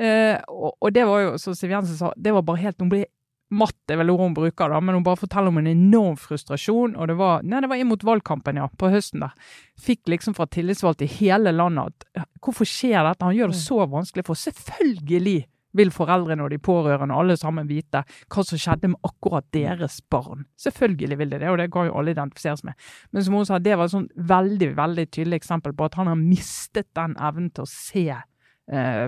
Eh, 0.00 0.38
og, 0.48 0.78
og 0.80 0.94
det 0.96 1.04
var 1.08 1.26
jo, 1.26 1.34
som 1.42 1.58
Siv 1.58 1.74
Jensen 1.74 2.00
sa, 2.00 2.14
det 2.16 2.32
var 2.32 2.46
bare 2.48 2.64
helt 2.64 2.80
Hun 2.80 2.88
ble 2.88 3.04
matt, 3.52 3.76
er 3.92 3.98
vel 4.00 4.08
ordet 4.08 4.30
hun 4.30 4.36
bruker, 4.38 4.72
da, 4.72 4.78
men 4.80 4.96
hun 4.96 5.04
bare 5.04 5.20
forteller 5.20 5.52
om 5.52 5.58
en 5.60 5.68
enorm 5.68 6.16
frustrasjon. 6.16 6.96
Og 6.96 7.10
det 7.10 7.18
var 7.18 7.44
nei, 7.44 7.60
det 7.60 7.68
var 7.68 7.82
inn 7.82 7.90
mot 7.90 8.08
valgkampen, 8.08 8.56
ja, 8.56 8.70
på 8.80 8.88
høsten 8.88 9.20
der. 9.26 9.34
Fikk 9.76 10.08
liksom 10.08 10.32
fra 10.38 10.48
tillitsvalgte 10.48 11.04
i 11.04 11.14
hele 11.18 11.52
landet 11.52 12.06
at 12.16 12.30
hvorfor 12.40 12.64
skjer 12.64 13.04
dette? 13.04 13.28
Han 13.28 13.36
gjør 13.36 13.52
det 13.52 13.60
så 13.60 13.82
vanskelig 13.84 14.24
for 14.24 14.40
Selvfølgelig 14.42 15.42
vil 15.76 15.92
foreldrene 15.94 16.44
og 16.44 16.52
de 16.52 16.60
pårørende 16.62 17.16
alle 17.16 17.36
sammen 17.40 17.68
vite 17.70 18.04
hva 18.04 18.44
som 18.46 18.60
skjedde 18.60 18.92
med 18.92 19.08
akkurat 19.08 19.46
deres 19.54 20.00
barn. 20.12 20.46
Selvfølgelig 20.60 21.18
vil 21.20 21.32
de 21.32 21.40
det, 21.42 21.50
og 21.52 21.58
det 21.60 21.70
kan 21.72 21.88
jo 21.88 21.96
alle 21.98 22.14
identifiseres 22.16 22.64
med. 22.66 22.76
Men 23.12 23.24
som 23.24 23.38
hun 23.38 23.48
sa, 23.48 23.60
det 23.62 23.78
var 23.78 23.88
et 23.88 23.96
sånn 23.96 24.10
veldig 24.16 24.72
veldig 24.78 25.08
tydelig 25.10 25.42
eksempel 25.42 25.76
på 25.76 25.88
at 25.88 25.98
han 26.00 26.10
har 26.12 26.20
mistet 26.20 26.90
den 26.96 27.16
evnen 27.20 27.50
til 27.54 27.66
å 27.66 27.72
se 27.72 28.06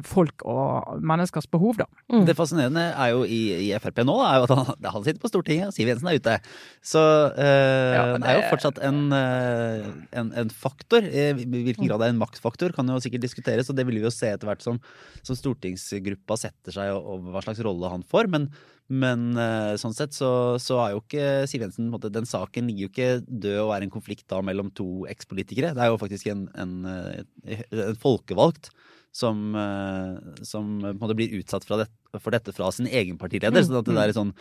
folk 0.05 0.43
og 0.51 0.99
menneskers 0.99 1.47
behov, 1.47 1.77
da. 1.79 1.87
Mm. 2.11 2.25
Det 2.27 2.35
fascinerende 2.37 2.83
er 2.91 3.13
jo 3.15 3.23
i, 3.23 3.69
i 3.69 3.71
Frp 3.81 4.03
nå, 4.03 4.17
da, 4.19 4.27
er 4.33 4.41
jo 4.41 4.49
at 4.49 4.53
han, 4.59 4.83
han 4.97 5.07
sitter 5.07 5.23
på 5.23 5.31
Stortinget, 5.31 5.71
og 5.71 5.77
Siv 5.77 5.89
Jensen 5.89 6.11
er 6.11 6.19
ute. 6.19 6.35
Så 6.83 7.01
øh, 7.31 7.95
Ja, 7.95 8.05
det 8.19 8.29
er 8.33 8.41
jo 8.41 8.51
fortsatt 8.51 8.81
en, 8.85 9.01
eh, 9.15 9.87
en, 10.21 10.33
en 10.43 10.51
faktor. 10.51 11.07
I 11.07 11.31
hvilken 11.39 11.87
grad 11.87 12.03
det 12.03 12.11
er 12.11 12.15
en 12.17 12.21
maktfaktor, 12.21 12.75
kan 12.75 12.91
jo 12.91 13.01
sikkert 13.03 13.25
diskuteres, 13.25 13.71
og 13.71 13.79
det 13.79 13.87
vil 13.89 14.01
vi 14.01 14.07
jo 14.07 14.13
se 14.13 14.33
etter 14.35 14.51
hvert 14.51 14.65
som, 14.65 14.81
som 15.23 15.39
stortingsgruppa 15.39 16.39
setter 16.41 16.75
seg, 16.75 16.91
og, 16.97 17.07
og 17.15 17.35
hva 17.35 17.45
slags 17.47 17.63
rolle 17.65 17.93
han 17.93 18.05
får. 18.11 18.29
Men, 18.35 18.49
men 18.91 19.29
eh, 19.41 19.75
sånn 19.81 19.95
sett 19.97 20.17
så, 20.17 20.59
så 20.61 20.81
er 20.83 20.97
jo 20.97 21.05
ikke 21.05 21.29
Siv 21.49 21.63
Jensen 21.65 21.87
på 21.87 21.89
en 21.89 21.95
måte, 21.95 22.13
Den 22.13 22.29
saken 22.29 22.67
ligger 22.69 22.89
jo 22.89 22.93
ikke 22.93 23.13
død 23.23 23.61
og 23.69 23.77
er 23.77 23.87
en 23.87 23.95
konflikt 23.95 24.27
da 24.35 24.43
mellom 24.45 24.75
to 24.75 25.07
ekspolitikere. 25.09 25.73
Det 25.79 25.87
er 25.87 25.95
jo 25.95 26.03
faktisk 26.03 26.29
en, 26.35 26.49
en, 26.59 26.75
eh, 26.91 27.63
en 27.87 28.03
folkevalgt 28.03 28.75
som, 29.15 29.55
eh, 29.55 30.43
som 30.43 30.81
på 30.83 30.91
en 30.91 30.99
måte 30.99 31.15
blir 31.15 31.37
utsatt 31.39 31.65
fra 31.67 31.79
det, 31.85 31.89
for 32.19 32.35
dette 32.35 32.53
fra 32.55 32.71
sin 32.75 32.89
egen 32.91 33.19
partileder. 33.19 33.63
Mm, 33.63 33.69
Så 33.69 33.79
at 33.79 33.87
det 33.87 33.95
der 33.95 34.15
sånn 34.17 34.33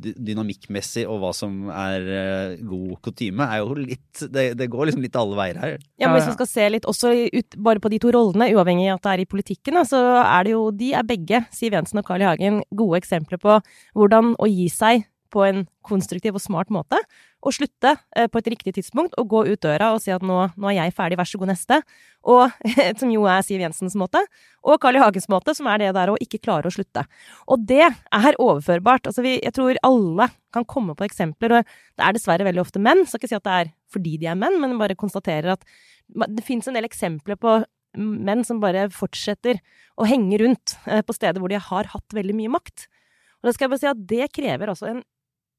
dynamikkmessig 0.00 1.04
og 1.04 1.20
hva 1.20 1.32
som 1.36 1.68
er 1.68 2.06
eh, 2.08 2.54
god 2.64 2.96
kutyme, 3.04 3.44
er 3.44 3.60
jo 3.60 3.76
litt 3.76 4.24
det, 4.32 4.46
det 4.56 4.70
går 4.72 4.88
liksom 4.88 5.04
litt 5.04 5.18
alle 5.20 5.36
veier 5.36 5.60
her. 5.60 5.76
Ja, 6.00 6.08
men 6.08 6.16
Hvis 6.16 6.30
vi 6.30 6.36
skal 6.38 6.50
se 6.50 6.68
litt 6.72 6.88
også 6.88 7.12
ut, 7.28 7.58
bare 7.60 7.82
på 7.82 7.92
de 7.92 8.00
to 8.02 8.12
rollene, 8.14 8.48
uavhengig 8.56 8.88
av 8.88 9.00
at 9.00 9.06
det 9.08 9.12
er 9.12 9.24
i 9.26 9.30
politikken, 9.36 9.80
så 9.88 10.00
er 10.24 10.48
det 10.48 10.56
jo 10.56 10.64
De 10.72 10.92
er 10.96 11.04
begge, 11.06 11.44
Siv 11.52 11.76
Jensen 11.76 12.00
og 12.00 12.08
Carl 12.08 12.24
I. 12.24 12.30
Hagen, 12.32 12.62
gode 12.72 13.02
eksempler 13.02 13.40
på 13.42 13.60
hvordan 13.92 14.32
å 14.40 14.48
gi 14.48 14.68
seg 14.72 15.04
på 15.32 15.42
en 15.46 15.62
konstruktiv 15.86 16.36
og 16.36 16.42
smart 16.44 16.70
måte. 16.72 16.98
Og 17.42 17.54
slutte 17.56 17.94
eh, 18.14 18.28
på 18.30 18.38
et 18.38 18.50
riktig 18.52 18.74
tidspunkt 18.76 19.16
og 19.18 19.30
gå 19.32 19.42
ut 19.48 19.62
døra 19.64 19.90
og 19.94 20.02
si 20.04 20.12
at 20.14 20.22
nå, 20.22 20.36
nå 20.54 20.70
er 20.70 20.76
jeg 20.76 20.94
ferdig, 20.96 21.18
vær 21.18 21.28
så 21.28 21.40
god, 21.40 21.52
neste. 21.54 21.80
Og, 22.28 22.52
som 23.00 23.12
jo 23.12 23.26
er 23.30 23.42
Siv 23.46 23.64
Jensens 23.64 23.96
måte. 23.98 24.22
Og 24.62 24.78
Carl 24.82 25.00
I. 25.00 25.02
Hagens 25.02 25.28
måte, 25.32 25.56
som 25.58 25.66
er 25.72 25.82
det 25.82 25.90
der 25.96 26.12
å 26.12 26.18
ikke 26.22 26.42
klare 26.44 26.70
å 26.70 26.74
slutte. 26.74 27.04
Og 27.50 27.64
det 27.68 27.84
er 27.88 28.38
overførbart. 28.38 29.08
Altså 29.10 29.24
vi, 29.26 29.38
jeg 29.42 29.56
tror 29.56 29.80
alle 29.88 30.30
kan 30.54 30.68
komme 30.68 30.94
på 30.98 31.08
eksempler, 31.08 31.58
og 31.58 31.74
det 31.98 32.06
er 32.06 32.14
dessverre 32.14 32.46
veldig 32.46 32.62
ofte 32.62 32.82
menn. 32.82 33.06
Skal 33.08 33.22
ikke 33.22 33.32
si 33.32 33.40
at 33.40 33.48
det 33.48 33.58
er 33.58 33.72
fordi 33.92 34.18
de 34.20 34.30
er 34.30 34.38
menn, 34.38 34.60
men 34.62 34.78
bare 34.80 34.98
konstaterer 34.98 35.56
at 35.56 35.66
det 36.28 36.44
fins 36.44 36.68
en 36.68 36.76
del 36.76 36.86
eksempler 36.86 37.38
på 37.40 37.62
menn 37.98 38.44
som 38.46 38.60
bare 38.62 38.86
fortsetter 38.92 39.60
å 40.00 40.06
henge 40.08 40.38
rundt 40.40 40.76
eh, 40.86 41.02
på 41.04 41.14
steder 41.16 41.42
hvor 41.42 41.52
de 41.52 41.60
har 41.60 41.90
hatt 41.92 42.16
veldig 42.16 42.36
mye 42.38 42.52
makt. 42.54 42.86
Og 43.42 43.48
da 43.48 43.54
skal 43.54 43.66
jeg 43.66 43.72
bare 43.72 43.82
si 43.82 43.90
at 43.90 44.04
det 44.12 44.28
krever 44.36 44.72
altså 44.72 44.88
en 44.88 45.02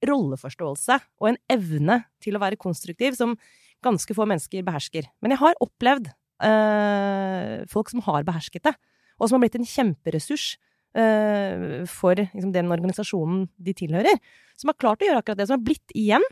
rolleforståelse 0.08 1.00
og 1.22 1.30
en 1.32 1.39
evne 1.52 2.02
til 2.24 2.38
å 2.38 2.42
være 2.44 2.60
konstruktiv 2.62 3.18
som 3.18 3.38
ganske 3.84 4.16
få 4.16 4.28
mennesker 4.30 4.66
behersker. 4.66 5.08
Men 5.24 5.36
jeg 5.36 5.42
har 5.44 5.60
opplevd 5.63 6.12
øh, 6.48 7.63
folk 7.72 7.92
som 7.92 8.04
har 8.08 8.28
behersket 8.28 8.70
det, 8.70 8.76
og 9.20 9.28
som 9.28 9.38
har 9.38 9.46
blitt 9.46 9.60
en 9.60 9.68
kjemperessurs 9.68 10.54
øh, 10.98 11.84
for 11.89 12.20
liksom, 12.20 12.54
den 12.56 12.72
organisasjonen 12.74 13.48
de 13.58 13.76
tilhører. 13.84 14.22
Som 14.60 14.72
har 14.72 14.80
klart 14.80 15.04
å 15.04 15.10
gjøre 15.10 15.24
akkurat 15.24 15.42
det. 15.42 15.50
Som 15.50 15.60
har 15.60 15.68
blitt 15.68 15.96
igjen 15.98 16.26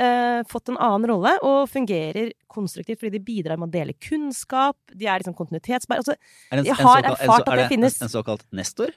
eh, 0.00 0.40
fått 0.48 0.70
en 0.72 0.78
annen 0.80 1.08
rolle 1.10 1.34
og 1.46 1.68
fungerer 1.70 2.32
konstruktivt 2.50 3.02
fordi 3.02 3.18
de 3.18 3.24
bidrar 3.24 3.60
med 3.60 3.70
å 3.70 3.74
dele 3.74 3.96
kunnskap. 3.96 4.78
De 4.94 5.08
er 5.08 5.22
liksom 5.22 5.36
kontinuitetsbærere. 5.38 6.04
Altså, 6.04 6.16
Er 6.50 6.60
det 6.60 6.64
en, 6.64 6.70
Jeg 6.70 6.80
har 6.82 7.12
erfart 7.12 7.52
at 7.52 7.62
det 7.62 7.68
finnes. 7.74 8.00
En, 8.00 8.08
en 8.08 8.16
såkalt 8.18 8.46
nestor? 8.54 8.94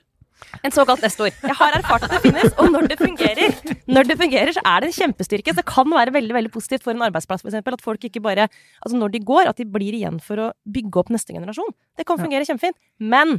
En 0.61 0.73
såkalt 0.73 1.03
nestor. 1.05 1.29
Jeg 1.31 1.57
har 1.57 1.77
erfart 1.77 2.05
at 2.07 2.15
det 2.15 2.21
finnes, 2.25 2.53
og 2.61 2.71
når 2.73 2.89
det 2.91 2.97
fungerer, 3.01 3.55
når 3.87 4.09
det 4.09 4.17
fungerer, 4.19 4.53
så 4.55 4.63
er 4.65 4.83
det 4.83 4.91
en 4.91 4.97
kjempestyrke. 4.97 5.53
Så 5.53 5.61
det 5.61 5.67
kan 5.69 5.89
være 5.91 6.15
veldig 6.15 6.35
veldig 6.37 6.53
positivt 6.53 6.85
for 6.85 6.95
en 6.95 7.05
arbeidsplass, 7.07 7.43
for 7.45 7.51
eksempel, 7.51 7.77
at 7.77 7.85
folk 7.85 8.03
ikke 8.07 8.23
bare 8.23 8.47
Altså 8.81 8.97
når 8.97 9.13
de 9.13 9.19
går, 9.25 9.47
at 9.49 9.57
de 9.57 9.65
blir 9.69 9.93
igjen 9.93 10.19
for 10.23 10.39
å 10.41 10.51
bygge 10.65 10.99
opp 10.99 11.11
neste 11.13 11.33
generasjon. 11.35 11.73
Det 11.97 12.05
kan 12.07 12.19
fungere 12.19 12.45
kjempefint. 12.47 12.77
Men 12.99 13.37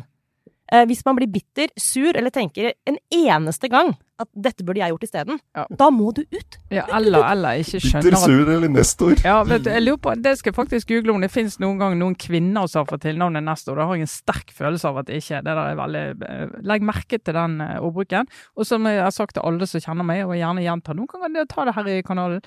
eh, 0.73 0.85
hvis 0.89 1.03
man 1.07 1.19
blir 1.19 1.31
bitter, 1.33 1.73
sur, 1.79 2.13
eller 2.15 2.31
tenker 2.31 2.73
en 2.87 2.99
eneste 3.11 3.71
gang 3.73 3.95
at 4.25 4.31
dette 4.47 4.65
burde 4.67 4.81
jeg 4.81 4.93
gjort 4.95 5.05
isteden, 5.07 5.41
Ja. 5.57 5.65
da 5.79 5.89
må 5.93 6.13
du 6.17 6.23
ut. 6.33 6.59
Ja, 6.73 6.85
eller, 6.97 7.25
eller 7.33 7.61
ikke 7.61 7.81
skjønner 7.83 8.07
Bitter 8.09 8.23
sur 8.25 8.51
eller 8.55 8.73
nestor. 8.73 9.15
Ja, 9.25 9.37
vet 9.45 9.65
du, 9.67 9.71
jeg 9.71 9.83
lurer 9.85 10.01
på, 10.03 10.15
Det 10.23 10.37
skal 10.39 10.53
jeg 10.53 10.57
faktisk 10.57 10.89
google 10.89 11.13
om 11.17 11.21
det 11.25 11.31
finnes 11.35 11.59
noen 11.63 11.79
gang 11.83 11.99
noen 12.01 12.15
kvinner 12.17 12.67
som 12.71 12.83
har 12.85 12.91
fått 12.91 13.05
tilnavnet 13.07 13.45
Nestor. 13.47 13.77
Da 13.77 13.87
har 13.89 13.97
jeg 13.99 14.07
en 14.09 14.13
sterk 14.13 14.53
følelse 14.57 14.89
av 14.89 14.99
at 15.03 15.07
det 15.11 15.21
ikke 15.23 15.43
det 15.43 15.53
der 15.53 15.63
er 15.63 15.79
veldig 15.83 16.05
eh, 16.29 16.57
Legg 16.73 16.83
merke 16.87 17.19
til 17.19 17.35
den 17.37 17.61
eh, 17.61 17.79
ordbruken. 17.83 18.29
Og 18.57 18.67
som 18.69 18.87
jeg 18.87 19.03
har 19.03 19.11
sagt 19.15 19.35
til 19.37 19.43
alle 19.47 19.67
som 19.67 19.81
kjenner 19.85 20.07
meg, 20.09 20.25
og 20.27 20.37
gjerne 20.39 20.63
gjentar 20.65 20.95
noen 20.99 21.11
ganger, 21.13 21.47
ta 21.51 21.65
det 21.69 21.75
her 21.77 21.89
i 21.93 22.03
kanalen. 22.07 22.41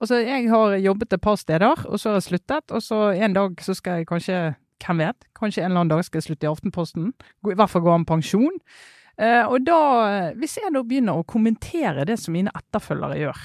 Altså, 0.00 0.20
Jeg 0.24 0.48
har 0.50 0.76
jobbet 0.78 1.12
et 1.12 1.20
par 1.24 1.36
steder, 1.40 1.86
og 1.88 1.98
så 2.00 2.10
har 2.12 2.20
jeg 2.20 2.28
sluttet. 2.30 2.70
Og 2.74 2.82
så 2.82 3.00
en 3.14 3.32
dag 3.36 3.56
så 3.64 3.74
skal 3.74 4.02
jeg 4.02 4.06
kanskje 4.10 4.42
hvem 4.84 4.98
vet, 5.00 5.24
kanskje 5.38 5.62
en 5.62 5.70
eller 5.70 5.80
annen 5.80 5.92
dag 5.94 6.04
skal 6.04 6.18
jeg 6.20 6.26
slutte 6.28 6.44
i 6.44 6.50
Aftenposten. 6.50 7.12
I 7.48 7.54
hvert 7.56 7.70
fall 7.72 7.80
gå 7.86 7.92
av 7.94 8.02
med 8.02 8.08
pensjon. 8.10 8.58
Eh, 9.14 9.44
og 9.46 9.62
da, 9.66 9.80
hvis 10.38 10.56
jeg 10.58 10.72
da 10.74 10.82
begynner 10.82 11.20
å 11.20 11.26
kommentere 11.28 12.06
det 12.08 12.16
som 12.18 12.34
mine 12.34 12.52
etterfølgere 12.54 13.20
gjør, 13.20 13.44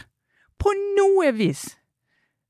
på 0.60 0.74
noe 0.98 1.30
vis 1.32 1.70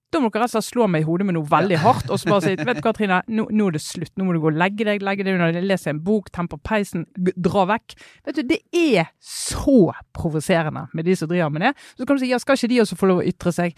Da 0.10 0.18
må 0.18 0.32
dere 0.34 0.48
rett 0.48 0.56
og 0.56 0.56
slett 0.56 0.66
slå 0.72 0.88
meg 0.90 1.04
i 1.04 1.06
hodet 1.06 1.28
med 1.28 1.36
noe 1.36 1.46
veldig 1.46 1.78
hardt, 1.84 2.08
og 2.10 2.18
så 2.18 2.32
bare 2.32 2.42
si 2.48 2.56
vet 2.66 2.80
du 2.80 2.82
hva, 2.82 2.94
Trine, 2.98 3.20
nå, 3.30 3.44
nå 3.54 3.68
er 3.70 3.76
det 3.76 3.82
slutt. 3.86 4.10
Nå 4.18 4.26
må 4.26 4.34
du 4.34 4.40
gå 4.42 4.50
og 4.50 4.58
legge 4.58 4.88
deg, 4.88 5.04
legge 5.06 5.28
deg 5.28 5.38
under, 5.38 5.60
lese 5.62 5.92
en 5.94 6.00
bok, 6.02 6.32
tenne 6.34 6.50
opp 6.58 6.64
peisen, 6.66 7.04
dra 7.38 7.68
vekk. 7.70 7.94
Vet 8.26 8.40
du, 8.40 8.42
Det 8.56 8.58
er 8.74 9.12
så 9.22 9.92
provoserende 10.18 10.88
med 10.98 11.06
de 11.06 11.14
som 11.20 11.30
driver 11.30 11.54
med 11.54 11.68
det. 11.68 11.76
Så 11.94 12.10
kan 12.10 12.18
du 12.18 12.24
si 12.24 12.32
ja, 12.32 12.42
skal 12.42 12.58
ikke 12.58 12.72
de 12.74 12.82
også 12.82 12.98
få 12.98 13.12
lov 13.12 13.22
å 13.22 13.28
ytre 13.30 13.54
seg? 13.54 13.78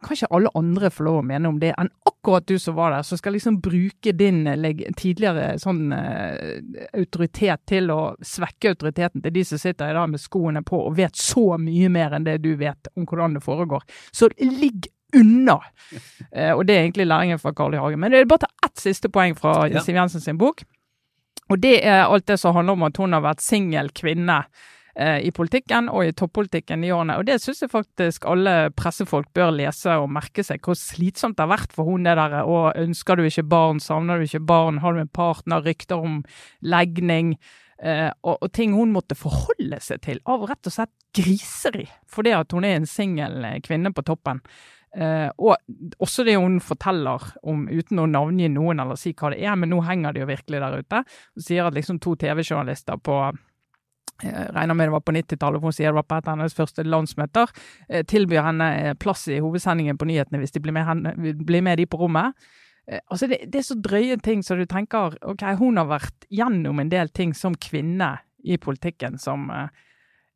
Kan 0.00 0.16
ikke 0.16 0.30
alle 0.32 0.50
andre 0.56 0.90
få 0.92 1.04
lov 1.06 1.18
å 1.20 1.24
mene 1.26 1.50
om 1.50 1.58
det 1.60 1.74
enn 1.78 1.90
akkurat 2.08 2.46
du 2.48 2.58
som 2.60 2.76
var 2.76 2.94
der, 2.94 3.04
som 3.06 3.18
skal 3.20 3.34
liksom 3.36 3.58
bruke 3.64 4.12
din 4.16 4.46
eh, 4.48 4.80
tidligere 4.96 5.58
sånn 5.60 5.92
uh, 5.92 6.80
autoritet 6.96 7.64
til 7.68 7.92
å 7.92 8.00
svekke 8.24 8.74
autoriteten 8.74 9.24
til 9.24 9.34
de 9.34 9.44
som 9.48 9.60
sitter 9.60 9.92
i 9.92 9.96
dag 9.96 10.08
med 10.12 10.22
skoene 10.22 10.62
på 10.66 10.80
og 10.86 10.96
vet 10.98 11.16
så 11.16 11.56
mye 11.60 11.88
mer 11.92 12.16
enn 12.16 12.28
det 12.28 12.38
du 12.44 12.52
vet 12.60 12.90
om 12.94 13.08
hvordan 13.08 13.36
det 13.38 13.44
foregår. 13.44 13.84
Så 14.12 14.30
ligg 14.40 14.90
unna! 15.16 15.58
Uh, 16.32 16.52
og 16.56 16.66
det 16.68 16.76
er 16.76 16.84
egentlig 16.84 17.08
læringen 17.08 17.40
fra 17.42 17.54
Carl 17.56 17.76
I. 17.76 17.80
Hagen. 17.82 18.00
Men 18.00 18.12
det 18.12 18.20
er 18.20 18.30
bare 18.30 18.46
ta 18.46 18.68
ett 18.68 18.80
siste 18.80 19.12
poeng 19.12 19.36
fra 19.38 19.66
Ja. 19.68 19.84
Siv 19.84 19.96
Jensen 19.96 20.24
sin 20.24 20.40
bok. 20.40 20.64
Og 21.50 21.58
det 21.58 21.80
er 21.82 22.04
alt 22.06 22.28
det 22.30 22.38
som 22.38 22.54
handler 22.54 22.78
om 22.78 22.86
at 22.86 23.00
hun 23.00 23.16
har 23.16 23.24
vært 23.24 23.42
singel 23.42 23.90
kvinne 23.96 24.44
i 24.96 25.30
politikken 25.30 25.86
og 25.92 26.02
i 26.04 26.12
toppolitikken 26.16 26.82
i 26.84 26.90
årene. 26.92 27.14
Og 27.20 27.26
det 27.28 27.36
syns 27.42 27.62
jeg 27.62 27.70
faktisk 27.72 28.24
alle 28.28 28.72
pressefolk 28.76 29.28
bør 29.36 29.52
lese 29.54 29.94
og 30.02 30.10
merke 30.12 30.42
seg. 30.44 30.60
Hvor 30.64 30.76
slitsomt 30.78 31.38
det 31.38 31.46
har 31.46 31.52
vært 31.52 31.74
for 31.76 31.88
hun 31.88 32.08
det 32.08 32.16
der. 32.18 32.40
Og 32.42 32.74
ønsker 32.80 33.16
du 33.16 33.24
ikke 33.28 33.46
barn, 33.46 33.80
savner 33.80 34.18
du 34.18 34.26
ikke 34.26 34.42
barn, 34.50 34.82
har 34.82 34.96
du 34.96 35.04
en 35.04 35.12
partner, 35.14 35.62
rykter 35.64 36.02
om 36.02 36.20
legning. 36.60 37.36
Eh, 37.80 38.10
og, 38.26 38.42
og 38.44 38.50
ting 38.52 38.74
hun 38.76 38.92
måtte 38.92 39.16
forholde 39.16 39.78
seg 39.80 40.02
til 40.04 40.20
av 40.28 40.44
rett 40.50 40.68
og 40.68 40.74
slett 40.74 40.92
griseri. 41.16 41.86
Fordi 42.10 42.34
at 42.36 42.52
hun 42.52 42.66
er 42.68 42.76
en 42.76 42.88
singel 42.88 43.40
eh, 43.46 43.60
kvinne 43.64 43.94
på 43.96 44.04
toppen. 44.06 44.42
Eh, 44.90 45.28
og 45.38 45.54
også 46.02 46.26
det 46.26 46.34
hun 46.36 46.58
forteller 46.64 47.30
om, 47.46 47.68
uten 47.70 48.02
å 48.02 48.08
navngi 48.10 48.50
noen 48.52 48.82
eller 48.82 48.98
si 49.00 49.14
hva 49.14 49.32
det 49.32 49.40
er, 49.44 49.54
men 49.56 49.72
nå 49.72 49.80
henger 49.86 50.12
det 50.12 50.24
jo 50.24 50.32
virkelig 50.32 50.60
der 50.64 50.82
ute. 50.82 51.04
Hun 51.38 51.46
sier 51.46 51.68
at 51.68 51.78
liksom 51.78 52.02
to 52.02 52.16
TV-journalister 52.20 53.00
på 53.00 53.22
regner 54.22 54.76
med 54.76 54.88
det 54.88 54.94
var 54.94 55.04
på 55.04 55.14
90-tallet, 55.16 55.60
for 55.60 55.70
hun 55.70 55.76
sier 55.76 55.90
det 55.90 55.98
var 56.00 56.08
på 56.08 56.18
et 56.20 56.28
av 56.28 56.38
hennes 56.38 56.56
første 56.56 56.84
landsmøter, 56.86 57.52
eh, 57.88 58.06
tilbyr 58.06 58.46
henne 58.46 58.70
eh, 58.78 58.94
plass 59.00 59.26
i 59.28 59.40
hovedsendingen 59.42 59.98
på 60.00 60.08
nyhetene 60.10 60.42
hvis 60.42 60.56
de 60.56 60.64
blir 60.64 60.76
med, 60.76 60.88
henne, 60.88 61.34
blir 61.44 61.64
med 61.64 61.80
de 61.80 61.86
på 61.90 62.00
rommet. 62.00 62.34
Eh, 62.88 63.00
Altså 63.10 63.28
det, 63.30 63.44
det 63.52 63.60
er 63.60 63.68
så 63.68 63.78
drøye 63.78 64.18
ting 64.24 64.42
så 64.42 64.56
du 64.58 64.66
tenker 64.66 65.16
ok, 65.22 65.44
hun 65.60 65.78
har 65.78 65.90
vært 65.90 66.26
gjennom 66.30 66.80
en 66.80 66.90
del 66.92 67.12
ting 67.14 67.34
som 67.34 67.54
kvinne 67.54 68.16
i 68.44 68.56
politikken 68.58 69.18
som 69.20 69.50
eh, 69.50 69.68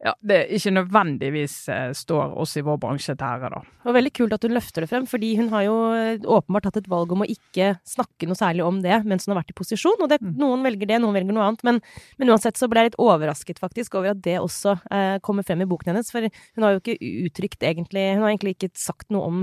ja, 0.02 0.12
det 0.26 0.40
ikke 0.52 0.72
nødvendigvis 0.74 1.52
eh, 1.72 1.92
står 1.96 2.35
oss 2.42 2.57
i 2.59 2.62
vår 2.66 2.76
bransje 2.83 3.14
til 3.14 3.24
ære, 3.24 3.48
da. 3.54 3.61
Og 3.87 3.94
veldig 3.96 4.11
kult 4.16 4.35
at 4.37 4.42
hun 4.44 4.52
løfter 4.57 4.85
det 4.85 4.88
frem, 4.90 5.07
fordi 5.09 5.30
hun 5.38 5.48
har 5.52 5.62
jo 5.64 5.76
eh, 5.96 6.18
åpenbart 6.18 6.66
tatt 6.66 6.80
et 6.83 6.90
valg 6.90 7.14
om 7.14 7.22
å 7.24 7.28
ikke 7.30 7.70
snakke 7.88 8.28
noe 8.28 8.37
særlig 8.37 8.66
om 8.66 8.83
det 8.85 8.98
mens 9.07 9.24
hun 9.24 9.33
har 9.33 9.42
vært 9.42 9.54
i 9.54 9.59
posisjon. 9.61 10.02
Og 10.02 10.11
det, 10.11 10.18
Mm. 10.24 10.35
noen 10.40 10.64
velger 10.66 10.88
det, 10.90 10.98
noen 11.00 11.14
velger 11.16 11.37
noe 11.37 11.46
annet. 11.46 11.64
Men, 11.64 11.80
men 12.18 12.35
uansett 12.35 12.57
så 12.61 12.68
ble 12.68 12.83
jeg 12.83 12.90
litt 12.90 13.00
overrasket 13.00 13.62
faktisk 13.62 13.94
over 14.00 14.12
at 14.12 14.20
det 14.24 14.37
også 14.40 14.76
eh, 14.90 15.18
kommer 15.24 15.46
frem 15.46 15.62
i 15.62 15.68
boken 15.68 15.92
hennes. 15.94 16.11
For 16.12 16.26
hun 16.26 16.66
har 16.66 16.74
jo 16.74 16.83
ikke 16.83 16.98
uttrykt 17.28 17.62
egentlig 17.62 18.04
Hun 18.14 18.26
har 18.26 18.35
egentlig 18.35 18.57
ikke 18.59 18.72
sagt 18.74 19.09
noe 19.14 19.24
om, 19.30 19.40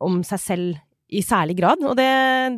om 0.00 0.22
seg 0.24 0.40
selv 0.40 0.80
i 1.12 1.22
særlig 1.24 1.58
grad. 1.60 1.82
Og 1.84 1.96
det, 1.98 2.08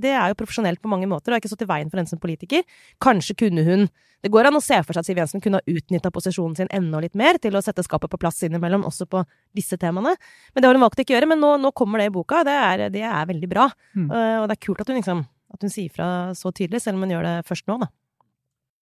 det 0.05 0.14
er 0.14 0.31
jo 0.31 0.38
profesjonelt 0.38 0.81
på 0.83 0.90
mange 0.90 1.09
måter. 1.11 1.31
Det 1.31 1.37
har 1.37 1.43
ikke 1.43 1.53
stått 1.53 1.67
i 1.67 1.71
veien 1.71 1.90
for 1.90 2.01
henne 2.01 2.11
som 2.11 2.23
politiker. 2.23 2.64
Kanskje 3.03 3.37
kunne 3.45 3.67
hun 3.67 3.88
Det 4.25 4.31
går 4.33 4.47
an 4.49 4.57
å 4.57 4.61
se 4.64 4.79
for 4.81 4.97
seg 4.97 5.03
at 5.03 5.07
Siv 5.11 5.19
Jensen 5.21 5.43
kunne 5.45 5.59
ha 5.61 5.69
utnytta 5.69 6.09
posisjonen 6.09 6.55
sin 6.57 6.71
enda 6.73 6.97
litt 7.03 7.12
mer 7.12 7.37
til 7.37 7.59
å 7.59 7.61
sette 7.61 7.83
skapet 7.85 8.09
på 8.09 8.17
plass 8.17 8.38
innimellom, 8.47 8.87
også 8.88 9.05
på 9.05 9.21
disse 9.53 9.77
temaene. 9.77 10.14
Men 10.55 10.64
det 10.64 10.71
har 10.71 10.79
hun 10.79 10.85
valgt 10.87 11.03
ikke 11.03 11.12
å 11.12 11.19
gjøre. 11.19 11.29
Men 11.35 11.43
nå, 11.45 11.51
nå 11.61 11.75
kommer 11.77 12.01
det 12.01 12.07
i 12.09 12.14
boka, 12.14 12.40
og 12.40 12.49
det 12.49 12.55
er, 12.57 12.87
det 12.95 13.03
er 13.05 13.29
veldig 13.29 13.51
bra. 13.51 13.67
Mm. 13.93 14.09
Eh, 14.09 14.38
og 14.40 14.49
det 14.49 14.57
er 14.57 14.64
kult 14.64 14.81
at 14.81 14.88
hun 14.88 14.97
liksom 14.97 15.27
at 15.55 15.62
hun 15.62 15.71
sier 15.71 15.93
fra 15.93 16.09
så 16.35 16.51
tydelig, 16.57 16.81
selv 16.83 16.97
om 16.97 17.05
hun 17.05 17.12
gjør 17.14 17.29
det 17.29 17.35
først 17.51 17.69
nå, 17.69 17.77
da. 17.85 17.90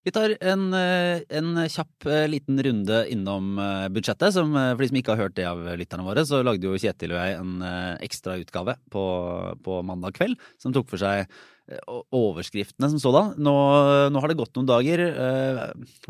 Vi 0.03 0.11
tar 0.11 0.33
en, 0.41 0.73
eh, 0.75 1.23
en 1.31 1.55
kjapp 1.71 2.07
eh, 2.11 2.25
liten 2.27 2.59
runde 2.63 3.05
innom 3.13 3.55
eh, 3.59 3.87
budsjettet. 3.95 4.35
Som, 4.35 4.57
for 4.57 4.83
de 4.83 4.91
som 4.91 4.99
ikke 4.99 5.15
har 5.15 5.29
hørt 5.29 5.37
det 5.39 5.47
av 5.47 5.63
lytterne 5.79 6.07
våre, 6.07 6.25
så 6.27 6.43
lagde 6.43 6.67
jo 6.67 6.79
Kjetil 6.79 7.15
og 7.15 7.21
jeg 7.21 7.39
en 7.39 7.55
ekstra 7.63 8.35
ekstrautgave 8.43 8.77
på, 8.91 9.05
på 9.63 9.79
mandag 9.87 10.17
kveld 10.17 10.39
som 10.61 10.75
tok 10.75 10.91
for 10.91 11.01
seg 11.01 11.31
overskriftene 12.13 12.89
som 12.91 13.01
sådan. 13.01 13.37
Nå, 13.39 13.53
nå 14.11 14.21
har 14.21 14.31
det 14.31 14.37
gått 14.41 14.59
noen 14.59 14.69
dager. 14.69 15.03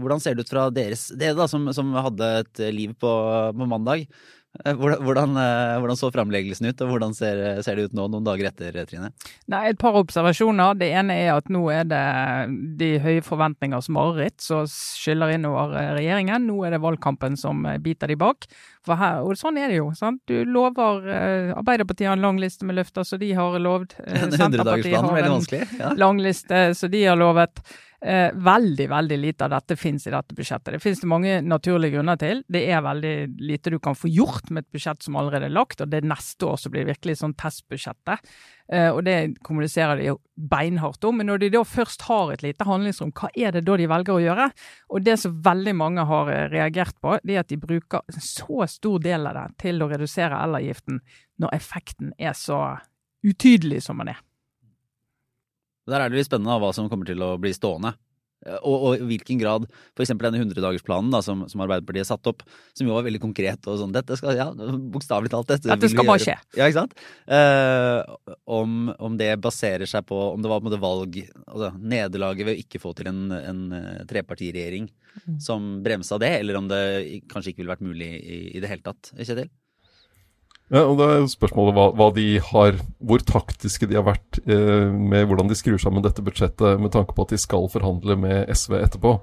Hvordan 0.00 0.22
ser 0.22 0.34
det 0.34 0.46
ut 0.46 0.52
fra 0.52 0.64
deres 0.72 1.10
Dere 1.12 1.36
da, 1.38 1.46
som, 1.50 1.68
som 1.76 1.92
hadde 1.92 2.30
et 2.40 2.62
liv 2.72 2.96
på, 2.96 3.12
på 3.52 3.68
mandag. 3.68 4.08
Eh, 4.66 4.74
Hvordan, 4.76 5.00
hvordan, 5.00 5.30
eh, 5.40 5.78
hvordan 5.80 5.96
så 5.96 6.10
fremleggelsen 6.12 6.66
ut, 6.68 6.80
og 6.84 6.90
hvordan 6.92 7.14
ser, 7.16 7.38
ser 7.64 7.78
det 7.78 7.86
ut 7.88 7.94
nå 7.96 8.04
noen 8.12 8.26
dager 8.26 8.50
etter, 8.50 8.74
Trine? 8.84 9.08
Nei, 9.48 9.62
Et 9.70 9.78
par 9.80 9.96
observasjoner. 9.96 10.74
Det 10.76 10.90
ene 10.92 11.16
er 11.24 11.30
at 11.38 11.48
nå 11.48 11.62
er 11.72 11.86
det 11.88 12.02
de 12.80 12.90
høye 13.00 13.22
forventningers 13.24 13.88
mareritt 13.88 14.44
som 14.44 14.66
skyller 14.68 15.32
innover 15.38 15.62
over 15.72 15.96
regjeringen. 15.96 16.44
Nå 16.50 16.58
er 16.66 16.76
det 16.76 16.82
valgkampen 16.84 17.38
som 17.40 17.64
eh, 17.64 17.78
biter 17.80 18.12
de 18.12 18.18
bak. 18.20 18.44
For 18.84 19.00
her, 19.00 19.22
og 19.24 19.38
sånn 19.40 19.56
er 19.62 19.72
det 19.72 19.78
jo. 19.80 19.88
sant? 19.96 20.20
Du 20.28 20.42
lover 20.44 21.06
eh, 21.08 21.52
Arbeiderpartiet 21.56 22.10
har 22.10 22.18
en 22.18 22.26
lang 22.28 22.40
liste 22.42 22.68
med 22.68 22.76
løfter, 22.76 23.06
så 23.08 23.16
de 23.16 23.32
har 23.38 23.56
lovd. 23.56 23.96
Eh, 24.04 24.20
En 24.26 24.36
Senterpartiet 24.36 25.00
har 25.00 25.16
en 25.88 25.96
lang 25.98 26.20
liste, 26.20 26.60
så 26.76 26.92
de 26.92 27.06
har 27.08 27.16
lovet. 27.16 27.64
Eh, 28.04 28.32
veldig 28.34 28.88
veldig 28.90 29.16
lite 29.18 29.44
av 29.44 29.52
dette 29.52 29.76
finnes 29.78 30.06
i 30.06 30.10
dette 30.10 30.34
budsjettet. 30.34 30.72
Det 30.74 30.82
finnes 30.82 31.00
det 31.04 31.06
mange 31.10 31.36
naturlige 31.46 31.94
grunner 31.94 32.16
til. 32.18 32.40
Det 32.50 32.64
er 32.66 32.80
veldig 32.82 33.12
lite 33.38 33.70
du 33.70 33.76
kan 33.78 33.94
få 33.94 34.10
gjort 34.10 34.50
med 34.50 34.64
et 34.64 34.74
budsjett 34.74 35.06
som 35.06 35.14
allerede 35.20 35.46
er 35.46 35.54
lagt, 35.54 35.84
og 35.84 35.92
det 35.92 36.00
neste 36.10 36.48
år 36.48 36.58
som 36.58 36.74
blir 36.74 36.88
virkelig 36.88 37.20
sånn 37.20 37.36
testbudsjettet. 37.38 38.32
Eh, 38.74 38.88
og 38.90 39.04
det 39.06 39.36
kommuniserer 39.46 40.00
de 40.00 40.08
jo 40.08 40.16
beinhardt 40.34 41.06
om. 41.06 41.20
Men 41.20 41.30
når 41.30 41.44
de 41.44 41.52
da 41.54 41.62
først 41.62 42.02
har 42.08 42.34
et 42.34 42.42
lite 42.42 42.66
handlingsrom, 42.66 43.14
hva 43.14 43.30
er 43.38 43.54
det 43.54 43.62
da 43.68 43.78
de 43.78 43.86
velger 43.94 44.16
å 44.16 44.24
gjøre? 44.24 44.48
Og 44.90 45.06
det 45.06 45.16
som 45.22 45.38
veldig 45.46 45.76
mange 45.78 46.08
har 46.10 46.34
eh, 46.34 46.48
reagert 46.50 46.98
på, 46.98 47.14
det 47.22 47.38
er 47.38 47.46
at 47.46 47.54
de 47.54 47.60
bruker 47.62 48.02
en 48.02 48.18
så 48.18 48.66
stor 48.66 48.98
del 49.06 49.30
av 49.30 49.38
det 49.38 49.46
til 49.62 49.78
å 49.78 49.90
redusere 49.94 50.42
elavgiften, 50.42 50.98
når 51.38 51.54
effekten 51.54 52.10
er 52.18 52.34
så 52.34 52.64
utydelig 53.22 53.84
som 53.86 54.02
den 54.02 54.16
er. 54.16 54.26
Der 55.90 56.00
er 56.00 56.10
det 56.12 56.20
litt 56.20 56.30
spennende 56.30 56.54
av 56.54 56.62
hva 56.62 56.72
som 56.76 56.88
kommer 56.90 57.08
til 57.08 57.22
å 57.24 57.34
bli 57.42 57.50
stående. 57.56 57.94
Eh, 58.46 58.58
Og, 58.62 58.74
og 58.88 59.02
i 59.02 59.06
hvilken 59.12 59.38
grad 59.38 59.66
f.eks. 59.70 60.12
denne 60.18 60.40
100-dagersplanen 60.40 61.12
da, 61.14 61.20
som, 61.22 61.44
som 61.50 61.62
Arbeiderpartiet 61.62 62.08
satte 62.08 62.32
opp, 62.32 62.42
som 62.74 62.88
jo 62.88 62.96
var 62.96 63.06
veldig 63.06 63.20
konkret 63.22 63.68
og 63.70 63.78
sånn 63.78 63.94
Dette 63.94 64.16
skal, 64.18 64.34
ja, 64.38 64.48
bokstavelig 64.94 65.30
talt, 65.30 65.50
dette, 65.50 65.70
Dette 65.70 65.90
skal 65.92 66.08
bare 66.08 66.22
skje. 66.22 66.36
Ja, 66.58 66.66
ikke 66.66 66.80
sant? 66.82 66.96
Eh, 67.26 68.38
om, 68.50 68.90
om 68.98 69.18
det 69.20 69.36
baserer 69.42 69.86
seg 69.90 70.06
på 70.08 70.18
Om 70.32 70.42
det 70.42 70.50
var 70.50 70.62
på 70.62 70.66
en 70.66 70.70
måte 70.72 70.82
valg 70.82 71.20
Altså 71.46 71.70
nederlaget 71.78 72.48
ved 72.48 72.56
å 72.56 72.62
ikke 72.64 72.82
få 72.82 72.94
til 72.98 73.12
en, 73.12 73.24
en 73.38 73.62
trepartiregjering 73.70 74.10
trepartiregjering 74.12 74.90
som 75.42 75.82
bremsa 75.84 76.16
det, 76.18 76.30
eller 76.40 76.56
om 76.56 76.68
det 76.70 76.78
kanskje 77.30 77.52
ikke 77.52 77.62
ville 77.62 77.72
vært 77.74 77.84
mulig 77.84 78.08
i, 78.16 78.38
i 78.56 78.60
det 78.62 78.70
hele 78.70 78.84
tatt. 78.86 79.10
Kjetil? 79.18 79.50
Ja, 80.72 80.86
og 80.86 80.96
da 81.00 81.08
er 81.16 81.26
spørsmålet 81.28 81.76
hva, 81.76 81.88
hva 81.98 82.08
de 82.16 82.38
har 82.40 82.78
Hvor 83.02 83.20
taktiske 83.28 83.88
de 83.90 83.98
har 83.98 84.06
vært 84.06 84.38
eh, 84.46 84.88
med 84.88 85.26
hvordan 85.28 85.50
de 85.50 85.58
skrur 85.58 85.80
sammen 85.82 86.04
dette 86.04 86.24
budsjettet, 86.24 86.80
med 86.80 86.94
tanke 86.94 87.12
på 87.16 87.26
at 87.26 87.34
de 87.34 87.40
skal 87.40 87.68
forhandle 87.72 88.16
med 88.16 88.52
SV 88.52 88.78
etterpå. 88.80 89.18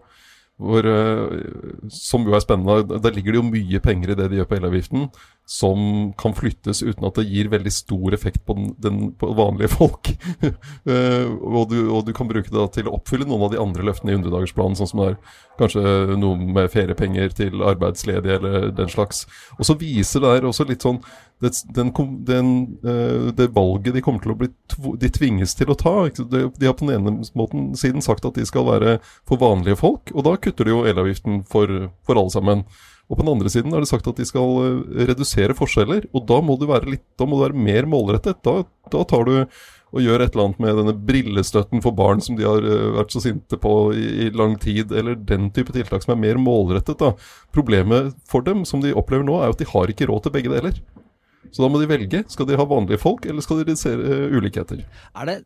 Hvor, 0.59 0.83
eh, 0.83 1.87
som 1.87 2.25
jo 2.27 2.35
er 2.35 2.43
spennende. 2.43 2.99
Der 2.99 3.15
ligger 3.15 3.31
det 3.31 3.39
jo 3.39 3.47
mye 3.47 3.79
penger 3.79 4.11
i 4.11 4.17
det 4.19 4.25
de 4.27 4.41
gjør 4.41 4.49
på 4.49 4.57
elavgiften, 4.57 5.05
som 5.47 6.11
kan 6.19 6.35
flyttes 6.35 6.83
uten 6.83 7.07
at 7.07 7.15
det 7.15 7.29
gir 7.29 7.47
veldig 7.49 7.71
stor 7.71 8.13
effekt 8.17 8.43
på, 8.45 8.57
den, 8.57 8.73
den, 8.83 8.97
på 9.15 9.31
vanlige 9.39 9.71
folk. 9.79 10.11
Eh, 10.89 11.27
og, 11.29 11.69
du, 11.69 11.77
og 11.93 12.05
du 12.07 12.11
kan 12.15 12.27
bruke 12.27 12.49
det 12.49 12.63
til 12.73 12.87
å 12.89 12.95
oppfylle 12.97 13.27
noen 13.27 13.43
av 13.45 13.51
de 13.53 13.59
andre 13.61 13.83
løftene 13.85 14.13
i 14.13 14.17
100-dagersplanen, 14.17 14.77
sånn 14.79 14.89
som 14.89 15.01
det 15.01 15.07
er 15.11 15.17
kanskje 15.59 16.15
noe 16.17 16.47
med 16.55 16.71
feriepenger 16.73 17.35
til 17.35 17.61
arbeidsledige 17.67 18.39
eller 18.39 18.69
den 18.73 18.89
slags. 18.89 19.25
Og 19.59 19.67
så 19.67 19.75
viser 19.77 20.23
det 20.23 20.31
her 20.33 20.47
også 20.49 20.65
litt 20.69 20.85
sånn 20.85 21.01
det, 21.39 21.53
den, 21.75 21.91
den, 22.27 22.49
eh, 22.83 23.29
det 23.35 23.47
valget 23.55 23.95
de 23.95 24.03
kommer 24.03 24.19
til 24.23 24.33
å 24.33 24.37
bli 24.41 24.49
De 24.99 25.09
tvinges 25.15 25.55
til 25.55 25.71
å 25.71 25.77
ta. 25.79 25.93
De, 26.19 26.45
de 26.51 26.67
har 26.67 26.75
på 26.75 26.87
den 26.87 26.97
ene 26.97 27.29
måten 27.39 27.71
siden 27.79 28.03
sagt 28.03 28.27
at 28.27 28.35
de 28.35 28.45
skal 28.47 28.67
være 28.67 28.97
for 29.27 29.39
vanlige 29.39 29.79
folk, 29.79 30.11
og 30.13 30.27
da 30.27 30.35
kutter 30.41 30.67
de 30.67 30.75
jo 30.75 30.85
elavgiften 30.89 31.43
for, 31.47 31.89
for 32.03 32.19
alle 32.19 32.35
sammen. 32.35 32.65
Og 33.09 33.17
på 33.17 33.23
den 33.23 33.31
andre 33.31 33.49
siden 33.49 33.73
har 33.73 33.81
de 33.81 33.89
sagt 33.89 34.07
at 34.11 34.19
de 34.19 34.27
skal 34.27 34.61
eh, 34.67 35.03
redusere 35.09 35.57
forskjeller, 35.57 36.11
og 36.13 36.27
da 36.29 36.43
må 36.45 36.59
du 36.59 36.67
være, 36.69 36.93
litt, 36.95 37.05
da 37.17 37.25
må 37.25 37.39
du 37.39 37.47
være 37.47 37.67
mer 37.67 37.89
målrettet. 37.89 38.43
Da, 38.45 38.61
da 38.91 39.03
tar 39.07 39.25
du 39.29 39.35
og 39.89 40.03
gjør 40.05 40.21
et 40.21 40.35
eller 40.35 40.45
annet 40.45 40.59
med 40.61 40.75
denne 40.77 40.93
brillestøtten 41.07 41.81
for 41.81 41.95
barn 41.97 42.21
som 42.21 42.37
de 42.37 42.45
har 42.45 42.61
eh, 42.61 42.91
vært 42.99 43.15
så 43.15 43.23
sinte 43.23 43.57
på 43.61 43.73
i, 43.97 44.05
i 44.27 44.29
lang 44.35 44.53
tid, 44.61 44.93
eller 44.93 45.17
den 45.17 45.49
type 45.55 45.73
tiltak 45.73 46.05
som 46.05 46.13
er 46.13 46.23
mer 46.27 46.41
målrettet. 46.41 46.99
da. 47.01 47.15
Problemet 47.55 48.13
for 48.29 48.45
dem, 48.45 48.65
som 48.69 48.83
de 48.83 48.93
opplever 48.93 49.25
nå, 49.25 49.39
er 49.41 49.55
at 49.55 49.61
de 49.61 49.69
har 49.71 49.89
ikke 49.89 50.11
råd 50.11 50.27
til 50.27 50.35
begge 50.35 50.53
deler. 50.53 50.77
Så 51.49 51.63
da 51.63 51.69
må 51.71 51.79
de 51.81 51.87
velge. 51.89 52.21
Skal 52.29 52.47
de 52.49 52.57
ha 52.59 52.65
vanlige 52.67 52.99
folk, 53.01 53.25
eller 53.29 53.43
skal 53.45 53.61
de 53.61 53.65
redusere 53.69 54.05
eh, 54.05 54.35
ulikheter? 54.35 54.83
Er 55.15 55.29
det, 55.29 55.37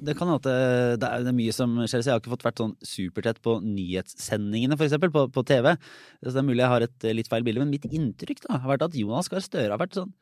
det 0.00 0.14
kan 0.16 0.30
hende 0.30 0.38
at 0.38 0.46
det, 0.46 1.02
det, 1.02 1.10
er, 1.10 1.36
mye 1.36 1.54
som 1.56 1.74
skjer. 1.82 2.00
Så 2.00 2.06
jeg 2.08 2.14
har 2.14 2.22
ikke 2.22 2.32
fått 2.36 2.46
vært 2.46 2.62
sånn 2.62 2.76
supertett 2.86 3.42
på 3.44 3.58
nyhetssendingene, 3.64 4.78
f.eks. 4.78 4.96
På, 5.12 5.26
på 5.34 5.44
TV. 5.50 5.74
Så 6.22 6.32
det 6.32 6.42
er 6.42 6.48
mulig 6.48 6.64
jeg 6.64 6.74
har 6.74 6.86
et 6.86 7.06
eh, 7.06 7.16
litt 7.18 7.30
feil 7.32 7.46
bilde. 7.46 7.64
Men 7.64 7.74
mitt 7.74 7.88
inntrykk 7.90 8.46
da, 8.46 8.60
har 8.62 8.74
vært 8.76 8.88
at 8.88 8.98
Jonas 8.98 9.30
Gahr 9.32 9.44
Støre 9.44 9.74
har 9.74 9.82
vært 9.82 10.00
sånn 10.00 10.14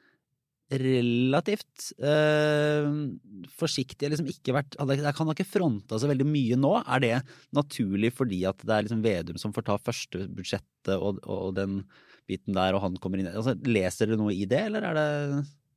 relativt 0.69 1.93
eh, 2.05 2.89
forsiktig. 3.57 4.11
liksom 4.11 4.29
ikke 4.29 4.53
vært 4.53 4.77
hadde- 4.77 5.01
Han 5.01 5.27
har 5.31 5.35
ikke 5.35 5.49
fronta 5.49 5.99
så 5.99 6.09
veldig 6.11 6.27
mye 6.29 6.57
nå. 6.61 6.75
Er 6.85 7.01
det 7.01 7.23
naturlig 7.57 8.13
fordi 8.13 8.45
at 8.45 8.59
det 8.65 8.75
er 8.75 8.85
liksom 8.85 9.03
Vedum 9.03 9.39
som 9.39 9.53
får 9.53 9.65
ta 9.65 9.79
første 9.79 10.29
budsjettet 10.29 10.97
og, 10.97 11.23
og 11.25 11.55
den 11.57 11.85
biten 12.29 12.57
der, 12.57 12.77
og 12.77 12.85
han 12.85 13.01
kommer 13.03 13.21
inn 13.21 13.31
altså, 13.33 13.57
Leser 13.67 14.11
dere 14.11 14.21
noe 14.21 14.37
i 14.37 14.47
det, 14.49 14.67
eller 14.69 14.85
er 14.91 14.99
det 14.99 15.09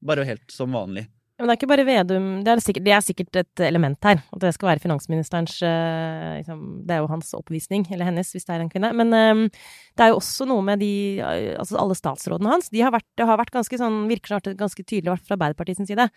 bare 0.05 0.27
helt 0.27 0.53
som 0.53 0.73
vanlig? 0.75 1.07
Men 1.41 1.49
det 1.49 1.55
er 1.55 1.57
ikke 1.57 1.69
bare 1.71 1.85
Vedum 1.87 2.25
Det 2.45 2.51
er 2.51 2.59
sikkert, 2.61 2.83
det 2.85 2.93
er 2.93 3.01
sikkert 3.01 3.37
et 3.41 3.61
element 3.65 4.05
her. 4.05 4.19
At 4.35 4.43
det 4.43 4.51
skal 4.53 4.69
være 4.69 4.83
finansministerens 4.83 5.55
eh, 5.65 6.35
liksom, 6.37 6.59
Det 6.85 6.93
er 6.93 7.01
jo 7.01 7.09
hans 7.09 7.33
oppvisning, 7.37 7.87
eller 7.89 8.11
hennes, 8.11 8.29
hvis 8.35 8.45
det 8.45 8.53
er 8.53 8.61
en 8.61 8.69
kvinne. 8.69 8.91
Men 8.99 9.15
um, 9.15 9.41
det 9.97 10.05
er 10.05 10.11
jo 10.11 10.19
også 10.19 10.45
noe 10.49 10.61
med 10.67 10.83
de 10.83 10.93
Altså 11.23 11.79
alle 11.81 11.97
statsrådene 11.97 12.53
hans. 12.53 12.69
De 12.69 12.85
har 12.85 12.93
vært, 12.93 13.07
det 13.17 13.25
har 13.25 13.41
vært 13.41 13.55
ganske 13.57 13.81
sånn 13.81 14.03
Virker 14.11 14.35
snart 14.35 14.51
ganske 14.59 14.85
tydelig, 14.85 15.15
vært 15.15 15.25
fra 15.25 15.39
Arbeiderpartiets 15.39 15.89
side. 15.89 16.07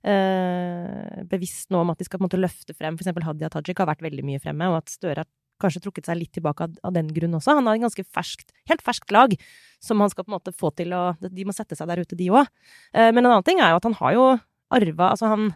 Uh, 0.00 1.28
bevisst 1.28 1.68
nå 1.68 1.84
om 1.84 1.92
at 1.92 2.00
de 2.00 2.08
skal 2.08 2.16
på 2.16 2.24
en 2.24 2.30
måte 2.30 2.40
løfte 2.40 2.72
frem 2.72 2.96
eksempel 2.96 3.26
Hadia 3.26 3.52
Tajik 3.52 3.82
har 3.82 3.90
vært 3.90 4.06
veldig 4.06 4.24
mye 4.24 4.40
fremme, 4.40 4.72
og 4.72 4.80
at 4.80 4.94
Støre 4.94 5.26
har 5.26 5.28
kanskje 5.60 5.82
trukket 5.84 6.08
seg 6.08 6.18
litt 6.18 6.32
tilbake 6.36 6.66
av, 6.66 6.76
av 6.88 6.94
den 6.96 7.10
grunn 7.14 7.36
også. 7.38 7.56
Han 7.58 7.68
har 7.68 7.78
en 7.78 7.86
ganske 7.86 8.04
ferskt, 8.04 8.54
helt 8.70 8.84
ferskt 8.86 9.12
lag 9.14 9.34
som 9.80 10.00
han 10.02 10.12
skal 10.12 10.26
på 10.26 10.32
en 10.32 10.38
måte 10.38 10.54
få 10.56 10.72
til 10.76 10.92
å 10.96 11.02
De 11.22 11.46
må 11.48 11.54
sette 11.56 11.76
seg 11.78 11.88
der 11.88 12.02
ute, 12.02 12.18
de 12.18 12.30
òg. 12.32 12.48
men 12.92 13.22
en 13.22 13.30
annen 13.30 13.46
ting 13.46 13.60
er 13.60 13.72
jo 13.72 13.80
at 13.80 13.86
han 13.88 13.98
har 14.00 14.16
jo 14.16 14.24
arva 14.70 15.10
Altså, 15.14 15.30
han, 15.30 15.52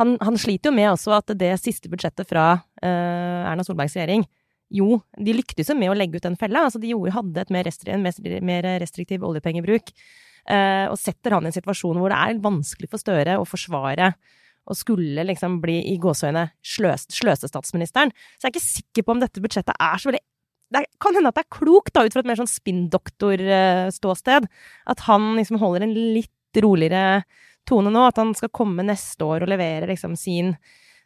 han, 0.00 0.16
han 0.22 0.38
sliter 0.40 0.70
jo 0.70 0.76
med 0.76 0.92
også 0.92 1.16
at 1.18 1.32
det 1.38 1.54
siste 1.62 1.90
budsjettet 1.92 2.28
fra 2.28 2.46
eh, 2.82 3.48
Erna 3.50 3.66
Solbergs 3.66 3.96
regjering 3.98 4.26
jo, 4.70 5.00
de 5.18 5.34
lyktes 5.34 5.70
jo 5.70 5.74
med 5.74 5.90
å 5.90 5.96
legge 5.98 6.20
ut 6.20 6.26
den 6.26 6.38
fella. 6.38 6.64
Altså, 6.68 6.80
de 6.82 6.92
hadde 6.94 7.42
et 7.42 7.48
mer, 7.50 7.66
restri, 7.66 7.90
en 7.94 8.04
mer 8.46 8.68
restriktiv 8.82 9.24
oljepengebruk. 9.26 9.90
eh, 10.46 10.86
og 10.88 10.96
setter 10.98 11.34
han 11.34 11.44
i 11.44 11.50
en 11.50 11.56
situasjon 11.56 11.98
hvor 12.00 12.10
det 12.10 12.18
er 12.18 12.38
vanskelig 12.42 12.88
for 12.90 13.02
Støre 13.02 13.36
å 13.38 13.46
forsvare 13.46 14.14
og 14.70 14.78
skulle 14.78 15.24
liksom 15.26 15.58
bli 15.62 15.80
i 15.92 15.96
gåseøyne 16.00 16.46
sløs, 16.62 17.08
sløsestatsministeren. 17.12 18.12
Så 18.38 18.46
jeg 18.46 18.50
er 18.50 18.54
ikke 18.54 18.66
sikker 18.66 19.06
på 19.06 19.16
om 19.16 19.22
dette 19.22 19.42
budsjettet 19.42 19.74
er 19.76 20.00
så 20.00 20.12
veldig 20.12 20.26
det 20.70 20.84
kan 21.02 21.16
hende 21.16 21.32
at 21.32 21.34
det 21.34 21.42
er 21.42 21.56
klokt, 21.56 21.90
da, 21.96 22.04
ut 22.06 22.14
fra 22.14 22.22
et 22.22 22.28
mer 22.30 22.38
sånn 22.38 22.46
spinndoktorståsted, 22.46 24.44
at 24.92 25.00
han 25.08 25.32
liksom 25.34 25.58
holder 25.58 25.82
en 25.82 25.94
litt 26.14 26.60
roligere 26.62 27.24
tone 27.66 27.90
nå. 27.90 28.04
At 28.06 28.20
han 28.22 28.30
skal 28.38 28.52
komme 28.54 28.84
neste 28.86 29.26
år 29.26 29.42
og 29.42 29.50
levere 29.50 29.90
liksom 29.90 30.14
sin 30.18 30.54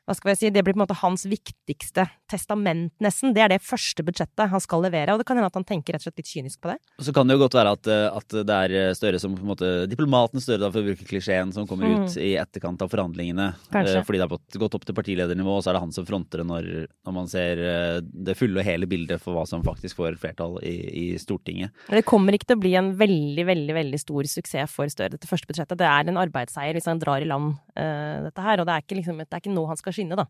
hva 0.04 0.14
skal 0.16 0.32
jeg 0.34 0.38
si, 0.38 0.50
Det 0.52 0.62
blir 0.64 0.74
på 0.74 0.80
en 0.80 0.84
måte 0.86 0.98
hans 1.00 1.24
viktigste 1.24 2.04
testament, 2.28 2.92
nesten. 3.00 3.32
Det 3.34 3.42
er 3.44 3.52
det 3.54 3.62
første 3.64 4.04
budsjettet 4.04 4.50
han 4.50 4.60
skal 4.60 4.82
levere. 4.84 5.14
Og 5.14 5.20
det 5.20 5.26
kan 5.28 5.38
hende 5.38 5.48
at 5.48 5.56
han 5.56 5.64
tenker 5.64 5.94
rett 5.94 6.02
og 6.02 6.08
slett 6.10 6.20
litt 6.20 6.30
kynisk 6.30 6.60
på 6.60 6.72
det. 6.72 6.78
Og 6.98 7.06
så 7.06 7.14
kan 7.14 7.26
det 7.28 7.36
jo 7.38 7.42
godt 7.44 7.56
være 7.56 7.72
at, 7.78 7.88
eh, 7.88 8.18
at 8.18 8.36
det 8.44 8.58
er 8.58 8.94
Støre 8.94 9.20
som 9.22 9.34
på 9.36 9.40
en 9.44 9.50
måte 9.52 9.70
Diplomaten 9.88 10.42
Støre, 10.42 10.60
da, 10.60 10.70
for 10.74 10.82
å 10.82 10.88
bruke 10.90 11.06
klisjeen, 11.08 11.52
som 11.54 11.66
kommer 11.66 11.88
ut 12.04 12.16
i 12.20 12.34
etterkant 12.40 12.82
av 12.84 12.90
forhandlingene. 12.92 13.54
Kanskje. 13.72 13.96
eh, 14.00 14.04
Fordi 14.04 14.20
det 14.20 14.28
har 14.28 14.38
gått- 14.60 14.74
opp 14.74 14.84
til 14.84 14.94
partiledernivå, 14.94 15.56
og 15.56 15.62
så 15.62 15.70
er 15.70 15.78
det 15.78 15.84
han 15.86 15.92
som 15.92 16.04
fronter 16.06 16.42
det 16.42 16.46
når, 16.46 16.68
når 17.06 17.12
man 17.14 17.26
ser 17.30 17.58
eh, 17.62 18.00
det 18.02 18.36
fulle 18.36 18.58
og 18.60 18.64
hele 18.66 18.86
bildet 18.90 19.20
for 19.22 19.34
hva 19.34 19.46
som 19.48 19.62
faktisk 19.62 19.96
får 19.96 20.18
flertall 20.20 20.58
i, 20.62 20.74
i 21.14 21.18
Stortinget. 21.18 21.70
Det 21.88 22.04
kommer 22.04 22.34
ikke 22.34 22.50
til 22.52 22.58
å 22.58 22.64
bli 22.64 22.74
en 22.74 22.92
veldig, 22.98 23.46
veldig 23.46 23.74
veldig 23.78 24.00
stor 24.02 24.28
suksess 24.28 24.70
for 24.74 24.90
Støre, 24.92 25.14
dette 25.16 25.30
første 25.30 25.48
budsjettet. 25.48 25.78
Det 25.78 25.86
er 25.88 26.10
en 26.10 26.20
arbeidsseier 26.20 26.74
hvis 26.76 26.88
han 26.90 26.98
drar 27.00 27.22
i 27.22 27.28
land 27.30 27.54
uh, 27.78 28.26
dette 28.26 28.42
her. 28.44 28.60
Og 28.60 28.66
det 28.68 28.74
er 28.74 28.84
ikke, 28.84 28.98
liksom, 29.00 29.22
det 29.22 29.30
er 29.32 29.42
ikke 29.42 29.54
nå 29.54 29.66
han 29.70 29.78
skal 29.80 29.93
skinne, 29.96 30.18
da. 30.18 30.28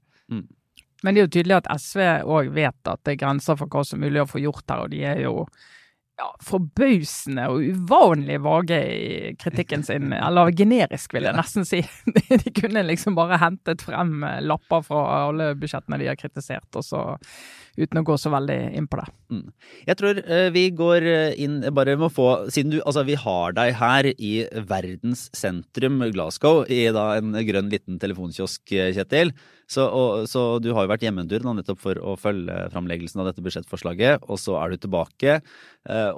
Men 1.05 1.13
det 1.13 1.21
er 1.21 1.27
jo 1.27 1.35
tydelig 1.37 1.57
at 1.61 1.71
SV 1.83 2.03
òg 2.25 2.53
vet 2.57 2.91
at 2.91 3.01
det 3.05 3.15
er 3.15 3.21
grenser 3.21 3.59
for 3.61 3.69
hva 3.69 3.83
som 3.85 4.01
er 4.01 4.09
mulig 4.09 4.23
å 4.23 4.29
få 4.31 4.41
gjort 4.41 4.71
her, 4.73 4.85
og 4.87 4.93
de 4.95 5.03
er 5.05 5.25
jo 5.27 5.35
ja, 6.19 6.29
forbausende 6.47 7.45
og 7.51 7.65
uvanlig 7.75 8.39
vage 8.45 8.79
i 8.79 9.35
kritikken 9.41 9.85
sin. 9.87 10.13
Eller 10.27 10.53
generisk, 10.57 11.13
vil 11.17 11.29
jeg 11.29 11.37
nesten 11.37 11.69
si. 11.69 11.83
De 12.45 12.55
kunne 12.55 12.87
liksom 12.87 13.19
bare 13.19 13.41
hentet 13.43 13.85
frem 13.85 14.25
lapper 14.47 14.87
fra 14.87 15.05
alle 15.25 15.53
budsjettene 15.59 16.01
de 16.01 16.09
har 16.13 16.19
kritisert, 16.21 16.71
og 16.79 16.87
så 16.87 17.05
uten 17.79 18.01
å 18.01 18.05
gå 18.07 18.17
så 18.21 18.31
veldig 18.33 18.59
inn 18.79 18.87
på 18.91 19.01
det. 19.01 19.07
Jeg 19.89 19.99
tror 19.99 20.21
eh, 20.23 20.49
vi 20.55 20.65
går 20.77 21.07
eh, 21.11 21.37
inn 21.43 21.59
bare 21.75 21.97
med 21.99 22.09
å 22.09 22.13
få 22.13 22.29
Siden 22.53 22.75
du 22.75 22.79
Altså, 22.85 23.05
vi 23.07 23.17
har 23.19 23.55
deg 23.57 23.73
her 23.81 24.09
i 24.13 24.33
verdens 24.69 25.27
sentrum, 25.35 26.03
Glasgow, 26.15 26.63
i 26.71 26.87
da 26.95 27.15
en 27.19 27.35
grønn 27.47 27.71
liten 27.73 27.99
telefonkiosk, 28.03 28.63
eh, 28.77 28.93
Kjetil. 28.95 29.33
Så, 29.71 29.87
og, 29.89 30.27
så 30.29 30.59
du 30.61 30.71
har 30.77 30.85
jo 30.85 30.93
vært 30.93 31.07
hjemme 31.07 31.25
en 31.25 31.31
tur 31.31 31.45
nå 31.45 31.55
nettopp 31.57 31.81
for 31.81 31.99
å 31.99 32.15
følge 32.21 32.67
framleggelsen 32.75 33.23
av 33.23 33.31
dette 33.31 33.43
budsjettforslaget, 33.45 34.27
og 34.29 34.37
så 34.39 34.59
er 34.61 34.75
du 34.75 34.83
tilbake. 34.83 35.39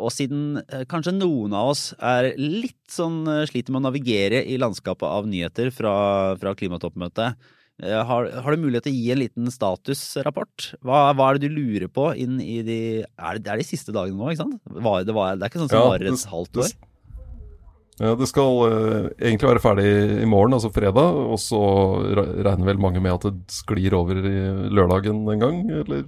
Og 0.03 0.11
siden 0.11 0.59
kanskje 0.91 1.15
noen 1.15 1.55
av 1.55 1.71
oss 1.71 1.85
er 1.95 2.33
litt 2.41 2.91
sånn 2.91 3.23
sliter 3.47 3.71
med 3.71 3.85
å 3.85 3.87
navigere 3.87 4.43
i 4.43 4.59
landskapet 4.59 5.07
av 5.07 5.31
nyheter 5.31 5.71
fra, 5.75 5.95
fra 6.43 6.57
klimatoppmøtet, 6.59 7.39
har, 7.85 8.31
har 8.41 8.55
du 8.55 8.63
mulighet 8.63 8.87
til 8.87 8.95
å 8.95 8.97
gi 8.97 9.13
en 9.13 9.21
liten 9.21 9.53
statusrapport? 9.53 10.71
Hva, 10.81 11.11
hva 11.13 11.29
er 11.29 11.37
det 11.39 11.51
du 11.51 11.59
lurer 11.59 11.91
på 11.93 12.09
inn 12.17 12.39
i 12.41 12.63
de 12.65 12.79
Er 13.05 13.37
det, 13.37 13.45
det 13.45 13.53
er 13.53 13.61
de 13.61 13.67
siste 13.69 13.93
dagene 13.93 14.17
nå, 14.17 14.31
ikke 14.33 14.47
sant? 14.47 14.61
Var, 14.65 15.05
det, 15.05 15.17
var, 15.17 15.37
det 15.37 15.45
er 15.45 15.53
ikke 15.53 15.61
sånn 15.65 15.73
som 15.73 15.83
Ja, 15.83 15.91
varer 15.93 16.09
et 16.09 16.29
halvt 16.33 16.63
år? 16.65 16.77
Ja, 17.97 18.13
det 18.13 18.27
skal 18.29 18.59
uh, 18.61 19.07
egentlig 19.17 19.49
være 19.49 19.63
ferdig 19.65 19.87
i 20.21 20.29
morgen, 20.29 20.53
altså 20.57 20.69
fredag. 20.73 21.17
Og 21.33 21.39
så 21.41 21.61
regner 22.13 22.69
vel 22.69 22.83
mange 22.83 23.01
med 23.01 23.15
at 23.15 23.29
det 23.29 23.57
sklir 23.57 23.97
over 23.97 24.21
i 24.21 24.37
lørdagen 24.69 25.23
en 25.33 25.45
gang, 25.45 25.63
eller 25.81 26.05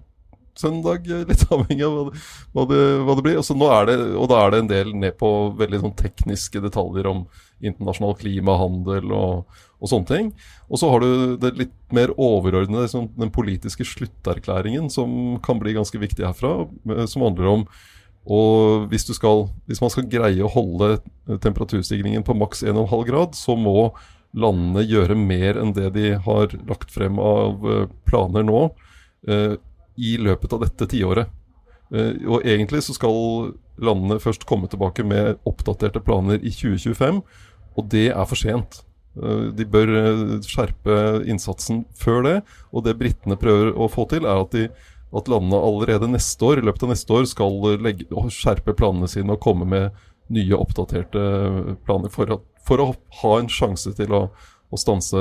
søndag. 0.61 1.09
eh, 1.09 1.24
Litt 1.28 1.44
avhengig 1.54 1.86
av 1.86 1.96
hva 1.98 2.04
det, 2.09 2.22
hva 2.54 2.66
det, 2.70 2.80
hva 3.06 3.16
det 3.18 3.26
blir. 3.26 3.40
Det, 3.40 3.98
og 4.18 4.28
da 4.30 4.40
er 4.42 4.54
det 4.54 4.62
en 4.62 4.72
del 4.72 4.94
ned 4.96 5.18
på 5.20 5.32
veldig 5.59 5.82
sånn 5.84 5.96
tekniske 5.98 6.62
detaljer 6.64 7.11
om 7.11 7.26
internasjonal 7.59 8.14
klimahandel 8.20 9.12
og, 9.14 9.61
og 9.78 9.90
sånne 9.90 10.11
ting. 10.11 10.32
Og 10.68 10.80
så 10.80 10.90
har 10.92 11.02
du 11.02 11.36
det 11.42 11.54
litt 11.59 11.76
mer 11.94 12.12
overordnede, 12.14 12.90
sånn, 12.92 13.11
den 13.18 13.32
politiske 13.34 13.86
slutterklæringen, 13.86 14.90
som 14.92 15.38
kan 15.44 15.62
bli 15.62 15.76
ganske 15.78 15.98
viktig 15.98 16.26
herfra, 16.26 16.68
eh, 16.94 17.06
som 17.11 17.26
handler 17.26 17.54
om 17.54 17.70
og 18.28 18.90
hvis, 18.90 19.06
skal, 19.16 19.46
hvis 19.64 19.80
man 19.80 19.88
skal 19.88 20.04
greie 20.11 20.42
å 20.44 20.50
holde 20.52 20.98
temperaturstigningen 21.40 22.26
på 22.26 22.34
maks 22.36 22.61
1,5 22.61 23.06
grad, 23.09 23.38
så 23.38 23.56
må 23.56 23.94
landene 24.36 24.84
gjøre 24.84 25.16
mer 25.16 25.56
enn 25.61 25.72
det 25.76 25.88
de 25.94 26.11
har 26.26 26.52
lagt 26.68 26.92
frem 26.92 27.16
av 27.22 27.64
eh, 27.64 27.86
planer 28.09 28.44
nå, 28.44 28.61
i 29.99 30.16
løpet 30.22 30.55
av 30.55 30.62
dette 30.64 30.88
tiåret. 30.90 31.30
Eh, 31.94 32.14
og 32.28 32.44
egentlig 32.44 32.82
så 32.86 32.94
skal 32.96 33.55
landene 33.80 34.18
først 34.22 34.46
komme 34.49 34.68
tilbake 34.70 35.05
med 35.07 35.38
oppdaterte 35.49 36.03
planer 36.05 36.40
i 36.42 36.53
2025, 36.53 37.22
og 37.78 37.88
det 37.92 38.09
er 38.11 38.28
for 38.28 38.40
sent. 38.40 38.82
Eh, 39.18 39.49
De 39.57 39.66
bør 39.66 39.94
eh, 40.03 40.36
skjerpe 40.46 40.99
innsatsen 41.28 41.84
før 41.99 42.22
det, 42.26 42.36
og 42.72 42.84
det 42.86 42.99
britene 43.01 43.38
prøver 43.40 43.72
å 43.74 43.88
få 43.92 44.09
til, 44.11 44.28
er 44.28 44.44
at, 44.44 44.55
de, 44.55 44.68
at 45.16 45.32
landene 45.32 45.62
allerede 45.70 46.11
neste 46.12 46.44
år, 46.44 46.61
i 46.61 46.68
løpet 46.68 46.86
av 46.86 46.94
neste 46.94 47.16
år 47.16 47.26
skal 47.30 47.59
legge, 47.80 48.09
skjerpe 48.34 48.76
planene 48.76 49.11
sine 49.11 49.34
og 49.34 49.42
komme 49.44 49.68
med 49.68 50.05
nye, 50.28 50.59
oppdaterte 50.59 51.22
planer 51.88 52.12
for, 52.12 52.36
at, 52.36 52.44
for 52.68 52.84
å 52.84 52.92
ha 53.22 53.36
en 53.38 53.49
sjanse 53.49 53.94
til 53.96 54.12
å, 54.12 54.26
å 54.68 54.76
stanse 54.76 55.20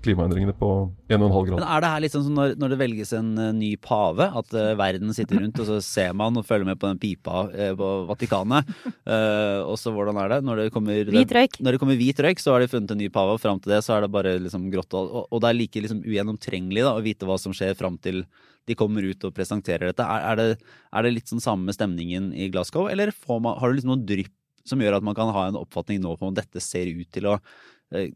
klimaendringene 0.00 0.54
på 0.56 0.68
1,5 1.12 1.32
grader. 1.44 1.58
Men 1.58 1.66
er 1.68 1.82
det 1.84 1.90
her 1.92 2.02
litt 2.04 2.14
sånn 2.14 2.24
som 2.24 2.38
når, 2.38 2.54
når 2.60 2.72
det 2.72 2.78
velges 2.80 3.10
en 3.18 3.32
eh, 3.36 3.50
ny 3.52 3.70
pave, 3.84 4.30
at 4.40 4.54
uh, 4.56 4.70
verden 4.80 5.12
sitter 5.12 5.42
rundt, 5.42 5.60
og 5.60 5.68
så 5.68 5.76
ser 5.84 6.14
man 6.16 6.40
og 6.40 6.46
følger 6.48 6.70
med 6.70 6.80
på 6.80 6.88
den 6.88 7.00
pipa 7.02 7.42
uh, 7.52 7.72
på 7.76 7.90
Vatikanet? 8.08 8.70
Uh, 9.04 9.60
og 9.66 9.76
så 9.80 9.92
hvordan 9.92 10.16
er 10.22 10.32
det? 10.32 10.40
Når 10.48 10.62
det 10.62 10.70
kommer 10.72 11.12
Hvit 11.12 11.36
røyk. 11.36 11.60
Når 11.60 11.76
det 11.76 11.82
kommer 11.82 12.00
hvit 12.00 12.24
røyk, 12.24 12.40
så 12.40 12.54
har 12.54 12.64
de 12.64 12.70
funnet 12.72 12.96
en 12.96 13.02
ny 13.04 13.10
pave, 13.12 13.36
og 13.36 13.42
fram 13.44 13.60
til 13.60 13.76
det 13.76 13.82
så 13.84 13.98
er 13.98 14.06
det 14.06 14.12
bare 14.14 14.38
liksom 14.40 14.70
grått. 14.72 14.96
Og, 14.96 15.26
og 15.28 15.44
det 15.44 15.50
er 15.50 15.58
like 15.60 15.84
liksom 15.84 16.00
ugjennomtrengelig 16.06 16.86
da, 16.88 16.96
å 16.96 17.04
vite 17.04 17.28
hva 17.28 17.36
som 17.42 17.56
skjer 17.56 17.76
fram 17.76 18.00
til 18.00 18.24
de 18.70 18.76
kommer 18.78 19.04
ut 19.04 19.24
og 19.26 19.34
presenterer 19.36 19.90
dette. 19.90 20.06
Er, 20.06 20.30
er, 20.30 20.38
det, 20.38 20.72
er 20.94 21.04
det 21.04 21.16
litt 21.18 21.28
sånn 21.28 21.42
samme 21.44 21.74
stemningen 21.76 22.30
i 22.32 22.48
Glasgow, 22.52 22.88
eller 22.88 23.12
får 23.12 23.42
man, 23.42 23.58
har 23.60 23.68
du 23.68 23.76
liksom 23.76 23.92
noe 23.92 24.06
drypp 24.06 24.32
som 24.64 24.80
gjør 24.80 25.00
at 25.00 25.04
man 25.04 25.16
kan 25.18 25.32
ha 25.34 25.48
en 25.48 25.58
oppfatning 25.58 26.00
nå 26.02 26.14
på 26.16 26.28
om 26.28 26.34
dette 26.36 26.62
ser 26.62 26.86
ut 26.86 27.08
til 27.10 27.26
å 27.26 27.38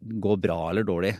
gå 0.00 0.36
bra 0.40 0.60
eller 0.70 0.86
dårlig? 0.88 1.16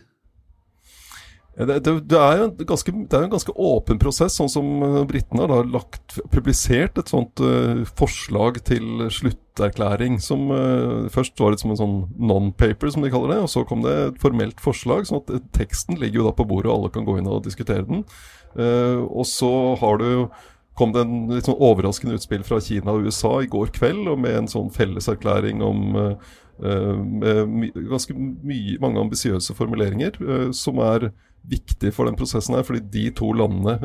Det, 1.57 1.79
det, 1.81 1.93
det, 2.05 2.17
er 2.21 2.37
jo 2.37 2.43
en 2.45 2.67
ganske, 2.69 2.91
det 3.09 3.17
er 3.17 3.23
en 3.25 3.31
ganske 3.31 3.53
åpen 3.57 3.97
prosess, 3.97 4.35
sånn 4.37 4.51
som 4.51 4.67
eh, 4.85 4.97
britene 5.09 5.41
har 5.41 5.49
da 5.49 5.77
lagt, 5.79 6.19
publisert 6.29 6.99
et 7.01 7.09
sånt 7.09 7.41
uh, 7.41 7.81
forslag 7.97 8.59
til 8.67 9.07
slutterklæring. 9.09 10.19
Som 10.21 10.51
uh, 10.53 11.07
Først 11.09 11.41
var 11.41 11.55
det 11.55 11.63
som 11.63 11.73
en 11.73 11.79
sånn 11.79 11.95
non-paper, 12.21 12.91
som 12.93 13.01
de 13.01 13.09
kaller 13.13 13.33
det. 13.33 13.39
Og 13.47 13.49
så 13.49 13.65
kom 13.65 13.81
det 13.81 13.95
et 14.03 14.21
formelt 14.21 14.61
forslag. 14.61 15.09
sånn 15.09 15.23
at 15.23 15.33
eh, 15.33 15.41
teksten 15.57 15.97
ligger 15.97 16.21
jo 16.21 16.27
da 16.27 16.35
på 16.37 16.45
bordet, 16.45 16.69
og 16.69 16.77
alle 16.77 16.93
kan 16.93 17.09
gå 17.09 17.17
inn 17.17 17.31
og 17.31 17.41
diskutere 17.47 17.87
den. 17.89 18.05
Uh, 18.53 19.01
og 19.09 19.25
så 19.25 19.51
har 19.81 19.97
du 20.03 20.29
kom 20.77 20.93
det 20.93 21.03
en 21.03 21.31
litt 21.31 21.47
sånn 21.49 21.57
overraskende 21.57 22.17
utspill 22.17 22.43
fra 22.45 22.59
Kina 22.61 22.93
og 22.93 23.07
USA 23.07 23.39
i 23.41 23.49
går 23.49 23.73
kveld, 23.75 24.05
og 24.11 24.19
med 24.21 24.43
en 24.43 24.51
sånn 24.51 24.69
felleserklæring 24.73 25.63
om 25.65 25.97
eh, 25.97 26.11
eh, 26.11 26.35
med 26.57 27.75
ganske 27.89 28.15
mye, 28.17 28.77
mange 28.81 29.01
ambisiøse 29.01 29.53
formuleringer, 29.57 30.17
eh, 30.21 30.51
som 30.51 30.79
er 30.81 31.11
viktig 31.47 31.93
for 31.95 32.09
den 32.09 32.17
prosessen 32.19 32.57
her, 32.57 32.65
fordi 32.67 32.81
de 32.91 33.09
to 33.15 33.31
landene 33.37 33.77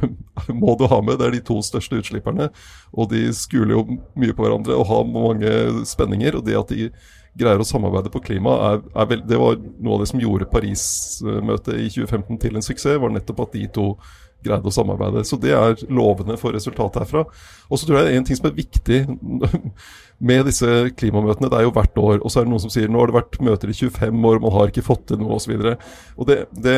må 0.62 0.76
du 0.78 0.86
ha 0.88 1.00
med. 1.02 1.18
Det 1.18 1.26
er 1.26 1.36
de 1.36 1.44
to 1.50 1.58
største 1.66 1.98
utslipperne, 2.00 2.48
og 2.94 3.10
de 3.12 3.26
skuler 3.36 3.74
jo 3.76 3.86
mye 4.18 4.36
på 4.36 4.46
hverandre 4.46 4.78
og 4.78 4.88
har 4.88 5.08
mange 5.08 5.54
spenninger. 5.88 6.38
Og 6.38 6.46
det 6.46 6.58
at 6.58 6.72
de 6.72 6.88
greier 7.38 7.62
å 7.62 7.66
samarbeide 7.66 8.12
på 8.12 8.22
klima, 8.24 8.56
er, 8.70 8.80
er 8.94 9.10
vel, 9.10 9.22
det 9.26 9.38
var 9.38 9.58
noe 9.58 9.96
av 9.96 10.02
det 10.02 10.10
som 10.10 10.22
gjorde 10.22 10.48
Paris-møtet 10.50 11.76
i 11.76 11.86
2015 11.92 12.40
til 12.42 12.58
en 12.58 12.66
suksess, 12.66 12.98
var 13.02 13.12
nettopp 13.14 13.44
at 13.46 13.54
de 13.58 13.66
to 13.74 13.92
greide 14.44 14.68
å 14.68 14.74
samarbeide. 14.74 15.24
Så 15.28 15.38
det 15.40 15.52
er 15.56 15.80
lovende 15.92 16.36
for 16.40 16.54
resultatet 16.56 17.04
herfra. 17.04 17.24
Og 17.70 17.80
så 17.80 17.86
tror 17.86 18.00
jeg 18.00 18.18
en 18.18 18.26
ting 18.26 18.38
som 18.38 18.48
er 18.50 18.56
viktig 18.56 19.00
med 20.30 20.44
disse 20.50 20.68
klimamøtene, 21.00 21.48
det 21.48 21.58
er 21.58 21.64
jo 21.64 21.72
hvert 21.76 22.00
år. 22.00 22.18
Og 22.20 22.32
så 22.32 22.40
er 22.40 22.46
det 22.46 22.52
noen 22.52 22.62
som 22.64 22.72
sier 22.72 22.90
nå 22.90 23.00
har 23.00 23.10
det 23.10 23.16
vært 23.16 23.38
møter 23.44 23.72
i 23.72 23.76
25 23.76 24.26
år, 24.30 24.42
man 24.44 24.54
har 24.56 24.72
ikke 24.72 24.84
fått 24.84 25.06
til 25.10 25.22
noe 25.22 25.38
osv. 25.38 25.54
Og, 25.56 25.86
og, 26.16 26.28
det, 26.28 26.38
det, 26.66 26.76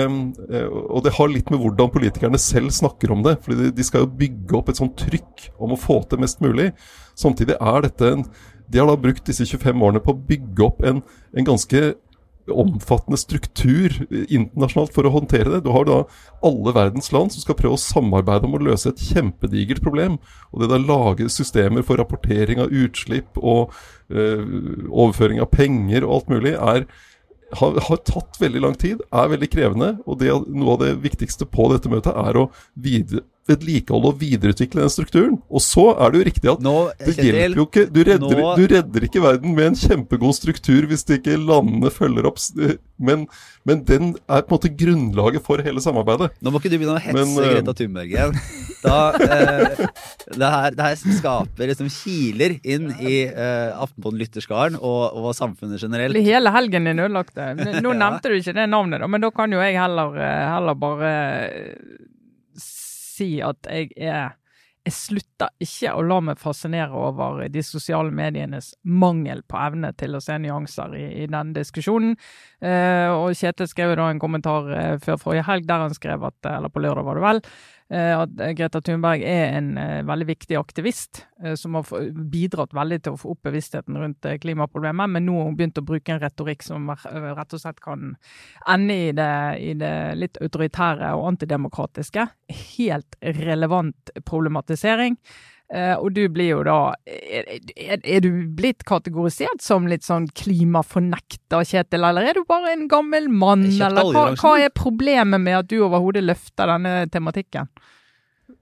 eh, 0.50 0.68
og 0.68 1.02
det 1.06 1.16
har 1.18 1.32
litt 1.32 1.50
med 1.52 1.62
hvordan 1.62 1.92
politikerne 1.94 2.40
selv 2.42 2.74
snakker 2.74 3.14
om 3.14 3.24
det. 3.26 3.38
fordi 3.44 3.72
de, 3.74 3.88
skal 3.88 4.06
jo 4.06 4.14
bygge 4.22 4.58
opp 4.58 4.70
et 4.70 4.78
sånt 4.78 4.94
trykk 5.00 5.48
om 5.58 5.74
å 5.74 5.80
få 5.80 6.02
til 6.06 6.22
mest 6.22 6.42
mulig. 6.44 6.70
Samtidig 7.18 7.58
er 7.58 7.86
dette 7.86 8.14
en 8.14 8.24
De 8.72 8.80
har 8.80 8.86
da 8.88 8.94
brukt 8.96 9.26
disse 9.26 9.44
25 9.44 9.82
årene 9.84 10.00
på 10.00 10.14
å 10.14 10.22
bygge 10.28 10.64
opp 10.64 10.78
en, 10.88 11.02
en 11.36 11.44
ganske 11.44 11.80
omfattende 12.50 13.18
struktur 13.20 13.94
internasjonalt 14.10 14.94
for 14.94 15.06
å 15.06 15.12
håndtere 15.14 15.54
det. 15.54 15.62
Du 15.64 15.70
har 15.74 15.86
da 15.86 16.00
alle 16.44 16.74
verdens 16.74 17.12
land 17.14 17.34
som 17.34 17.44
skal 17.44 17.56
prøve 17.58 17.78
å 17.78 17.82
samarbeide 17.82 18.48
om 18.48 18.56
å 18.58 18.62
løse 18.62 18.90
et 18.90 19.02
kjempedigert 19.12 19.82
problem. 19.84 20.18
Og 20.50 20.62
det 20.62 20.72
da 20.72 20.80
lage 20.82 21.30
systemer 21.32 21.86
for 21.86 22.00
rapportering 22.00 22.62
av 22.62 22.74
utslipp 22.74 23.38
og 23.38 23.74
øh, 24.10 24.88
overføring 24.90 25.42
av 25.42 25.52
penger 25.54 26.06
og 26.06 26.16
alt 26.16 26.32
mulig, 26.34 26.54
er, 26.56 26.86
har, 27.60 27.82
har, 27.88 28.02
tatt 28.08 28.40
veldig 28.42 28.64
lang 28.66 28.78
tid, 28.80 29.04
er 29.12 29.32
veldig 29.32 29.50
krevende. 29.52 29.92
Og 30.06 30.18
det, 30.22 30.32
noe 30.50 30.76
av 30.76 30.82
det 30.82 30.96
viktigste 31.04 31.48
på 31.48 31.70
dette 31.74 31.92
møtet 31.92 32.16
er 32.16 32.42
å 32.42 32.48
videre, 32.74 33.26
vedlikeholde 33.50 34.12
og 34.12 34.20
videreutvikle 34.20 34.84
den 34.84 34.92
strukturen. 34.92 35.38
Og 35.50 35.62
så 35.64 35.88
er 35.96 36.12
det 36.12 36.20
jo 36.20 36.26
riktig 36.28 36.50
at 36.52 36.62
nå, 36.62 36.76
det 37.00 37.14
hjelper 37.18 37.58
jo 37.58 37.66
ikke 37.66 37.86
du 37.90 38.00
redder, 38.06 38.38
nå... 38.38 38.52
du 38.58 38.64
redder, 38.70 39.06
ikke 39.08 39.22
verden 39.24 39.56
med 39.56 39.72
en 39.72 39.78
kjempegod 39.78 40.36
struktur 40.38 40.86
hvis 40.90 41.02
det 41.08 41.20
ikke 41.20 41.38
landene 41.40 41.90
følger 41.92 42.28
opp. 42.30 42.38
Men, 43.02 43.24
men, 43.66 43.82
den 43.88 44.12
er 44.30 44.44
på 44.46 44.54
en 44.54 44.58
måte 44.60 44.70
grunnlaget 44.78 45.42
for 45.42 45.62
hele 45.64 45.82
samarbeidet. 45.82 46.30
Nå 46.38 46.52
må 46.52 46.60
ikke 46.62 46.70
du 46.70 46.76
begynne 46.78 47.00
å 47.00 47.02
hetse 47.02 47.16
men, 47.18 47.32
uh... 47.34 47.48
Greta 47.50 47.74
Thunberg 47.80 48.14
igjen. 48.14 48.36
Da, 48.82 49.00
eh, 49.14 49.82
det, 50.38 50.46
her, 50.46 50.74
det, 50.74 50.86
her, 50.86 51.18
skaper 51.18 51.70
liksom 51.70 51.90
kiler 51.92 52.56
inn 52.62 52.88
i 52.98 53.24
eh, 53.26 53.74
Aftenpåden-lytterskaren 53.82 54.78
og, 54.78 55.18
og, 55.18 55.28
samfunnet 55.38 55.82
generelt. 55.82 56.18
Hele 56.22 56.54
helgen 56.54 56.86
din 56.90 57.02
ødelagte. 57.02 57.52
Nå 57.82 57.94
nevnte 58.04 58.30
du 58.30 58.38
ikke 58.38 58.56
det 58.58 58.70
navnet, 58.70 59.02
da, 59.02 59.10
men 59.10 59.22
da 59.22 59.30
kan 59.34 59.54
jo 59.54 59.62
jeg 59.62 59.78
heller, 59.78 60.18
eh, 60.18 60.46
heller 60.54 60.78
bare 60.78 61.12
si 63.22 63.34
at 63.44 63.70
jeg 63.70 63.94
er 63.96 64.32
jeg 64.82 64.94
slutter 64.96 65.52
ikke 65.62 65.92
å 65.94 66.02
la 66.02 66.16
meg 66.26 66.40
fascinere 66.42 66.96
over 66.98 67.44
de 67.52 67.62
sosiale 67.62 68.10
medienes 68.14 68.72
mangel 68.82 69.44
på 69.46 69.60
evne 69.62 69.92
til 69.98 70.18
å 70.18 70.22
se 70.22 70.34
nyanser 70.42 70.96
i, 70.98 71.04
i 71.22 71.28
den 71.30 71.52
diskusjonen. 71.54 72.16
Eh, 72.58 73.06
og 73.14 73.30
Kjetil 73.38 73.70
skrev 73.70 73.94
da 73.98 74.08
en 74.10 74.22
kommentar 74.22 74.72
eh, 74.74 74.96
før 75.02 75.20
forrige 75.22 75.46
helg 75.46 75.68
der 75.70 75.84
han 75.86 75.94
skrev 75.94 76.26
at, 76.26 76.40
eller 76.50 76.72
på 76.72 76.82
lørdag 76.82 77.06
var 77.06 77.20
det 77.20 77.26
vel, 77.28 77.42
at 77.90 78.34
Greta 78.56 78.80
Thunberg 78.80 79.24
er 79.26 79.56
en 79.58 79.72
eh, 79.80 80.02
veldig 80.08 80.26
viktig 80.28 80.56
aktivist 80.56 81.22
eh, 81.42 81.54
som 81.58 81.76
har 81.76 81.88
bidratt 82.32 82.74
veldig 82.76 83.00
til 83.02 83.16
å 83.16 83.20
få 83.20 83.34
opp 83.34 83.42
bevisstheten 83.48 83.98
rundt 84.00 84.28
klimaproblemet, 84.42 85.12
men 85.12 85.26
nå 85.26 85.36
har 85.38 85.50
hun 85.50 85.58
begynt 85.58 85.80
å 85.80 85.86
bruke 85.86 86.14
en 86.14 86.22
retorikk 86.22 86.64
som 86.66 86.88
rett 86.92 87.56
og 87.56 87.62
slett 87.62 87.82
kan 87.84 88.14
ende 88.70 88.98
i 89.08 89.12
det, 89.16 89.32
i 89.60 89.72
det 89.78 89.94
litt 90.18 90.40
autoritære 90.42 91.12
og 91.18 91.28
antidemokratiske. 91.34 92.28
Helt 92.76 93.18
relevant 93.42 94.14
problematisering. 94.28 95.18
Uh, 95.72 95.94
og 96.04 96.10
du 96.12 96.26
blir 96.28 96.50
jo 96.50 96.58
da 96.66 96.92
er, 97.08 97.46
er, 97.96 98.18
du 98.20 98.42
blitt 98.52 98.82
kategorisert 98.84 99.62
som 99.64 99.86
litt 99.88 100.04
sånn 100.04 100.26
klimafornekter, 100.36 101.64
Kjetil, 101.64 102.04
eller 102.10 102.28
er 102.28 102.36
du 102.36 102.42
bare 102.44 102.74
en 102.74 102.84
gammel 102.90 103.30
mann, 103.32 103.64
eller 103.70 104.10
hva, 104.12 104.26
hva, 104.36 104.52
er 104.60 104.74
problemet 104.76 105.40
med 105.40 105.62
at 105.62 105.70
du 105.72 105.78
overhodet 105.80 106.26
løfter 106.26 106.74
denne 106.74 107.06
tematikken? 107.08 107.72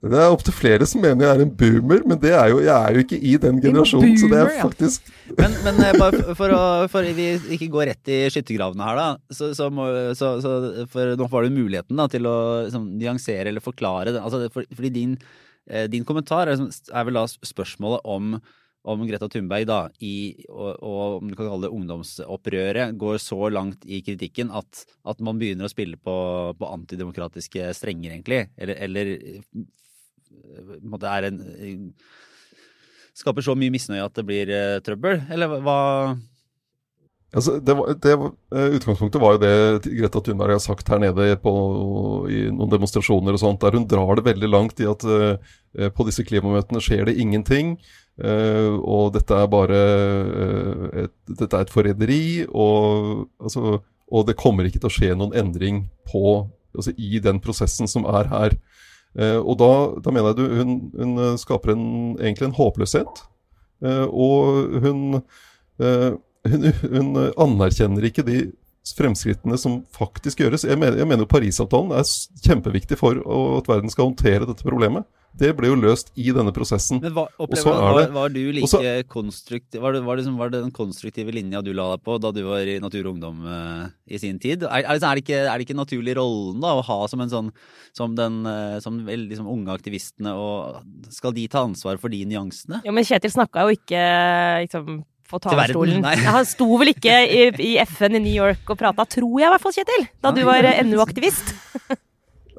Det 0.01 0.17
er 0.17 0.31
opptil 0.31 0.55
flere 0.55 0.87
som 0.87 1.03
mener 1.03 1.27
jeg 1.27 1.35
er 1.35 1.43
en 1.43 1.51
boomer, 1.59 2.07
men 2.07 2.23
er 2.31 2.53
jo, 2.53 2.63
jeg 2.63 2.71
er 2.71 2.95
jo 2.95 3.03
ikke 3.03 3.19
i 3.19 3.35
den 3.43 3.59
generasjonen. 3.61 4.07
Boomer, 4.07 4.23
så 4.23 4.31
det 4.31 4.39
er 4.39 4.63
faktisk 4.63 5.11
ja. 5.11 5.35
Men, 5.35 5.59
men 5.67 5.83
eh, 5.83 5.99
bare 5.99 6.37
for, 6.39 6.55
å 6.55 6.63
for 6.95 7.11
vi 7.19 7.27
ikke 7.57 7.69
går 7.75 7.91
rett 7.91 8.15
i 8.15 8.23
skyttergravene 8.31 8.87
her, 8.87 9.03
da. 9.03 9.35
Så, 9.35 9.51
så, 9.59 9.67
må, 9.67 9.91
så, 10.17 10.37
så 10.41 10.87
for 10.89 11.13
nå 11.19 11.27
får 11.35 11.45
du 11.45 11.59
muligheten 11.59 11.99
da, 11.99 12.07
til 12.09 12.31
å 12.31 12.35
liksom, 12.63 12.87
nyansere 13.03 13.51
eller 13.51 13.67
forklare 13.67 14.15
det. 14.15 14.23
Altså, 14.23 14.45
for, 14.55 14.63
fordi 14.79 14.95
din 14.95 15.17
Eh, 15.19 15.50
din 15.91 16.05
kommentar 16.07 16.49
er, 16.49 16.61
er 16.61 17.05
vel 17.07 17.19
da 17.19 17.25
spørsmålet 17.29 18.07
om, 18.09 18.33
om 18.81 19.03
Greta 19.05 19.29
Thunberg 19.29 19.67
da, 19.69 19.81
i, 20.01 20.45
og, 20.49 20.71
og, 20.79 21.17
om 21.19 21.29
du 21.29 21.35
kan 21.37 21.47
kalle 21.47 21.67
det 21.67 21.75
ungdomsopprøret, 21.77 22.97
går 22.99 23.19
så 23.21 23.51
langt 23.53 23.85
i 23.85 24.01
kritikken 24.05 24.49
at, 24.57 24.83
at 25.05 25.21
man 25.21 25.37
begynner 25.41 25.69
å 25.69 25.73
spille 25.73 25.99
på, 26.01 26.15
på 26.57 26.71
antidemokratiske 26.79 27.69
strenger, 27.77 28.15
egentlig. 28.15 28.43
Eller, 28.57 28.81
eller 28.87 29.13
det 30.31 31.13
er 31.13 31.29
en 31.29 31.39
Skaper 33.17 33.43
så 33.43 33.57
mye 33.59 33.73
misnøye 33.73 34.03
at 34.05 34.15
det 34.15 34.23
blir 34.23 34.51
uh, 34.55 34.79
trøbbel? 34.83 35.25
Eller 35.33 35.51
hva 35.65 35.79
Altså, 37.31 37.53
det 37.63 37.73
var, 37.79 37.93
det 38.03 38.11
eh, 38.11 38.73
utgangspunktet 38.75 39.21
var 39.23 39.37
jo 39.37 39.39
det 39.39 39.91
Greta 39.95 40.19
Thunberg 40.19 40.57
har 40.57 40.59
sagt 40.59 40.89
her 40.91 40.99
nede 40.99 41.29
på, 41.39 41.51
i 42.27 42.41
noen 42.51 42.71
demonstrasjoner 42.73 43.37
og 43.37 43.39
sånt, 43.39 43.61
der 43.63 43.77
hun 43.77 43.85
drar 43.87 44.19
det 44.19 44.25
veldig 44.25 44.49
langt 44.51 44.81
i 44.83 44.87
at 44.91 45.05
uh, 45.07 45.37
på 45.95 46.05
disse 46.09 46.25
klimamøtene 46.27 46.81
skjer 46.83 47.05
det 47.07 47.15
ingenting. 47.23 47.77
Uh, 48.19 48.75
og 48.83 49.13
dette 49.15 49.37
er 49.37 49.47
bare 49.47 49.79
uh, 49.79 50.83
et, 51.05 51.13
dette 51.29 51.55
er 51.55 51.63
et 51.63 51.71
forræderi, 51.71 52.25
og, 52.51 53.29
altså, 53.39 53.79
og, 54.11 54.25
det 54.27 54.35
kommer 54.41 54.67
ikke 54.67 54.81
til 54.81 54.91
å 54.91 54.95
skje 54.97 55.13
noen 55.15 55.37
endring 55.39 55.85
på, 56.11 56.41
altså, 56.75 56.91
i 56.99 57.21
den 57.23 57.39
prosessen 57.43 57.87
som 57.87 58.09
er 58.11 58.27
her. 58.27 58.57
og 59.39 59.55
da, 59.59 59.71
da, 60.03 60.11
mener 60.11 60.31
jeg 60.31 60.37
du, 60.39 60.43
hun, 60.55 60.75
hun 60.95 61.39
skaper 61.39 61.73
en, 61.73 61.87
egentlig 62.19 62.47
en 62.47 62.59
håpløshet. 62.59 63.23
og 64.07 64.77
hun 64.83 65.21
hun, 66.47 66.67
hun, 66.81 67.15
anerkjenner 67.35 68.09
ikke 68.09 68.25
de 68.27 68.41
fremskrittene 68.97 69.57
som 69.61 69.81
faktisk 69.93 70.41
gjøres. 70.41 70.65
Jeg 70.65 70.79
mener, 70.79 70.97
jeg 70.97 71.09
mener 71.09 71.29
Parisavtalen 71.29 71.93
er 71.93 72.05
kjempeviktig 72.41 72.97
for 72.97 73.19
at 73.21 73.69
verden 73.69 73.93
skal 73.93 74.09
håndtere 74.09 74.47
dette 74.49 74.65
problemet. 74.65 75.05
Det 75.31 75.53
ble 75.55 75.69
jo 75.69 75.77
løst 75.79 76.09
i 76.19 76.27
denne 76.35 76.51
prosessen. 76.51 76.99
Men 76.99 77.13
hva, 77.15 77.23
opplever, 77.39 77.77
var, 77.79 78.09
var, 78.11 78.33
du 78.33 78.41
like 78.51 78.67
også, 78.67 78.81
konstruktiv 79.07 79.79
Var 79.79 79.95
det, 79.95 80.01
var, 80.03 80.19
det, 80.19 80.33
var 80.35 80.51
det 80.51 80.59
den 80.65 80.73
konstruktive 80.75 81.31
linja 81.31 81.61
du 81.63 81.71
la 81.75 81.85
deg 81.93 82.03
på 82.03 82.17
da 82.19 82.33
du 82.35 82.41
var 82.49 82.67
i 82.67 82.81
Natur 82.83 83.05
og 83.05 83.13
Ungdom 83.13 83.45
uh, 83.47 83.85
i 84.11 84.19
sin 84.19 84.41
tid? 84.43 84.65
Er, 84.67 84.83
er, 84.83 84.99
det 84.99 85.23
ikke, 85.23 85.39
er, 85.45 85.53
det 85.55 85.69
ikke, 85.69 85.77
naturlig 85.79 86.17
rollen 86.19 86.59
da 86.63 86.73
å 86.75 86.83
ha 86.83 86.97
som 87.11 87.23
en 87.23 87.31
sånn 87.31 87.53
Som 87.95 88.17
den 88.19 88.41
uh, 88.43 88.81
som 88.83 88.99
vel, 89.07 89.29
liksom, 89.31 89.47
unge 89.51 89.71
aktivistene, 89.71 90.35
og 90.35 90.83
skal 91.15 91.35
de 91.37 91.47
ta 91.51 91.63
ansvar 91.63 92.01
for 92.01 92.11
de 92.11 92.25
nyansene? 92.27 92.81
Jo, 92.83 92.91
men 92.95 93.07
Kjetil 93.07 93.31
snakka 93.31 93.65
jo 93.67 93.77
ikke 93.79 94.03
liksom, 94.65 95.01
på 95.31 95.41
talerstolen. 95.41 96.05
Han 96.27 96.47
sto 96.47 96.69
vel 96.81 96.93
ikke 96.93 97.17
i, 97.25 97.41
i, 97.71 97.73
FN 97.87 98.19
i 98.19 98.23
New 98.23 98.35
York 98.35 98.69
og 98.71 98.79
prata, 98.79 99.07
tror 99.07 99.41
jeg 99.41 99.49
i 99.49 99.51
hvert 99.55 99.65
fall, 99.65 99.75
Kjetil, 99.75 100.07
da 100.23 100.35
du 100.35 100.41
var 100.47 100.67
eh, 100.67 100.81
NU-aktivist? 100.87 101.55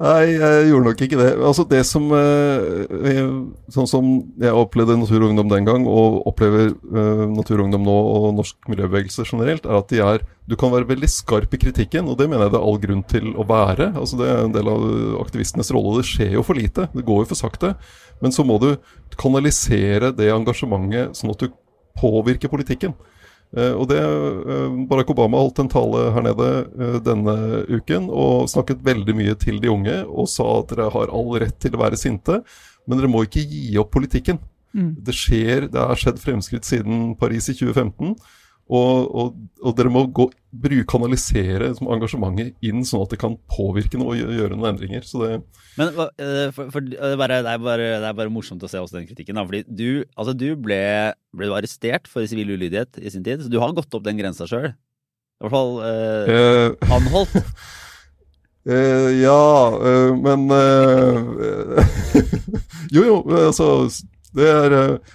Nei, 0.03 0.33
jeg 0.35 0.71
gjorde 0.71 0.89
nok 0.89 1.03
ikke 1.05 1.19
det. 1.21 1.29
Altså 1.47 1.63
Det 1.69 1.83
som 1.87 2.09
eh, 2.17 3.19
Sånn 3.71 3.87
som 3.87 4.09
jeg 4.41 4.57
opplevde 4.57 4.97
Natur 4.99 5.21
og 5.21 5.29
Ungdom 5.29 5.51
den 5.53 5.69
gang, 5.69 5.85
og 5.87 6.25
opplever 6.27 6.73
Natur 7.31 7.61
og 7.61 7.67
Ungdom 7.69 7.85
nå, 7.87 7.95
og 8.17 8.27
norsk 8.41 8.73
miljøbevegelse 8.73 9.29
generelt, 9.29 9.69
er 9.69 9.79
at 9.79 9.93
de 9.93 10.01
er 10.03 10.25
Du 10.49 10.57
kan 10.59 10.73
være 10.73 10.89
veldig 10.89 11.11
skarp 11.13 11.55
i 11.55 11.61
kritikken, 11.61 12.09
og 12.11 12.19
det 12.19 12.27
mener 12.27 12.49
jeg 12.49 12.57
det 12.57 12.59
er 12.59 12.67
all 12.67 12.81
grunn 12.83 13.05
til 13.07 13.31
å 13.39 13.47
være. 13.47 13.93
Altså 13.93 14.19
Det 14.19 14.27
er 14.27 14.43
en 14.43 14.57
del 14.57 14.73
av 14.73 14.89
aktivistenes 15.23 15.71
rolle. 15.77 16.01
Det 16.01 16.09
skjer 16.09 16.35
jo 16.35 16.47
for 16.47 16.59
lite. 16.59 16.89
Det 16.97 17.07
går 17.07 17.23
jo 17.23 17.31
for 17.31 17.39
sakte. 17.45 17.77
Men 18.23 18.35
så 18.35 18.47
må 18.47 18.59
du 18.63 18.73
kanalisere 19.21 20.11
det 20.17 20.33
engasjementet 20.33 21.19
sånn 21.19 21.35
at 21.35 21.45
du 21.45 21.53
påvirke 21.99 22.51
politikken. 22.53 22.95
Uh, 23.53 23.75
og 23.77 23.85
det, 23.91 24.01
uh, 24.01 24.73
Barack 24.89 25.11
Obama 25.13 25.43
holdt 25.43 25.61
en 25.61 25.69
tale 25.73 26.07
her 26.15 26.25
nede 26.25 26.49
uh, 26.73 26.97
denne 27.05 27.35
uken 27.69 28.07
og 28.09 28.47
snakket 28.49 28.81
veldig 28.87 29.17
mye 29.19 29.35
til 29.37 29.61
de 29.61 29.69
unge 29.69 29.99
og 30.09 30.31
sa 30.33 30.47
at 30.63 30.73
dere 30.73 30.89
har 30.95 31.13
all 31.13 31.29
rett 31.43 31.59
til 31.61 31.77
å 31.77 31.83
være 31.83 32.01
sinte, 32.01 32.41
men 32.89 32.99
dere 32.99 33.13
må 33.13 33.27
ikke 33.27 33.45
gi 33.45 33.77
opp 33.83 33.93
politikken. 33.93 34.41
Mm. 34.73 34.95
Det 35.05 35.13
skjer, 35.17 35.69
det 35.69 35.85
har 35.85 36.01
skjedd 36.01 36.23
fremskritt 36.23 36.65
siden 36.65 37.13
Paris 37.21 37.51
i 37.53 37.57
2015. 37.59 38.17
Og, 38.71 39.09
og, 39.11 39.35
og, 39.61 39.75
dere 39.77 39.91
må 39.93 40.07
gå, 40.15 40.31
bruke, 40.63 40.85
kanalisere 40.89 41.73
engasjementet 41.83 42.55
inn, 42.65 42.85
sånn 42.87 43.03
at 43.05 43.11
det 43.13 43.19
kan 43.21 43.35
påvirke 43.51 43.99
noe 44.01 44.15
og 44.15 44.37
gjøre 44.39 44.55
noen 44.55 44.71
endringer. 44.71 45.03
Det 45.03 45.43
Men 45.81 45.89
eh, 45.91 46.49
for, 46.55 46.71
for, 46.71 46.81
det, 46.87 46.97
er 46.97 47.17
bare, 47.21 47.43
det, 47.43 47.53
er 47.53 47.59
bare, 47.67 47.87
det, 47.99 48.09
er 48.09 48.19
bare, 48.23 48.33
morsomt 48.33 48.65
å 48.65 48.69
se 48.71 48.79
også 48.81 48.97
den 49.01 49.09
kritikken. 49.11 49.37
Da. 49.37 49.43
Fordi 49.49 49.63
du, 49.67 49.89
altså 50.15 50.33
du 50.39 50.49
ble, 50.55 51.13
ble 51.35 51.47
du 51.51 51.55
arrestert 51.59 52.05
for 52.09 52.27
sivil 52.29 52.55
ulydighet 52.55 52.93
i 53.03 53.11
sin 53.13 53.25
tid, 53.27 53.43
så 53.43 53.49
du 53.53 53.61
har 53.61 53.77
gått 53.77 53.95
opp 53.99 54.07
den 54.07 54.19
grensa 54.21 54.45
sjøl? 54.49 54.69
I 54.73 54.75
hvert 55.45 55.55
fall 55.57 55.73
eh, 55.83 56.25
uh... 56.31 56.71
anholdt? 56.95 57.35
Uh, 58.63 59.11
ja, 59.27 59.43
uh, 59.75 60.11
men 60.23 60.47
Jo, 62.95 63.03
jo, 63.03 63.27
altså 63.35 63.91
Det 64.39 64.47
er 64.47 65.03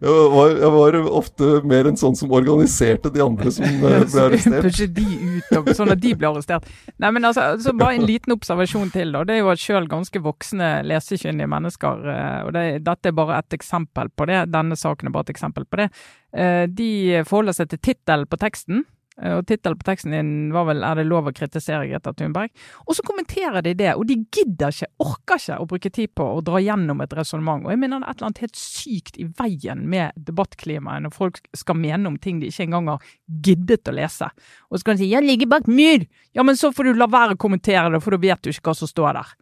Jeg 0.00 0.30
var, 0.34 0.54
jeg 0.58 0.72
var 0.74 0.96
ofte 1.20 1.50
mer 1.68 1.88
en 1.90 1.98
sånn 1.98 2.16
som 2.18 2.32
organiserte 2.34 3.12
de 3.14 3.22
andre 3.24 3.52
som 3.54 3.66
eh, 3.66 4.04
ble 4.04 4.24
arrestert. 4.24 4.64
Pushe 4.64 4.88
de 4.96 5.06
ut, 5.36 5.70
sånn 5.76 5.92
at 5.94 6.02
de 6.02 6.14
ble 6.18 6.30
arrestert. 6.30 6.66
Nei, 7.02 7.12
men 7.14 7.28
altså, 7.28 7.52
så 7.62 7.74
Bare 7.78 7.98
en 7.98 8.06
liten 8.08 8.34
observasjon 8.34 8.92
til. 8.94 9.12
da, 9.14 9.24
Det 9.26 9.36
er 9.36 9.42
jo 9.42 9.52
at 9.52 9.62
selv 9.62 9.90
ganske 9.92 10.22
voksne 10.24 10.70
lesekyndige 10.88 11.50
mennesker, 11.50 12.08
eh, 12.14 12.40
og 12.46 12.54
det, 12.56 12.64
dette 12.86 13.10
er 13.10 13.16
bare 13.16 13.38
et 13.42 13.58
eksempel 13.58 14.10
på 14.14 14.28
det, 14.30 14.44
denne 14.54 14.78
saken 14.78 15.10
er 15.10 15.14
bare 15.14 15.28
et 15.28 15.34
eksempel 15.36 15.68
på 15.68 15.82
det, 15.82 15.90
eh, 16.34 16.64
de 16.70 17.22
forholder 17.28 17.58
seg 17.60 17.72
til 17.72 17.82
tittelen 17.90 18.30
på 18.30 18.40
teksten. 18.40 18.84
Eh, 19.22 19.36
og 19.38 19.46
Tittelen 19.46 19.78
på 19.78 19.86
teksten 19.86 20.14
din 20.14 20.52
var 20.52 20.64
vel 20.66 20.82
'Er 20.82 20.96
det 20.96 21.06
lov 21.06 21.26
å 21.26 21.34
kritisere 21.34 21.86
Greta 21.86 22.12
Thunberg?' 22.12 22.50
Og 22.86 22.96
så 22.96 23.02
kommenterer 23.02 23.62
de 23.62 23.74
det, 23.74 23.94
og 23.94 24.06
de 24.06 24.16
gidder 24.32 24.68
ikke, 24.68 24.90
orker 24.98 25.36
ikke 25.36 25.60
å 25.60 25.66
bruke 25.66 25.90
tid 25.92 26.14
på 26.14 26.24
å 26.24 26.42
dra 26.42 26.58
gjennom 26.58 27.00
et 27.00 27.10
resonnement. 27.10 27.64
Og 27.64 27.70
jeg 27.70 27.78
mener 27.78 28.00
det 28.00 28.06
er 28.06 28.10
et 28.10 28.16
eller 28.16 28.26
annet 28.26 28.44
helt 28.44 28.56
sykt 28.56 29.18
i 29.18 29.24
veien 29.24 29.86
med 29.88 30.12
debattklimaet 30.16 31.02
når 31.02 31.12
folk 31.12 31.40
skal 31.54 31.76
mene 31.76 32.06
om 32.06 32.18
ting 32.18 32.40
de 32.40 32.46
ikke 32.48 32.66
engang 32.66 32.88
har 32.88 33.00
giddet 33.28 33.88
å 33.88 33.94
lese. 33.94 34.30
Og 34.70 34.78
så 34.78 34.84
kan 34.84 34.96
de 34.96 35.04
si 35.04 35.10
'jeg 35.10 35.22
ligger 35.22 35.46
bak 35.46 35.64
myr', 35.66 36.08
ja, 36.34 36.42
men 36.42 36.56
så 36.56 36.72
får 36.72 36.84
du 36.84 36.94
la 36.94 37.06
være 37.06 37.34
å 37.34 37.38
kommentere 37.38 37.92
det, 37.92 38.02
for 38.02 38.10
da 38.10 38.16
vet 38.16 38.42
du 38.42 38.50
ikke 38.50 38.70
hva 38.70 38.76
som 38.76 38.88
står 38.88 39.12
der. 39.14 39.34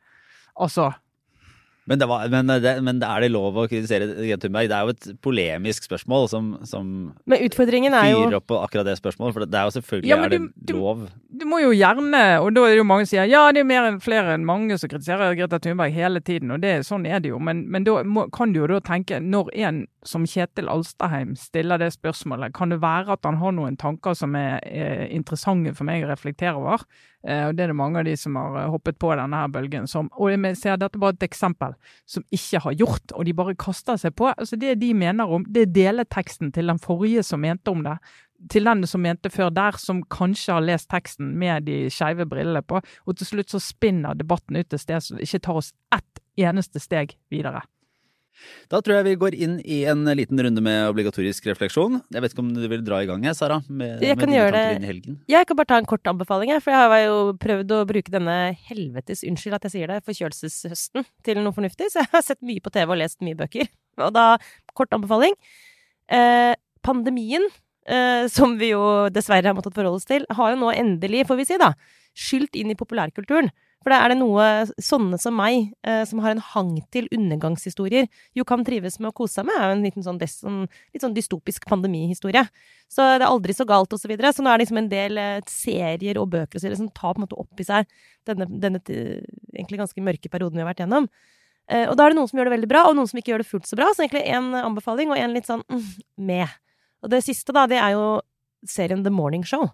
Altså, 0.61 0.95
Men, 1.91 1.99
det 1.99 2.07
var, 2.07 2.29
men, 2.31 2.47
det, 2.63 2.73
men 2.87 3.01
er 3.03 3.25
det 3.25 3.31
lov 3.35 3.57
å 3.59 3.65
kritisere 3.67 4.07
Greta 4.15 4.45
Thunberg? 4.47 4.69
Det 4.71 4.77
er 4.77 4.87
jo 4.87 4.93
et 4.95 5.07
polemisk 5.25 5.83
spørsmål 5.89 6.29
som, 6.31 6.53
som 6.69 6.85
Men 7.27 7.43
utfordringen 7.49 7.93
er 7.99 8.13
jo 8.13 8.21
fyrer 8.23 8.37
opp 8.39 8.47
på 8.53 8.59
akkurat 8.63 8.87
det 8.87 8.95
spørsmålet. 9.01 9.35
For 9.35 9.47
det 9.51 9.59
er 9.59 9.67
jo 9.67 9.75
selvfølgelig 9.81 10.09
Ja, 10.13 10.17
du, 10.17 10.23
er 10.23 10.29
det 10.69 10.77
lov. 10.77 11.01
du- 11.09 11.39
du 11.43 11.47
må 11.51 11.59
jo 11.63 11.73
gjerne, 11.75 12.23
og 12.45 12.53
da 12.55 12.67
er 12.69 12.75
det 12.77 12.79
jo 12.79 12.85
mange 12.87 13.07
som 13.09 13.17
sier 13.17 13.27
ja, 13.33 13.51
det 13.51 13.65
er 13.65 13.65
mer 13.67 13.89
enn 13.91 13.99
flere 14.05 14.35
enn 14.37 14.45
mange 14.47 14.79
som 14.79 14.89
kritiserer 14.93 15.35
Greta 15.35 15.59
Thunberg 15.59 15.91
hele 15.93 16.21
tiden, 16.23 16.53
og 16.55 16.61
det, 16.63 16.87
sånn 16.87 17.07
er 17.07 17.19
det 17.25 17.31
jo. 17.35 17.41
Men, 17.43 17.65
men 17.69 17.83
da 17.89 18.03
må, 18.05 18.29
kan 18.31 18.53
du 18.53 18.61
jo 18.61 18.67
da 18.71 18.79
tenke, 18.81 19.19
når 19.19 19.51
en 19.67 19.87
som 20.07 20.25
Kjetil 20.27 20.69
Alstaheim 20.71 21.37
stiller 21.39 21.79
det 21.79 21.93
spørsmålet, 21.95 22.55
kan 22.55 22.73
det 22.73 22.81
være 22.83 23.15
at 23.15 23.27
han 23.29 23.39
har 23.39 23.55
noen 23.55 23.77
tanker 23.79 24.17
som 24.19 24.35
er, 24.37 24.59
eh, 24.67 25.07
interessante 25.15 25.75
for 25.75 25.87
meg 25.87 26.05
å 26.05 26.11
reflektere 26.11 26.57
over? 26.59 26.83
Eh, 27.25 27.47
og 27.49 27.57
det 27.57 27.65
er 27.65 27.69
det 27.69 27.77
mange 27.79 27.99
av 27.99 28.05
de 28.05 28.17
som 28.17 28.35
har 28.37 28.57
eh, 28.65 28.71
hoppet 28.71 28.99
på 28.99 29.15
denne 29.15 29.37
her 29.37 29.49
bølgen. 29.49 29.87
Som, 29.87 30.11
og 30.19 30.31
jeg 30.31 30.57
ser 30.57 30.77
dette 30.77 30.99
bare 30.99 31.15
et 31.15 31.29
eksempel 31.29 31.75
som 32.07 32.25
ikke 32.33 32.61
har 32.65 32.73
gjort, 32.73 33.15
og 33.15 33.25
de 33.25 33.33
bare 33.33 33.55
kaster 33.55 33.97
seg 33.97 34.15
på. 34.15 34.33
Altså 34.33 34.57
Det 34.57 34.81
de 34.81 34.93
mener 34.95 35.25
om, 35.25 35.45
det 35.47 35.69
er 35.69 35.75
deleteksten 35.79 36.53
til 36.53 36.67
den 36.67 36.79
forrige 36.83 37.23
som 37.23 37.41
mente 37.41 37.71
om 37.71 37.83
det 37.85 37.99
til 38.51 38.65
den 38.67 38.87
som 38.87 39.03
mente 39.03 39.31
før 39.31 39.53
der, 39.55 39.77
som 39.79 40.03
kanskje 40.11 40.57
har 40.57 40.65
lest 40.65 40.89
teksten 40.91 41.35
med 41.39 41.69
de 41.69 41.85
skeive 41.93 42.27
brillene 42.27 42.63
på, 42.67 42.81
og 42.83 43.17
til 43.19 43.29
slutt 43.29 43.55
så 43.55 43.61
spinner 43.63 44.19
debatten 44.19 44.59
ut 44.59 44.73
et 44.73 44.83
sted 44.83 45.05
som 45.05 45.21
ikke 45.23 45.43
tar 45.47 45.61
oss 45.61 45.73
ett 45.95 46.23
eneste 46.41 46.83
steg 46.83 47.17
videre. 47.31 47.63
Da 48.73 48.81
tror 48.81 48.99
jeg 48.99 49.07
vi 49.07 49.15
går 49.21 49.35
inn 49.37 49.59
i 49.61 49.83
en 49.91 50.07
liten 50.17 50.41
runde 50.45 50.63
med 50.65 50.89
obligatorisk 50.91 51.47
refleksjon. 51.51 52.01
Jeg 52.13 52.25
vet 52.25 52.35
ikke 52.35 52.43
om 52.45 52.53
du 52.57 52.65
vil 52.71 52.85
dra 52.85 53.03
i 53.05 53.09
gang, 53.09 53.25
jeg, 53.27 53.37
Sara? 53.39 53.61
Med, 53.69 54.03
Jeg 54.05 54.19
kan 54.21 54.33
gjøre 54.33 54.53
det. 54.57 55.17
Jeg 55.31 55.49
kan 55.49 55.59
bare 55.59 55.71
ta 55.71 55.81
en 55.83 55.89
kort 55.89 56.09
anbefaling, 56.11 56.55
jeg, 56.55 56.65
for 56.65 56.75
jeg 56.75 56.93
har 56.93 57.05
jo 57.05 57.19
prøvd 57.43 57.75
å 57.77 57.83
bruke 57.89 58.15
denne 58.15 58.37
helvetes, 58.71 59.25
unnskyld 59.29 59.59
at 59.59 59.69
jeg 59.69 59.77
sier 59.77 59.93
det, 59.93 60.01
forkjølelseshøsten 60.09 61.07
til 61.27 61.43
noe 61.43 61.57
fornuftig, 61.57 61.91
så 61.93 62.03
jeg 62.03 62.13
har 62.15 62.25
sett 62.27 62.41
mye 62.47 62.63
på 62.65 62.73
TV 62.75 62.95
og 62.95 63.01
lest 63.03 63.21
mye 63.25 63.39
bøker. 63.39 63.69
Og 64.03 64.15
da, 64.17 64.27
kort 64.79 64.95
anbefaling. 64.97 65.37
Eh, 66.13 66.55
pandemien, 66.85 67.45
eh, 67.87 68.25
som 68.33 68.57
vi 68.61 68.73
jo 68.73 68.85
dessverre 69.13 69.51
har 69.51 69.59
måttet 69.59 69.77
forholde 69.77 70.01
oss 70.01 70.09
til, 70.09 70.25
har 70.31 70.55
jo 70.55 70.63
nå 70.63 70.73
endelig, 70.75 71.27
får 71.29 71.41
vi 71.43 71.49
si 71.51 71.61
da, 71.61 71.75
skylt 72.17 72.57
inn 72.59 72.73
i 72.73 72.79
populærkulturen. 72.79 73.53
For 73.83 73.93
da 73.93 73.99
er 74.05 74.13
det 74.13 74.19
noe 74.21 74.47
sånne 74.81 75.19
som 75.21 75.35
meg, 75.37 75.73
eh, 75.87 76.03
som 76.09 76.23
har 76.23 76.35
en 76.35 76.43
hang 76.53 76.71
til 76.95 77.09
undergangshistorier, 77.15 78.09
jo 78.39 78.47
kan 78.49 78.63
trives 78.67 79.01
med 79.01 79.11
å 79.11 79.17
kose 79.17 79.41
seg 79.41 79.49
med, 79.49 79.59
er 79.59 79.71
jo 79.71 79.77
en 79.77 79.85
liten 79.87 80.07
sånn, 80.07 80.21
des, 80.21 80.39
sånn, 80.45 80.63
litt 80.95 81.05
sånn 81.05 81.17
dystopisk 81.17 81.67
pandemihistorie. 81.71 82.45
Så 82.93 83.05
det 83.17 83.27
er 83.27 83.29
aldri 83.29 83.57
så 83.57 83.67
galt, 83.69 83.93
og 83.93 84.01
så 84.01 84.11
videre. 84.11 84.33
Så 84.33 84.45
nå 84.45 84.53
er 84.53 84.59
det 84.59 84.67
liksom 84.67 84.81
en 84.83 84.91
del 84.93 85.21
eh, 85.21 85.45
serier 85.51 86.21
og 86.23 86.31
bøker 86.33 86.59
og 86.59 86.63
så 86.63 86.69
videre 86.69 86.81
som 86.85 86.91
tar 86.95 87.17
på 87.17 87.23
en 87.23 87.27
måte 87.27 87.39
opp 87.43 87.63
i 87.63 87.69
seg 87.69 88.01
denne, 88.29 88.47
denne 88.63 88.83
egentlig 88.87 89.83
ganske 89.83 90.05
mørke 90.05 90.31
perioden 90.33 90.61
vi 90.61 90.65
har 90.65 90.71
vært 90.71 90.85
gjennom. 90.85 91.11
Eh, 91.71 91.87
og 91.89 91.97
da 91.99 92.07
er 92.07 92.13
det 92.13 92.21
noen 92.21 92.31
som 92.31 92.39
gjør 92.39 92.51
det 92.51 92.57
veldig 92.57 92.71
bra, 92.71 92.87
og 92.89 92.99
noen 92.99 93.11
som 93.11 93.19
ikke 93.19 93.35
gjør 93.35 93.45
det 93.45 93.51
fullt 93.51 93.71
så 93.71 93.79
bra. 93.79 93.91
Så 93.95 94.05
egentlig 94.05 94.25
en 94.31 94.53
anbefaling, 94.63 95.13
og 95.13 95.19
en 95.19 95.37
litt 95.37 95.49
sånn 95.49 95.65
mm, 95.67 95.87
med. 96.31 96.59
Og 97.03 97.13
det 97.13 97.23
siste, 97.27 97.55
da, 97.55 97.67
det 97.71 97.81
er 97.83 97.97
jo 97.97 98.07
serien 98.69 99.03
The 99.03 99.13
Morning 99.15 99.47
Show. 99.47 99.71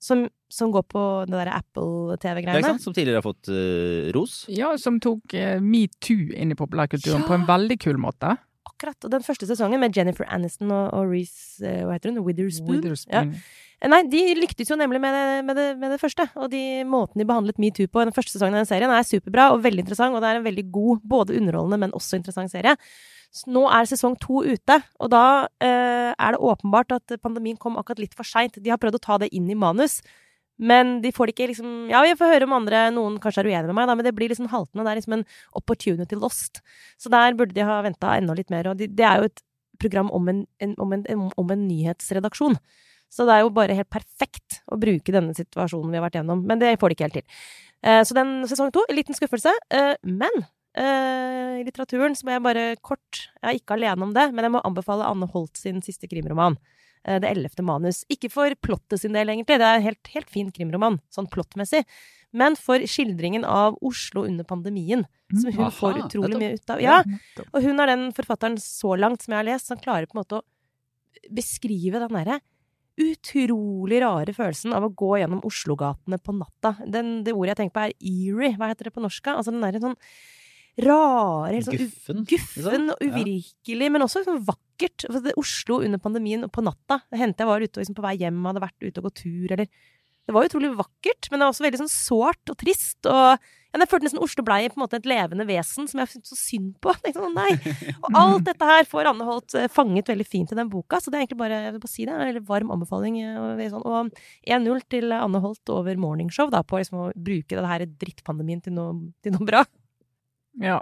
Som, 0.00 0.24
som 0.48 0.70
går 0.72 0.84
på 0.88 1.00
det 1.28 1.36
derre 1.36 1.58
Apple-TV-greiene. 1.60 2.78
Som 2.80 2.94
tidligere 2.96 3.20
har 3.20 3.26
fått 3.26 3.50
uh, 3.52 4.08
ros. 4.16 4.46
Ja, 4.48 4.72
som 4.80 4.96
tok 5.02 5.34
uh, 5.36 5.58
metoo 5.60 6.30
inn 6.32 6.54
i 6.54 6.56
populærkulturen 6.56 7.20
Ja. 7.20 7.26
på 7.28 7.36
en 7.36 7.44
veldig 7.48 7.76
kul 7.84 8.00
måte. 8.00 8.32
Akkurat. 8.64 8.96
Og 9.04 9.12
den 9.12 9.26
første 9.26 9.44
sesongen 9.50 9.82
med 9.82 9.96
Jennifer 9.96 10.24
Aniston 10.24 10.72
og, 10.72 10.86
og 10.96 11.12
Reece 11.12 11.60
uh, 11.60 11.82
Hva 11.84 11.98
heter 11.98 12.14
hun? 12.14 12.22
Witherspoon? 12.24 12.78
Witherspoon. 12.78 13.34
Ja. 13.36 13.90
Nei, 13.92 14.00
de 14.12 14.22
lyktes 14.36 14.68
jo 14.68 14.76
nemlig 14.76 15.00
med 15.00 15.14
det, 15.16 15.28
med 15.48 15.56
det, 15.56 15.68
med 15.80 15.94
det 15.94 16.00
første. 16.00 16.26
Og 16.36 16.50
de 16.52 16.64
måten 16.88 17.20
de 17.20 17.28
behandlet 17.28 17.60
metoo 17.60 17.88
på 17.88 18.02
i 18.02 18.08
den 18.08 18.16
første 18.16 18.34
sesongen 18.34 18.58
av 18.58 18.64
den 18.64 18.68
serien, 18.68 18.92
er 18.92 19.06
superbra 19.08 19.50
og 19.54 19.62
veldig 19.64 19.86
interessant. 19.86 20.16
Og 20.16 20.20
det 20.24 20.28
er 20.32 20.40
en 20.40 20.48
veldig 20.48 20.66
god, 20.72 21.00
både 21.12 21.36
underholdende, 21.36 21.78
men 21.84 21.96
også 21.96 22.20
interessant 22.20 22.52
serie. 22.52 22.76
Så 23.30 23.50
nå 23.54 23.62
er 23.70 23.86
sesong 23.86 24.16
to 24.18 24.42
ute, 24.42 24.80
og 24.98 25.12
da 25.12 25.46
eh, 25.62 26.10
er 26.10 26.34
det 26.34 26.42
åpenbart 26.42 26.96
at 26.96 27.14
pandemien 27.22 27.58
kom 27.60 27.78
akkurat 27.78 28.02
litt 28.02 28.16
for 28.18 28.26
seint. 28.26 28.58
De 28.58 28.72
har 28.72 28.80
prøvd 28.82 28.98
å 28.98 29.04
ta 29.04 29.20
det 29.22 29.30
inn 29.36 29.46
i 29.50 29.58
manus. 29.58 30.00
Men 30.60 30.98
de 31.00 31.12
får 31.14 31.30
det 31.30 31.34
ikke 31.34 31.46
liksom 31.54 31.68
Ja, 31.88 32.02
vi 32.04 32.12
får 32.20 32.34
høre 32.34 32.44
om 32.44 32.52
andre 32.52 32.82
Noen 32.92 33.14
kanskje 33.22 33.40
er 33.40 33.48
uenige 33.48 33.70
med 33.70 33.78
meg, 33.78 33.86
da, 33.88 33.94
men 33.96 34.04
det 34.04 34.12
blir 34.16 34.28
liksom 34.28 34.50
haltende. 34.52 34.84
Det 34.84 34.92
er 34.92 35.00
liksom 35.00 35.16
en 35.16 35.24
opportunity 35.56 36.18
lost. 36.20 36.60
Så 37.00 37.12
der 37.12 37.38
burde 37.38 37.56
de 37.56 37.64
ha 37.64 37.80
venta 37.86 38.12
enda 38.18 38.36
litt 38.36 38.52
mer. 38.52 38.68
Og 38.68 38.76
de, 38.76 38.90
det 38.90 39.06
er 39.06 39.22
jo 39.22 39.30
et 39.30 39.42
program 39.80 40.12
om 40.12 40.28
en, 40.28 40.44
en, 40.60 40.76
om, 40.82 40.92
en, 40.92 41.26
om 41.40 41.54
en 41.54 41.66
nyhetsredaksjon. 41.70 42.58
Så 43.10 43.26
det 43.26 43.34
er 43.38 43.46
jo 43.46 43.54
bare 43.54 43.74
helt 43.78 43.90
perfekt 43.90 44.60
å 44.70 44.78
bruke 44.78 45.14
denne 45.14 45.32
situasjonen 45.34 45.90
vi 45.90 45.98
har 45.98 46.04
vært 46.04 46.20
gjennom. 46.20 46.44
Men 46.46 46.60
det 46.60 46.76
får 46.82 46.92
de 46.92 46.98
ikke 46.98 47.08
helt 47.08 47.20
til. 47.22 47.44
Eh, 47.82 48.02
så 48.06 48.16
den 48.18 48.36
sesong 48.50 48.70
to, 48.74 48.84
en 48.86 48.98
liten 49.00 49.16
skuffelse. 49.16 49.54
Eh, 49.74 49.94
men 50.06 50.44
i 50.78 51.64
litteraturen 51.66 52.14
så 52.14 52.26
må 52.28 52.36
jeg 52.36 52.44
bare 52.44 52.64
kort 52.78 53.24
Jeg 53.40 53.48
er 53.50 53.58
ikke 53.58 53.74
alene 53.74 54.06
om 54.06 54.12
det, 54.14 54.28
men 54.32 54.46
jeg 54.46 54.54
må 54.54 54.60
anbefale 54.64 55.08
Anne 55.08 55.26
Holt 55.32 55.58
sin 55.58 55.80
siste 55.82 56.06
krimroman. 56.10 56.56
eh, 57.04 57.18
Det 57.18 57.30
ellevte 57.30 57.64
manus. 57.66 58.04
Ikke 58.12 58.30
for 58.30 58.54
plottet 58.62 59.00
sin 59.02 59.12
del, 59.16 59.28
egentlig. 59.28 59.58
Det 59.58 59.66
er 59.66 59.80
en 59.80 59.86
helt, 59.88 60.06
helt 60.14 60.30
fin 60.30 60.50
krimroman, 60.54 61.00
sånn 61.10 61.28
plottmessig. 61.30 61.82
Men 62.32 62.54
for 62.54 62.78
skildringen 62.86 63.42
av 63.44 63.76
Oslo 63.82 64.22
under 64.24 64.44
pandemien, 64.46 65.02
som 65.34 65.50
hun 65.50 65.64
Aha, 65.66 65.70
får 65.74 65.98
utrolig 66.04 66.38
mye 66.38 66.54
ut 66.54 66.70
av. 66.70 66.80
Ja, 66.84 67.00
og 67.50 67.62
hun 67.64 67.80
er 67.82 67.90
den 67.90 68.12
forfatteren 68.14 68.54
så 68.62 68.94
langt 68.96 69.22
som 69.24 69.34
jeg 69.34 69.40
har 69.42 69.48
lest, 69.50 69.66
som 69.66 69.80
klarer 69.82 70.06
på 70.06 70.14
en 70.14 70.22
måte 70.22 70.38
å 70.38 70.46
beskrive 71.34 71.98
den 71.98 72.14
derre 72.14 72.38
utrolig 73.00 74.00
rare 74.02 74.32
følelsen 74.36 74.74
av 74.76 74.84
å 74.86 74.92
gå 74.94 75.14
gjennom 75.18 75.40
Oslogatene 75.46 76.18
på 76.22 76.34
natta. 76.36 76.74
Den, 76.86 77.22
det 77.24 77.32
ordet 77.34 77.54
jeg 77.54 77.60
tenker 77.62 77.74
på 77.78 77.84
er 77.88 77.94
eerie, 77.98 78.56
hva 78.60 78.68
heter 78.70 78.90
det 78.90 78.94
på 78.94 79.02
norsk? 79.02 79.30
Altså 79.32 79.54
den 79.54 79.64
derre 79.64 79.80
sånn 79.82 79.96
rare, 80.86 81.52
helt 81.54 81.66
sånn 81.68 81.78
Guffen. 81.80 82.24
guffen 82.30 82.90
og 82.90 82.98
Ja. 83.00 83.12
uvirkelig, 83.12 83.90
men 83.92 84.02
også 84.02 84.24
sånn 84.26 84.44
vakkert. 84.44 85.06
Det 85.10 85.34
Oslo 85.36 85.80
under 85.84 85.98
pandemien 85.98 86.42
og 86.44 86.52
på 86.52 86.62
natta. 86.64 87.02
Det 87.10 87.18
hendte 87.20 87.44
jeg 87.44 87.46
var 87.52 87.60
ute 87.60 87.76
og 87.78 87.82
liksom 87.84 87.96
på 87.98 88.02
vei 88.06 88.16
hjem, 88.16 88.42
hadde 88.46 88.62
vært 88.64 88.80
ute 88.82 88.98
og 88.98 89.04
gått 89.10 89.22
tur, 89.24 89.52
eller 89.52 89.66
Det 90.28 90.34
var 90.34 90.44
utrolig 90.46 90.76
vakkert, 90.76 91.26
men 91.30 91.40
det 91.40 91.46
var 91.46 91.50
også 91.50 91.64
veldig 91.64 91.78
sånn 91.80 91.90
sårt 91.90 92.50
og 92.52 92.56
trist. 92.60 93.04
Og 93.08 93.40
ja, 93.40 93.78
jeg 93.80 93.88
følte 93.88 94.04
nesten 94.06 94.22
Oslo 94.22 94.44
blei 94.44 94.68
på 94.68 94.76
en 94.78 94.84
måte 94.84 94.98
et 95.00 95.08
levende 95.08 95.42
vesen 95.48 95.88
som 95.88 95.98
jeg 95.98 96.06
syntes 96.12 96.30
så 96.30 96.36
synd 96.38 96.74
på. 96.78 96.92
Sånn. 97.16 97.34
Og 98.04 98.14
alt 98.14 98.44
dette 98.44 98.62
her 98.68 98.84
får 98.84 99.08
Anne 99.10 99.24
Holt 99.26 99.54
eh, 99.58 99.66
fanget 99.66 100.06
veldig 100.12 100.26
fint 100.28 100.52
i 100.52 100.54
den 100.54 100.68
boka, 100.70 101.00
så 101.00 101.10
det 101.10 101.18
er 101.18 101.24
egentlig 101.24 101.40
bare, 101.40 101.58
jeg 101.64 101.72
vil 101.72 101.80
bare 101.80 101.90
si 101.96 102.04
det, 102.04 102.14
en 102.14 102.22
veldig 102.34 102.46
varm 102.46 102.70
anbefaling. 102.70 103.18
eh, 103.24 103.74
og 103.74 104.12
1-0 104.46 104.82
til 104.88 105.10
Anne 105.10 105.40
Holt 105.42 105.68
over 105.74 105.96
Morningshow, 105.96 106.50
da, 106.52 106.62
på 106.62 106.78
liksom 106.78 106.98
å 107.00 107.12
bruke 107.16 107.56
det 107.56 107.66
her 107.66 107.86
drittpandemien 107.86 108.62
til 108.62 108.72
noe, 108.76 109.12
til 109.24 109.32
noe 109.32 109.44
bra. 109.48 109.64
Ja. 110.60 110.80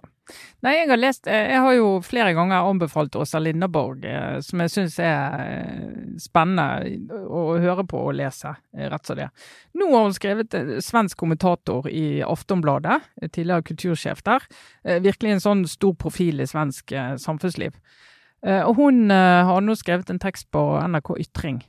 Nei, 0.61 0.73
jeg 0.75 0.89
har 0.91 0.99
lest 0.99 1.29
eh, 1.31 1.53
Jeg 1.55 1.61
har 1.65 1.75
jo 1.77 1.87
flere 2.05 2.35
ganger 2.37 2.67
anbefalt 2.67 3.15
Åsa 3.17 3.39
Linderborg, 3.41 4.03
eh, 4.05 4.41
som 4.45 4.61
jeg 4.61 4.73
syns 4.75 4.99
er 5.01 5.45
eh, 5.45 6.11
spennende 6.21 7.23
å 7.25 7.45
høre 7.63 7.87
på 7.89 8.03
og 8.11 8.17
lese, 8.19 8.53
rett 8.91 9.09
som 9.09 9.17
det. 9.21 9.31
Nå 9.79 9.89
har 9.95 10.05
hun 10.09 10.17
skrevet 10.17 10.59
svensk 10.85 11.21
kommentator 11.23 11.89
i 11.89 12.21
Aftonbladet, 12.27 12.99
tidligere 13.31 13.65
kultursjef 13.71 14.21
der. 14.27 14.45
Virkelig 15.05 15.37
en 15.37 15.45
sånn 15.45 15.65
stor 15.71 15.95
profil 16.01 16.43
i 16.43 16.49
svensk 16.51 16.93
samfunnsliv. 17.23 17.79
Og 18.43 18.79
hun 18.79 19.11
har 19.11 19.63
nå 19.63 19.75
skrevet 19.79 20.11
en 20.11 20.21
tekst 20.23 20.49
på 20.55 20.63
NRK 20.91 21.15
Ytring 21.25 21.63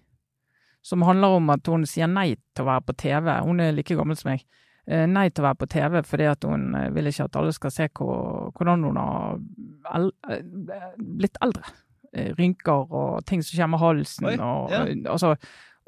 som 0.85 1.03
handler 1.05 1.37
om 1.37 1.49
at 1.53 1.67
hun 1.69 1.85
sier 1.89 2.09
nei 2.09 2.33
til 2.55 2.65
å 2.65 2.69
være 2.69 2.85
på 2.87 2.97
TV. 3.03 3.31
Hun 3.45 3.61
er 3.61 3.75
like 3.75 3.97
gammel 3.97 4.17
som 4.17 4.31
meg 4.31 4.45
nei 4.89 5.27
til 5.29 5.43
å 5.43 5.49
være 5.49 5.59
på 5.61 5.69
TV 5.69 5.99
fordi 6.07 6.27
at 6.31 6.45
hun 6.49 6.73
eh, 6.77 6.89
vil 6.95 7.09
ikke 7.11 7.27
at 7.29 7.37
alle 7.39 7.53
skal 7.55 7.73
se 7.73 7.87
hvordan 7.93 8.85
hun 8.87 8.99
har 8.99 9.39
eh, 10.31 10.43
blitt 10.97 11.39
eldre. 11.45 11.73
Eh, 12.13 12.31
Rynker 12.37 12.89
og 12.89 13.25
ting 13.29 13.43
som 13.45 13.61
kommer 13.61 13.83
halsen 13.83 14.31
Oi, 14.31 14.37
og 14.41 14.73
ja. 14.73 14.85
eh, 14.87 15.03
altså 15.09 15.35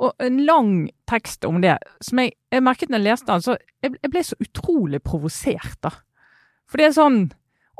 og 0.01 0.23
en 0.23 0.39
lang 0.47 0.69
tekst 1.09 1.45
om 1.45 1.59
det, 1.61 1.75
som 2.01 2.23
jeg, 2.23 2.31
jeg 2.49 2.63
merket 2.65 2.89
når 2.89 3.03
jeg 3.03 3.05
leste 3.05 3.29
den, 3.29 3.43
så 3.45 3.53
jeg, 3.85 3.91
jeg 4.01 4.09
ble 4.09 4.23
så 4.25 4.37
utrolig 4.41 4.99
provosert, 5.05 5.77
da. 5.85 5.91
For 6.65 6.81
det 6.81 6.87
er 6.87 6.95
sånn 6.95 7.19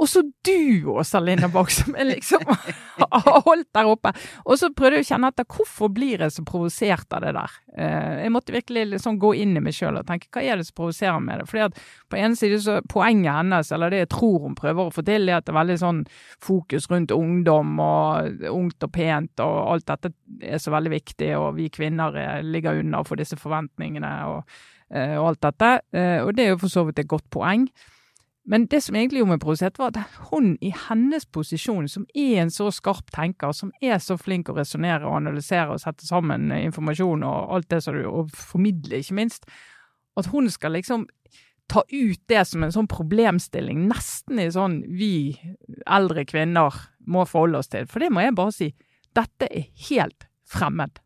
Og 0.02 0.10
så 0.10 0.22
du, 0.46 0.90
Åsa 0.90 1.20
Linderborg, 1.22 1.70
som 1.72 1.94
jeg 1.94 2.08
liksom 2.10 2.48
har 2.48 3.44
holdt 3.46 3.68
der 3.76 3.90
oppe. 3.90 4.14
Og 4.50 4.58
så 4.58 4.72
prøvde 4.74 4.98
jeg 4.98 5.06
å 5.06 5.10
kjenne 5.12 5.30
etter 5.30 5.46
hvorfor 5.46 5.92
blir 5.94 6.24
jeg 6.26 6.34
så 6.34 6.46
provosert 6.48 7.14
av 7.14 7.22
det 7.22 7.34
der. 7.38 7.58
Eh, 7.78 8.24
jeg 8.24 8.34
måtte 8.34 8.56
virkelig 8.56 8.88
liksom 8.96 9.20
gå 9.22 9.36
inn 9.44 9.54
i 9.60 9.62
meg 9.62 9.78
sjøl 9.78 10.00
og 10.02 10.08
tenke 10.10 10.32
hva 10.34 10.42
er 10.42 10.58
det 10.58 10.66
som 10.66 10.80
provoserer 10.82 11.22
med 11.22 11.44
det. 11.44 11.46
Fordi 11.52 11.66
at 11.68 11.78
på 12.10 12.18
ene 12.18 12.40
side 12.40 12.58
så 12.66 12.80
poenget 12.90 13.38
hennes, 13.38 13.72
eller 13.78 13.94
det 13.94 14.02
jeg 14.02 14.12
tror 14.16 14.40
hun 14.48 14.58
prøver 14.58 14.90
å 14.90 14.96
få 14.98 15.06
til, 15.06 15.30
er 15.30 15.38
at 15.38 15.46
det 15.46 15.54
er 15.54 15.60
veldig 15.62 15.78
sånn 15.84 16.02
fokus 16.50 16.90
rundt 16.90 17.14
ungdom 17.14 17.78
og 17.86 18.50
ungt 18.50 18.90
og 18.90 18.94
pent 18.98 19.46
og 19.46 19.56
alt 19.76 19.90
dette 19.94 20.16
er 20.42 20.66
så 20.66 20.74
veldig 20.74 20.96
viktig, 20.98 21.34
og 21.38 21.56
vi 21.62 21.70
kvinner 21.70 22.42
ligger 22.42 22.82
unna 22.82 23.06
for 23.06 23.22
disse 23.22 23.38
forventningene 23.38 24.18
og, 24.34 24.60
eh, 24.90 25.18
og 25.22 25.36
alt 25.36 25.46
dette. 25.52 25.74
Og 26.26 26.34
det 26.34 26.48
er 26.48 26.56
jo 26.56 26.62
for 26.66 26.74
så 26.74 26.90
vidt 26.90 27.06
et 27.06 27.12
godt 27.12 27.30
poeng. 27.30 27.70
Men 28.44 28.66
det 28.68 28.82
som 28.82 28.96
egentlig 28.98 29.22
gjorde 29.22 29.36
meg 29.36 29.42
provosert, 29.44 29.78
var 29.78 29.92
at 29.94 30.16
hun 30.32 30.56
i 30.66 30.72
hennes 30.88 31.28
posisjon, 31.30 31.86
som 31.92 32.08
er 32.18 32.42
en 32.42 32.52
så 32.54 32.72
skarp 32.74 33.12
tenker, 33.14 33.54
som 33.54 33.70
er 33.86 34.00
så 34.02 34.18
flink 34.18 34.50
å 34.50 34.56
resonnere 34.58 35.06
og 35.06 35.20
analysere 35.20 35.76
og 35.76 35.82
sette 35.84 36.08
sammen 36.08 36.50
informasjon 36.56 37.26
og 37.28 37.54
alt 37.56 37.70
det 37.70 37.84
som 37.86 37.98
du 37.98 38.08
og 38.10 38.34
formidle, 38.34 39.04
ikke 39.04 39.20
minst, 39.20 39.46
at 40.18 40.32
hun 40.34 40.50
skal 40.52 40.74
liksom 40.76 41.06
ta 41.72 41.84
ut 41.88 42.22
det 42.28 42.42
som 42.50 42.66
en 42.66 42.74
sånn 42.74 42.90
problemstilling, 42.92 43.86
nesten 43.88 44.42
i 44.42 44.50
sånn 44.52 44.82
vi 44.98 45.38
eldre 45.86 46.26
kvinner 46.28 46.82
må 47.08 47.24
forholde 47.30 47.62
oss 47.62 47.72
til. 47.72 47.88
For 47.88 48.04
det 48.04 48.10
må 48.12 48.26
jeg 48.26 48.36
bare 48.36 48.56
si, 48.56 48.72
dette 49.16 49.48
er 49.48 49.70
helt 49.88 50.28
fremmed 50.52 51.00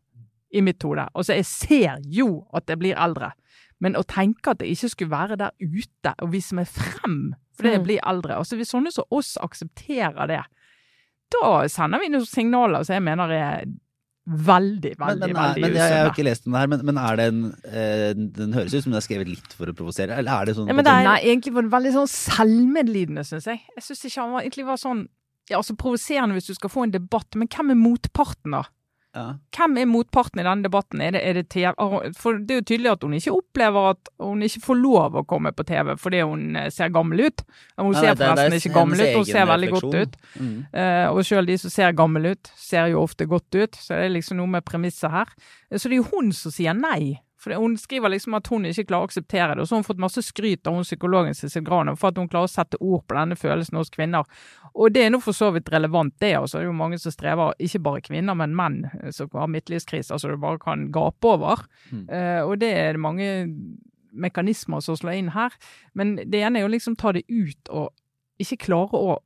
i 0.50 0.62
mitt 0.64 0.82
hode. 0.82 1.06
Altså, 1.14 1.36
jeg 1.36 1.46
ser 1.46 2.02
jo 2.10 2.46
at 2.56 2.70
jeg 2.70 2.80
blir 2.80 2.98
eldre. 2.98 3.30
Men 3.84 3.98
å 3.98 4.04
tenke 4.08 4.52
at 4.52 4.60
det 4.62 4.70
ikke 4.72 4.92
skulle 4.92 5.12
være 5.12 5.38
der 5.40 5.52
ute 5.60 6.14
og 6.24 6.30
vise 6.32 6.56
meg 6.56 6.68
frem 6.70 7.34
fordi 7.56 7.72
jeg 7.72 7.80
mm. 7.80 7.86
blir 7.88 8.04
eldre 8.04 8.36
altså 8.36 8.58
Hvis 8.58 8.68
sånne 8.74 8.92
som 8.92 9.08
oss 9.16 9.34
aksepterer 9.40 10.28
det, 10.28 10.42
da 11.32 11.50
sender 11.72 12.02
vi 12.02 12.12
noen 12.12 12.28
signaler 12.28 12.84
som 12.84 12.98
jeg 12.98 13.04
mener 13.06 13.32
er 13.32 13.66
veldig, 14.26 14.92
veldig, 14.98 14.98
men, 14.98 15.20
men, 15.22 15.36
veldig 15.38 15.62
men, 15.64 15.76
Jeg 15.78 15.98
har 16.02 16.10
ikke 16.10 16.26
lest 16.26 16.46
om 16.48 16.56
det 16.56 16.62
her, 16.62 16.70
men, 16.72 16.84
men 16.88 17.00
er 17.00 17.18
det 17.18 17.26
en 17.30 17.42
eh, 17.70 18.08
Den 18.38 18.56
høres 18.56 18.74
ut 18.74 18.84
som 18.84 18.92
den 18.92 19.00
er 19.00 19.06
skrevet 19.06 19.30
litt 19.30 19.56
for 19.56 19.70
å 19.70 19.76
provosere, 19.76 20.18
eller 20.18 20.42
er 20.42 20.50
det 20.50 20.56
sånn 20.58 20.70
ja, 20.70 20.76
det 20.80 20.94
er, 20.94 21.06
Nei, 21.06 21.18
egentlig 21.30 21.54
var 21.56 21.66
det 21.66 21.74
veldig 21.76 21.92
sånn 21.96 22.10
selvmedlidende, 22.10 23.26
syns 23.28 23.46
jeg. 23.50 23.62
Jeg 23.76 23.86
syns 23.86 24.04
ikke 24.08 24.24
han 24.24 24.34
var, 24.34 24.46
egentlig 24.46 24.66
var 24.66 24.80
sånn 24.82 25.04
ja, 25.46 25.60
altså 25.60 25.76
Provoserende 25.78 26.34
hvis 26.34 26.50
du 26.50 26.56
skal 26.56 26.72
få 26.72 26.86
en 26.86 26.94
debatt, 26.94 27.38
men 27.38 27.50
hvem 27.52 27.70
er 27.72 27.78
motparten, 27.78 28.56
da? 28.56 28.64
Ja. 29.16 29.24
Hvem 29.56 29.78
er 29.80 29.88
motparten 29.88 30.42
i 30.42 30.44
denne 30.44 30.66
debatten? 30.66 31.00
Er 31.00 31.14
det, 31.16 31.22
er 31.24 31.38
det 31.38 31.46
TV? 31.52 31.72
For 32.18 32.36
det 32.36 32.52
er 32.52 32.60
jo 32.60 32.66
tydelig 32.68 32.90
at 32.92 33.06
hun 33.06 33.16
ikke 33.16 33.32
opplever 33.32 33.90
at 33.94 34.10
hun 34.20 34.44
ikke 34.44 34.62
får 34.66 34.78
lov 34.82 35.16
å 35.16 35.24
komme 35.28 35.52
på 35.56 35.64
TV 35.68 35.94
fordi 36.00 36.20
hun 36.20 36.58
eh, 36.60 36.68
ser 36.74 36.92
gammel 36.92 37.24
ut. 37.24 37.44
Hun 37.80 37.94
Nei, 37.94 38.02
ser 38.04 38.18
forresten 38.20 38.58
ikke 38.60 38.74
gammel 38.76 39.00
ut, 39.00 39.12
hun 39.16 39.28
ser 39.30 39.48
veldig 39.48 39.70
godt 39.72 39.96
ut. 39.96 40.18
Mm. 40.36 40.56
Uh, 40.74 41.06
og 41.14 41.22
selv 41.28 41.48
de 41.48 41.56
som 41.62 41.72
ser 41.72 41.96
gammel 41.96 42.32
ut, 42.34 42.52
ser 42.60 42.92
jo 42.92 43.04
ofte 43.06 43.28
godt 43.30 43.56
ut. 43.56 43.80
Så 43.80 43.96
det 43.96 44.10
er 44.10 44.16
liksom 44.18 44.40
noe 44.42 44.52
med 44.58 44.66
premisset 44.68 45.12
her. 45.12 45.32
Så 45.72 45.88
det 45.88 45.96
er 45.96 46.02
jo 46.02 46.10
hun 46.12 46.34
som 46.36 46.52
sier 46.54 46.76
nei 46.76 47.16
for 47.46 47.54
Hun 47.54 47.76
skriver 47.78 48.10
liksom 48.10 48.34
at 48.34 48.48
hun 48.50 48.66
ikke 48.66 48.88
klarer 48.88 49.06
å 49.06 49.06
akseptere 49.06 49.54
det. 49.54 49.62
Og 49.62 49.68
så 49.68 49.76
har 49.76 49.82
hun 49.82 49.86
fått 49.86 50.02
masse 50.02 50.22
skryt 50.26 50.66
av 50.66 50.74
hun 50.74 50.86
psykologen 50.86 51.36
Cecil 51.38 51.62
Graner 51.62 51.94
for 51.94 52.10
at 52.10 52.18
hun 52.18 52.26
klarer 52.26 52.50
å 52.50 52.50
sette 52.50 52.80
ord 52.82 53.04
på 53.06 53.14
denne 53.14 53.38
følelsen 53.38 53.78
hos 53.78 53.92
kvinner. 53.94 54.26
Og 54.74 54.90
det 54.92 55.04
er 55.06 55.12
nå 55.14 55.20
for 55.22 55.36
så 55.36 55.52
vidt 55.54 55.70
relevant, 55.70 56.16
det. 56.18 56.32
altså. 56.34 56.58
Det 56.58 56.66
er 56.66 56.72
jo 56.72 56.78
mange 56.80 56.98
som 56.98 57.14
strever, 57.14 57.54
ikke 57.62 57.82
bare 57.86 58.02
kvinner, 58.08 58.34
men 58.34 58.56
menn 58.58 58.80
eh, 58.88 59.12
som 59.14 59.30
har 59.38 59.52
midtlivskrise, 59.52 60.10
altså 60.12 60.32
du 60.32 60.40
bare 60.42 60.58
kan 60.62 60.88
gape 60.92 61.30
over. 61.30 61.62
Mm. 61.92 62.08
Uh, 62.10 62.42
og 62.48 62.58
det 62.60 62.72
er 62.74 62.96
det 62.96 63.04
mange 63.04 63.30
mekanismer 64.16 64.82
som 64.82 64.98
slår 64.98 65.20
inn 65.20 65.30
her. 65.36 65.54
Men 65.94 66.16
det 66.18 66.42
ene 66.42 66.58
er 66.58 66.66
jo 66.66 66.74
liksom 66.74 66.98
ta 66.98 67.14
det 67.14 67.24
ut 67.30 67.70
og 67.70 67.94
ikke 68.42 68.66
klare 68.66 68.98
å 68.98 69.16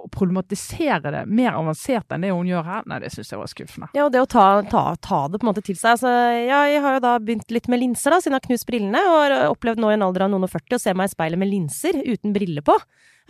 å 0.00 0.08
problematisere 0.12 1.12
det 1.12 1.22
mer 1.28 1.56
avansert 1.58 2.14
enn 2.14 2.24
det 2.24 2.32
hun 2.32 2.48
gjør 2.48 2.66
her, 2.66 2.86
nei, 2.90 3.00
det 3.02 3.12
syns 3.14 3.32
jeg 3.32 3.40
var 3.40 3.50
skuffende. 3.52 3.90
Ja, 3.96 4.06
og 4.06 4.14
det 4.14 4.22
å 4.24 4.28
ta, 4.30 4.46
ta, 4.70 4.84
ta, 5.02 5.20
det 5.28 5.40
på 5.40 5.46
en 5.46 5.52
måte 5.52 5.64
til 5.66 5.78
seg. 5.78 5.98
Altså, 5.98 6.10
ja, 6.46 6.62
jeg 6.70 6.82
har 6.84 6.96
jo 6.96 7.04
da 7.04 7.14
begynt 7.22 7.54
litt 7.54 7.68
med 7.72 7.82
linser, 7.82 8.14
da, 8.14 8.20
siden 8.22 8.36
jeg 8.36 8.42
har 8.42 8.48
knust 8.48 8.68
brillene, 8.70 9.04
og 9.10 9.20
har 9.20 9.36
opplevd 9.50 9.82
nå 9.82 9.92
i 9.92 9.98
en 9.98 10.06
alder 10.08 10.26
av 10.26 10.32
noen 10.32 10.48
og 10.48 10.52
40 10.52 10.78
å 10.78 10.82
se 10.82 10.96
meg 10.96 11.10
i 11.10 11.14
speilet 11.14 11.40
med 11.40 11.52
linser 11.52 12.00
uten 12.00 12.34
briller 12.36 12.66
på. 12.66 12.76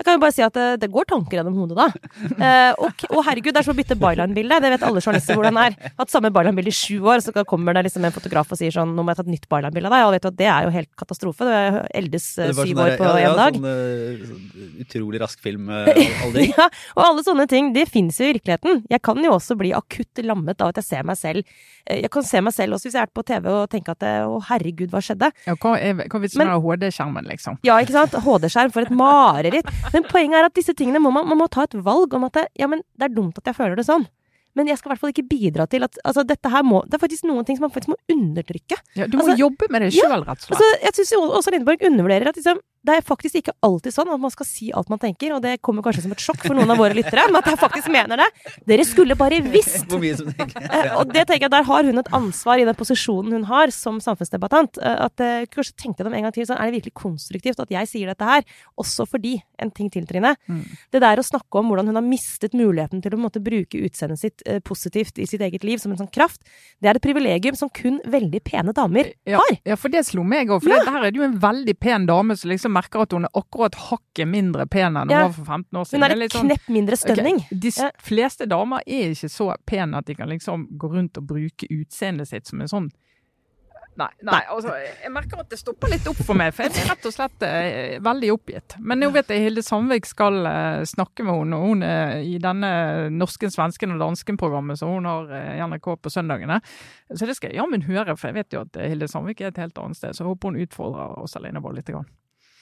Jeg 0.00 0.06
kan 0.06 0.16
jo 0.16 0.22
bare 0.22 0.32
si 0.32 0.40
at 0.40 0.54
det, 0.56 0.66
det 0.80 0.88
går 0.92 1.04
tanker 1.10 1.40
gjennom 1.40 1.58
hodet 1.60 1.76
da. 1.76 1.88
Eh, 2.40 2.72
og, 2.80 3.02
og, 3.10 3.18
herregud, 3.26 3.52
det 3.52 3.60
er 3.60 3.66
som 3.66 3.74
å 3.74 3.76
bytte 3.76 3.96
byline-bilde. 4.00 4.58
Det 4.64 4.68
vet 4.72 4.84
alle 4.86 5.00
journalister 5.02 5.36
hvordan 5.36 5.56
det 5.58 5.64
er. 5.68 5.90
Hatt 5.98 6.12
samme 6.12 6.30
byline-bilde 6.32 6.72
i 6.72 6.76
sju 6.76 7.04
år, 7.04 7.20
så 7.20 7.44
kommer 7.48 7.76
det 7.76 7.82
liksom 7.88 8.06
en 8.06 8.14
fotograf 8.14 8.48
og 8.54 8.58
sier 8.58 8.72
sånn 8.72 8.94
Nå 8.96 9.04
må 9.04 9.12
jeg 9.12 9.18
ta 9.18 9.24
et 9.26 9.32
nytt 9.34 9.48
byline-bilde 9.50 9.90
av 9.90 9.94
deg. 9.94 10.04
Og 10.06 10.14
vet 10.14 10.24
du 10.24 10.28
at 10.30 10.38
det 10.38 10.48
er 10.48 10.66
jo 10.66 10.72
helt 10.74 10.90
katastrofe. 11.02 11.48
Du 11.48 11.96
eldes 12.00 12.28
eh, 12.40 12.52
syv 12.54 12.62
sånn 12.62 12.80
år 12.84 12.94
på 13.00 13.10
én 13.10 13.20
ja, 13.26 13.34
dag. 13.36 13.58
Sånn 13.58 13.68
uh, 13.68 14.70
utrolig 14.86 15.20
rask 15.24 15.44
filmaldring. 15.44 16.54
Ja, 16.60 16.66
og 16.96 17.02
alle 17.04 17.26
sånne 17.26 17.46
ting. 17.50 17.70
Det 17.76 17.84
fins 17.90 18.20
jo 18.22 18.30
i 18.30 18.32
virkeligheten. 18.32 18.84
Jeg 18.90 19.04
kan 19.04 19.20
jo 19.20 19.34
også 19.36 19.58
bli 19.60 19.74
akutt 19.76 20.22
lammet 20.24 20.64
av 20.64 20.72
at 20.72 20.80
jeg 20.80 20.88
ser 20.88 21.06
meg 21.08 21.20
selv. 21.20 21.60
Jeg 21.90 22.10
kan 22.12 22.24
se 22.26 22.40
meg 22.44 22.54
selv 22.56 22.76
også 22.76 22.88
hvis 22.88 22.96
jeg 22.96 23.04
er 23.04 23.12
på 23.12 23.24
TV 23.26 23.50
og 23.52 23.68
tenke 23.72 23.92
at 23.92 24.06
å 24.24 24.38
herregud, 24.48 24.90
hva 24.92 25.02
skjedde? 25.04 25.30
Ja, 25.46 25.56
hva 25.60 25.76
er 25.80 26.00
du 26.00 26.38
med 26.40 26.52
HD-skjermen, 26.64 27.28
liksom? 27.30 27.60
Ja, 27.66 27.78
ikke 27.82 27.96
sant. 27.96 28.16
HD-skjerm 28.24 28.74
for 28.74 28.86
et 28.86 28.94
mareritt. 28.94 29.70
Men 29.94 30.06
poenget 30.06 30.38
er 30.38 30.48
at 30.48 30.56
disse 30.56 30.74
tingene 30.76 31.02
må 31.02 31.12
man, 31.14 31.26
man 31.28 31.40
må 31.40 31.48
ta 31.50 31.66
et 31.66 31.76
valg 31.84 32.14
om 32.14 32.26
at 32.28 32.36
det, 32.38 32.46
ja, 32.60 32.68
men 32.70 32.84
det 32.98 33.08
er 33.08 33.16
dumt 33.16 33.38
at 33.40 33.50
jeg 33.50 33.58
føler 33.58 33.78
det 33.78 33.88
sånn. 33.88 34.06
Men 34.58 34.70
jeg 34.70 34.80
skal 34.80 34.90
i 34.90 34.92
hvert 34.94 35.02
fall 35.04 35.14
ikke 35.14 35.28
bidra 35.30 35.66
til 35.70 35.86
at 35.86 36.00
altså, 36.02 36.24
dette 36.26 36.50
her 36.50 36.64
må 36.66 36.82
Det 36.86 36.98
er 36.98 37.02
faktisk 37.04 37.26
noen 37.28 37.46
ting 37.46 37.58
som 37.58 37.68
man 37.68 37.74
faktisk 37.74 37.92
må 37.92 37.98
undertrykke. 38.10 38.80
Ja, 38.98 39.06
du 39.06 39.18
må 39.18 39.24
altså, 39.24 39.38
jobbe 39.38 39.70
med 39.70 39.86
det 39.86 39.92
sjøl, 39.94 40.24
rett 40.26 40.42
og 40.42 40.48
slett. 40.48 40.58
Altså, 40.58 40.70
jeg 40.86 40.98
syns 40.98 41.14
også 41.40 41.54
Lindeborg 41.54 41.86
undervurderer 41.86 42.32
at 42.32 42.40
liksom, 42.40 42.60
det 42.86 42.94
er 42.96 43.04
faktisk 43.04 43.36
ikke 43.40 43.52
alltid 43.66 43.92
sånn 43.92 44.08
at 44.08 44.20
man 44.22 44.32
skal 44.32 44.46
si 44.48 44.70
alt 44.76 44.88
man 44.88 45.00
tenker, 45.00 45.34
og 45.36 45.42
det 45.44 45.58
kommer 45.64 45.84
kanskje 45.84 46.06
som 46.06 46.14
et 46.14 46.22
sjokk 46.24 46.40
for 46.46 46.56
noen 46.56 46.70
av 46.72 46.80
våre 46.80 46.96
lyttere, 46.96 47.26
men 47.28 47.36
at 47.42 47.50
jeg 47.50 47.60
faktisk 47.60 47.90
mener 47.92 48.22
det. 48.22 48.28
Dere 48.70 48.86
skulle 48.88 49.16
bare 49.20 49.42
visst! 49.54 49.84
Hvor 49.90 50.00
mye 50.00 50.16
som 50.16 50.30
tenker. 50.32 50.64
Eh, 50.64 50.88
og 50.96 51.12
det 51.12 51.26
tenker 51.28 51.46
jeg, 51.46 51.52
der 51.52 51.66
har 51.68 51.90
hun 51.90 52.00
et 52.00 52.12
ansvar 52.16 52.62
i 52.62 52.64
den 52.68 52.78
posisjonen 52.78 53.36
hun 53.36 53.44
har 53.50 53.72
som 53.74 54.00
samfunnsdebattant. 54.00 54.80
Eh, 54.80 54.96
at 55.06 55.24
uh, 55.24 55.44
kanskje 55.52 55.76
tenkte 55.84 56.06
dem 56.06 56.16
en 56.16 56.26
gang 56.26 56.36
til 56.36 56.48
sånn, 56.48 56.56
er 56.56 56.70
det 56.70 56.80
virkelig 56.80 56.96
konstruktivt 57.02 57.60
at 57.60 57.74
jeg 57.74 57.90
sier 57.90 58.12
dette 58.12 58.30
her? 58.30 58.48
Også 58.80 59.04
fordi, 59.08 59.36
en 59.60 59.72
ting 59.76 59.92
til, 59.92 60.08
Trine. 60.08 60.32
Mm. 60.48 60.64
Det 60.94 61.04
der 61.04 61.20
å 61.20 61.26
snakke 61.26 61.60
om 61.60 61.68
hvordan 61.68 61.92
hun 61.92 62.00
har 62.00 62.06
mistet 62.06 62.56
muligheten 62.56 63.04
til 63.04 63.16
å 63.16 63.20
måtte 63.20 63.44
bruke 63.44 63.84
utseendet 63.84 64.24
sitt 64.24 64.39
uh, 64.48 64.58
positivt 64.64 65.18
i 65.18 65.26
sitt 65.28 65.42
eget 65.44 65.64
liv 65.66 65.80
som 65.82 65.92
en 65.92 66.00
sånn 66.00 66.10
kraft, 66.12 66.42
det 66.80 66.90
er 66.90 66.98
et 66.98 67.04
privilegium 67.04 67.56
som 67.58 67.70
kun 67.74 67.98
veldig 68.10 68.42
pene 68.46 68.74
damer 68.76 69.12
ja, 69.28 69.40
har. 69.40 69.58
Ja, 69.66 69.78
for 69.80 69.92
det 69.92 70.04
slo 70.08 70.24
meg 70.26 70.50
òg. 70.50 70.62
For 70.64 70.72
ja. 70.72 70.80
det, 70.84 70.94
her 70.94 71.08
er 71.08 71.14
det 71.14 71.20
jo 71.22 71.26
en 71.26 71.38
veldig 71.42 71.76
pen 71.80 72.06
dame 72.08 72.36
som 72.38 72.52
liksom 72.52 72.74
merker 72.76 73.04
at 73.04 73.16
hun 73.16 73.28
er 73.28 73.36
akkurat 73.40 73.78
hakket 73.90 74.30
mindre 74.30 74.66
pen 74.70 74.96
enn 74.96 75.10
hun 75.10 75.16
ja. 75.16 75.26
var 75.28 75.36
for 75.36 75.52
15 75.58 75.80
år 75.82 75.90
siden. 75.90 76.06
Hun 76.06 76.08
er 76.08 76.26
et 76.26 76.38
sånn, 76.38 76.50
knepp 76.50 76.72
mindre 76.72 77.00
stønning. 77.00 77.44
Okay, 77.44 77.60
de 77.66 77.74
fleste 78.10 78.48
damer 78.50 78.84
er 78.86 79.14
ikke 79.14 79.32
så 79.32 79.52
pene 79.68 80.00
at 80.00 80.08
de 80.10 80.16
kan 80.18 80.30
liksom 80.30 80.68
gå 80.80 80.92
rundt 80.94 81.20
og 81.20 81.30
bruke 81.30 81.68
utseendet 81.70 82.30
sitt 82.30 82.50
som 82.50 82.62
en 82.62 82.70
sånn 82.70 82.90
Nei, 83.98 84.08
nei, 84.24 84.38
altså, 84.48 84.72
jeg 84.78 85.10
merker 85.12 85.40
at 85.42 85.50
det 85.50 85.58
stopper 85.58 85.90
litt 85.90 86.06
opp 86.08 86.20
for 86.22 86.38
meg, 86.38 86.52
for 86.54 86.64
jeg 86.64 86.84
er 86.84 86.92
rett 86.92 87.06
og 87.08 87.14
slett 87.14 87.44
eh, 87.44 87.96
veldig 88.04 88.30
oppgitt. 88.32 88.76
Men 88.78 89.02
nå 89.02 89.10
vet 89.12 89.32
jeg 89.32 89.42
Hilde 89.44 89.64
Sandvik 89.66 90.06
skal 90.08 90.38
eh, 90.46 90.84
snakke 90.88 91.26
med 91.26 91.40
henne, 91.40 91.58
og 91.58 91.72
hun 91.72 91.84
er 91.86 92.14
i 92.22 92.36
denne 92.40 92.70
norsken, 93.12 93.52
svensken 93.52 93.96
og 93.96 94.00
dansken-programmet 94.04 94.78
som 94.80 94.94
hun 94.94 95.10
har 95.10 95.34
eh, 95.34 95.58
i 95.58 95.66
NRK 95.66 95.90
på 96.00 96.14
søndagene. 96.14 96.60
Så 97.10 97.28
det 97.28 97.36
skal 97.36 97.50
jeg 97.50 97.60
jammen 97.60 97.84
høre, 97.88 98.14
for 98.14 98.30
jeg 98.30 98.38
vet 98.38 98.56
jo 98.56 98.62
at 98.62 98.80
Hilde 98.86 99.10
Sandvik 99.10 99.42
er 99.42 99.50
et 99.50 99.60
helt 99.64 99.82
annet 99.82 99.98
sted. 99.98 100.14
Så 100.14 100.24
jeg 100.24 100.30
håper 100.30 100.54
hun 100.54 100.62
utfordrer 100.62 101.36
alene 101.42 101.64
bare 101.66 101.80
litt. 101.80 101.90
Grann. 101.90 102.08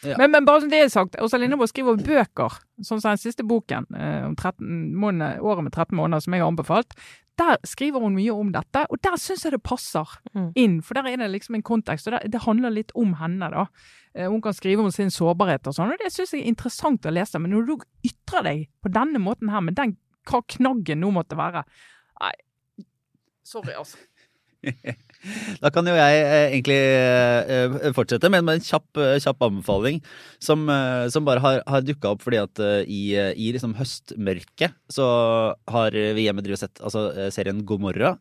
Ja. 0.07 0.15
Men, 0.17 0.31
men, 0.33 0.47
bare 0.49 0.63
som 0.63 0.73
det 0.73 0.81
er 0.81 0.91
sagt, 0.91 1.19
Åsa 1.21 1.39
Lindeborg 1.43 1.69
skriver 1.69 1.99
bøker, 2.01 2.61
sånn 2.81 3.03
som 3.03 3.13
den 3.13 3.21
siste 3.21 3.45
boken, 3.45 3.91
om 4.31 4.37
13 4.39 4.95
måneder, 4.97 5.43
året 5.43 5.67
med 5.67 5.75
13 5.75 5.99
måneder, 5.99 6.23
som 6.25 6.37
jeg 6.37 6.45
har 6.45 6.53
anbefalt. 6.55 6.95
Der 7.39 7.61
skriver 7.69 8.03
hun 8.03 8.17
mye 8.19 8.35
om 8.35 8.51
dette, 8.55 8.83
og 8.91 8.99
der 9.05 9.15
syns 9.21 9.45
jeg 9.47 9.55
det 9.55 9.63
passer 9.63 10.11
mm. 10.35 10.51
inn. 10.59 10.81
For 10.83 10.99
der 10.99 11.07
er 11.13 11.21
det 11.23 11.31
liksom 11.31 11.59
en 11.59 11.67
kontekst, 11.67 12.09
og 12.09 12.17
det, 12.17 12.33
det 12.35 12.43
handler 12.43 12.75
litt 12.75 12.91
om 12.99 13.15
henne, 13.21 13.51
da. 13.55 13.69
Eh, 14.15 14.27
hun 14.27 14.43
kan 14.43 14.57
skrive 14.57 14.83
om 14.83 14.91
sin 14.95 15.13
sårbarhet 15.15 15.71
og 15.71 15.77
sånn, 15.77 15.95
og 15.95 16.03
det 16.03 16.11
syns 16.15 16.35
jeg 16.35 16.43
er 16.43 16.51
interessant 16.51 17.07
å 17.07 17.15
lese. 17.15 17.39
Men 17.39 17.55
når 17.55 17.69
du 17.69 17.75
ytrer 18.11 18.47
deg 18.49 18.67
på 18.83 18.93
denne 18.95 19.23
måten 19.23 19.53
her, 19.55 19.63
med 19.65 19.79
den 19.79 19.95
hva 20.29 20.43
knaggen 20.45 21.01
nå 21.01 21.09
måtte 21.15 21.39
være 21.39 21.63
Nei, 22.19 22.35
sorry, 23.47 23.77
altså. 23.79 24.01
Da 25.63 25.71
kan 25.75 25.87
jo 25.89 25.95
jeg 25.97 26.19
eh, 26.23 26.49
egentlig 26.53 26.79
eh, 26.79 27.93
fortsette 27.97 28.31
med 28.33 28.47
en 28.47 28.65
kjapp, 28.65 28.87
eh, 29.03 29.17
kjapp 29.23 29.43
anbefaling 29.49 30.01
som, 30.43 30.69
som, 31.11 31.27
bare 31.27 31.43
har, 31.43 31.61
har 31.67 31.83
dukka 31.83 32.13
opp 32.15 32.23
fordi 32.23 32.39
at 32.41 32.61
i, 32.87 33.03
i 33.17 33.49
liksom 33.55 33.75
høstmørket 33.79 34.77
så 34.93 35.09
har 35.71 35.97
vi 36.15 36.29
hjemme 36.29 36.45
drevet 36.47 36.63
sett 36.63 36.83
altså, 36.85 37.09
serien 37.35 37.65
Gomorra, 37.67 38.15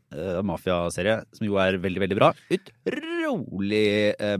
mafiaserie, 0.46 1.20
som 1.38 1.46
jo 1.46 1.60
er 1.62 1.78
veldig, 1.82 2.02
veldig 2.08 2.18
bra. 2.18 2.32
Utrolig 2.50 3.17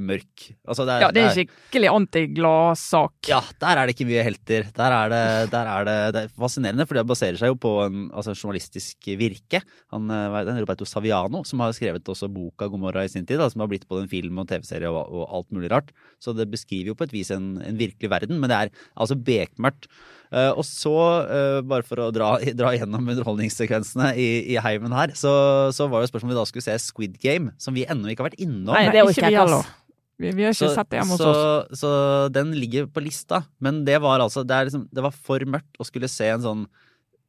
mørk. 0.02 0.48
Altså, 0.68 0.86
det 0.88 0.96
er, 0.96 1.06
ja, 1.06 1.10
det 1.14 1.24
er 1.24 1.36
skikkelig 1.36 1.92
antigladsak. 1.92 3.16
Ja, 3.30 3.42
der 3.62 3.82
er 3.82 3.88
det 3.88 3.96
ikke 3.96 4.10
mye 4.10 4.26
helter. 4.26 4.68
Der 4.78 4.98
er 4.98 5.14
det, 5.14 5.24
der 5.54 5.72
er 5.74 5.88
det, 5.88 5.98
det 6.16 6.24
er 6.26 6.34
fascinerende, 6.38 6.88
for 6.88 7.00
det 7.00 7.06
baserer 7.10 7.40
seg 7.40 7.54
jo 7.54 7.60
på 7.68 7.74
en 7.86 8.08
altså, 8.12 8.36
journalistisk 8.36 9.10
virke. 9.20 9.62
Han, 9.96 10.12
Roberto 10.60 10.88
Saviano, 10.88 11.44
som 11.48 11.64
har 11.64 11.76
skrevet 11.76 12.08
også 12.08 12.30
boka 12.32 12.70
Gomorra 12.72 13.06
i 13.06 13.12
sin 13.12 13.26
tid, 13.28 13.42
da, 13.42 13.50
som 13.52 13.64
har 13.64 13.72
blitt 13.72 13.88
både 13.90 14.06
en 14.06 14.12
film 14.12 14.42
og 14.42 14.50
TV-serie 14.50 14.92
og, 14.92 15.04
og, 15.08 15.26
alt 15.38 15.52
mulig 15.56 15.72
rart. 15.74 15.92
Så 16.24 16.34
det 16.38 16.50
beskriver 16.52 16.94
jo 16.94 16.98
på 16.98 17.08
et 17.08 17.16
vis 17.16 17.32
en, 17.36 17.56
en 17.64 17.80
virkelig 17.80 18.12
verden, 18.12 18.40
men 18.42 18.52
det 18.52 18.62
er 18.62 18.86
altså 18.96 19.18
bekmørkt. 19.18 19.90
Eh, 20.28 20.52
og 20.52 20.66
så, 20.68 20.94
uh, 21.24 21.60
bare 21.64 21.86
for 21.88 22.02
å 22.04 22.10
dra, 22.12 22.34
dra 22.60 22.74
gjennom 22.76 23.06
underholdningssekvensene 23.14 24.12
i, 24.20 24.30
i 24.54 24.62
heimen 24.64 24.96
her, 24.96 25.14
så, 25.16 25.32
så 25.76 25.88
var 25.92 26.04
jo 26.04 26.12
spørsmålet 26.12 26.34
om 26.34 26.36
vi 26.36 26.40
da 26.42 26.48
skulle 26.50 26.68
se 26.68 26.78
Squid 26.84 27.20
Game, 27.24 27.54
som 27.62 27.78
vi 27.78 27.88
ennå 27.88 28.12
ikke 28.12 28.26
har 28.26 28.32
vært 28.32 28.44
innom. 28.44 28.74
Nei, 28.76 28.90
det 28.92 29.06
orker 29.06 29.16
ikke 29.16 29.30
jeg 29.30 29.32
vi 29.32 29.38
ikke, 29.38 29.46
heller. 29.46 29.76
Vi, 30.18 30.32
vi 30.34 30.48
har 30.48 30.56
ikke 30.56 30.74
sett 30.74 30.90
det 30.90 31.00
hjemme 31.00 31.14
hos 31.14 31.24
oss. 31.30 31.80
så 31.80 31.92
den 32.34 32.52
ligger 32.58 32.90
på 32.90 33.04
lista. 33.06 33.44
Men 33.62 33.84
det 33.86 34.00
var 34.02 34.24
altså 34.24 34.42
Det, 34.48 34.56
er 34.56 34.70
liksom, 34.70 34.88
det 34.90 35.04
var 35.06 35.14
for 35.14 35.46
mørkt 35.46 35.78
å 35.78 35.86
skulle 35.86 36.10
se 36.10 36.32
en 36.34 36.44
sånn 36.44 36.64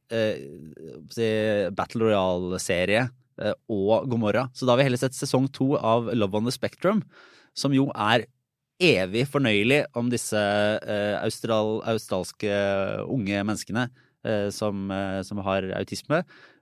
eh, 0.09 0.41
si, 1.13 1.29
Battle 1.77 2.09
Royale-serie 2.09 3.05
eh, 3.05 3.55
og 3.69 4.09
God 4.09 4.23
morgen. 4.25 4.49
Så 4.57 4.65
da 4.65 4.73
har 4.73 4.81
vi 4.81 4.89
heller 4.89 5.01
sett 5.01 5.17
sesong 5.17 5.47
to 5.53 5.75
av 5.77 6.09
Love 6.15 6.41
on 6.41 6.49
the 6.49 6.55
Spectrum, 6.55 7.03
som 7.53 7.75
jo 7.77 7.91
er 7.93 8.25
evig 8.79 9.25
fornøyelig 9.29 9.83
om 9.99 10.09
disse 10.11 10.39
eh, 10.39 11.15
austral, 11.19 11.79
australske 11.89 12.51
unge 13.05 13.41
menneskene 13.43 13.89
eh, 14.25 14.47
som, 14.55 14.87
eh, 14.91 15.19
som 15.27 15.41
har 15.43 15.67
autisme, 15.77 16.21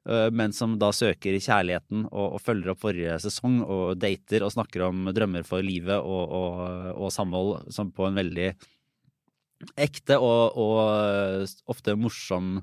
eh, 0.09 0.29
men 0.33 0.53
som 0.53 0.77
da 0.81 0.89
søker 0.95 1.37
kjærligheten 1.37 2.07
og, 2.09 2.37
og 2.37 2.41
følger 2.41 2.73
opp 2.73 2.81
forrige 2.81 3.19
sesong 3.21 3.61
og 3.63 3.99
dater 4.01 4.45
og 4.45 4.55
snakker 4.55 4.87
om 4.89 5.11
drømmer 5.13 5.45
for 5.47 5.65
livet 5.65 5.97
og, 6.01 6.33
og, 6.41 6.65
og 6.97 7.13
samhold 7.13 7.69
som 7.73 7.93
på 7.93 8.09
en 8.09 8.17
veldig 8.17 8.49
ekte 9.77 10.17
og, 10.21 10.57
ofte 11.69 11.95
morsom 11.97 12.59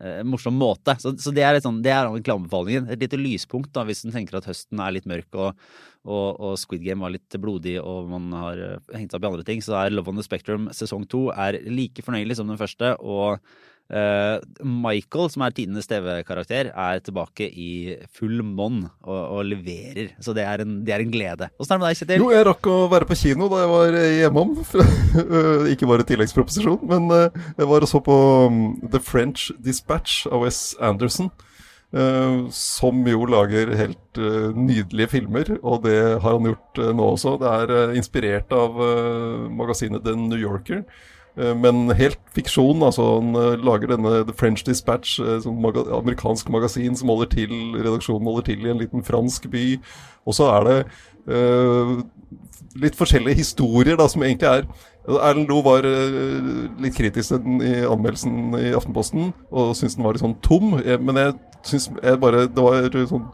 eh, 0.00 0.20
morsom 0.24 0.56
måte. 0.58 0.94
Så, 1.02 1.14
så 1.20 1.32
det 1.34 1.44
er 1.44 1.56
litt 1.56 1.66
sånn, 1.66 1.82
det 1.84 1.92
er 1.94 2.08
reklameanbefalingen. 2.08 2.88
Et 2.92 3.02
lite 3.02 3.20
lyspunkt 3.20 3.72
da, 3.76 3.84
hvis 3.88 4.04
en 4.06 4.14
tenker 4.14 4.38
at 4.38 4.48
høsten 4.48 4.80
er 4.82 4.94
litt 4.96 5.08
mørk 5.10 5.38
og, 5.38 5.66
og, 6.06 6.28
og 6.38 6.54
Squid 6.60 6.84
Game 6.86 7.04
var 7.04 7.14
litt 7.14 7.38
blodig 7.42 7.76
og 7.80 8.10
man 8.12 8.30
har 8.38 8.62
eh, 8.62 8.94
hengt 8.96 9.12
seg 9.12 9.20
opp 9.20 9.28
i 9.28 9.32
andre 9.32 9.48
ting, 9.48 9.64
så 9.64 9.76
er 9.80 9.94
Love 9.94 10.12
on 10.12 10.20
the 10.20 10.26
Spectrum 10.26 10.70
sesong 10.74 11.04
to 11.10 11.28
like 11.68 12.04
fornøyelig 12.06 12.38
som 12.38 12.50
den 12.50 12.60
første. 12.60 12.94
Og 13.00 13.42
Michael, 13.90 15.28
som 15.32 15.42
er 15.44 15.52
tidenes 15.52 15.88
TV-karakter, 15.90 16.70
er 16.72 17.00
tilbake 17.04 17.44
i 17.50 17.96
full 18.16 18.40
monn 18.46 18.86
og, 19.04 19.18
og 19.38 19.42
leverer. 19.44 20.14
Så 20.22 20.32
det 20.36 20.46
er 20.48 20.62
en, 20.64 20.78
det 20.86 20.94
er 20.96 21.04
en 21.04 21.12
glede. 21.12 21.50
Åssen 21.60 21.74
er 21.74 21.78
det 21.78 21.82
med 21.82 21.90
deg, 21.90 22.00
Kjetil? 22.00 22.22
Jo, 22.24 22.30
jeg 22.32 22.46
rakk 22.48 22.70
å 22.72 22.78
være 22.92 23.08
på 23.10 23.18
kino 23.20 23.50
da 23.52 23.60
jeg 23.64 23.72
var 23.74 23.98
eh, 24.00 24.16
hjemom. 24.22 24.54
Ikke 25.74 25.88
bare 25.90 26.06
tilleggsproposisjon, 26.08 26.80
men 26.88 27.08
eh, 27.18 27.40
jeg 27.60 27.68
var 27.68 27.84
og 27.84 27.90
så 27.92 28.00
på 28.06 28.18
um, 28.48 28.60
The 28.92 29.00
French 29.02 29.50
Dispatch 29.60 30.22
av 30.32 30.46
Wes 30.46 30.62
Anderson. 30.80 31.28
eh, 31.92 32.48
som 32.56 33.02
jo 33.04 33.26
lager 33.28 33.74
helt 33.76 34.16
eh, 34.16 34.50
nydelige 34.56 35.10
filmer, 35.18 35.50
og 35.60 35.82
det 35.84 35.98
har 36.24 36.38
han 36.38 36.48
gjort 36.48 36.78
eh, 36.80 36.92
nå 36.96 37.10
også. 37.18 37.34
Det 37.42 37.50
er 37.58 37.74
eh, 37.76 37.96
inspirert 38.00 38.52
av 38.56 38.80
eh, 38.80 39.50
magasinet 39.52 40.04
The 40.06 40.16
New 40.16 40.40
Yorker. 40.40 40.86
Eh, 41.36 41.54
Men 41.56 41.90
helt 41.96 42.18
fiksjon. 42.34 42.82
altså 42.82 43.20
Han 43.20 43.34
eh, 43.34 43.58
lager 43.64 43.94
denne 43.94 44.24
The 44.26 44.34
French 44.36 44.64
Dispatch, 44.66 45.18
eh, 45.20 45.46
maga 45.52 45.84
amerikansk 45.98 46.48
magasin 46.48 46.96
som 46.96 47.08
holder 47.08 47.26
til, 47.26 47.52
redaksjonen 47.78 48.26
holder 48.26 48.42
til 48.50 48.66
i 48.66 48.70
en 48.70 48.82
liten 48.82 49.04
fransk 49.04 49.50
by. 49.50 49.78
Og 50.26 50.34
så 50.34 50.46
er 50.54 50.64
det 50.68 50.76
uh, 51.34 51.96
litt 52.78 52.94
forskjellige 52.94 53.40
historier 53.40 53.96
da, 53.98 54.06
som 54.08 54.22
egentlig 54.22 54.46
er 54.46 54.68
Erlend 55.02 55.48
Loe 55.50 55.64
var 55.66 55.82
litt 56.78 56.94
kritisk 56.94 57.34
i 57.34 57.72
anmeldelsen 57.82 58.54
i 58.54 58.70
Aftenposten, 58.70 59.32
og 59.50 59.72
syntes 59.74 59.96
den 59.98 60.06
var 60.06 60.14
litt 60.14 60.22
sånn 60.22 60.36
tom. 60.46 60.76
Men 60.78 61.18
jeg 61.18 61.34
syns 61.66 61.88
bare 62.22 62.44
Det 62.46 62.62
var 62.62 62.86
sånn 63.10 63.26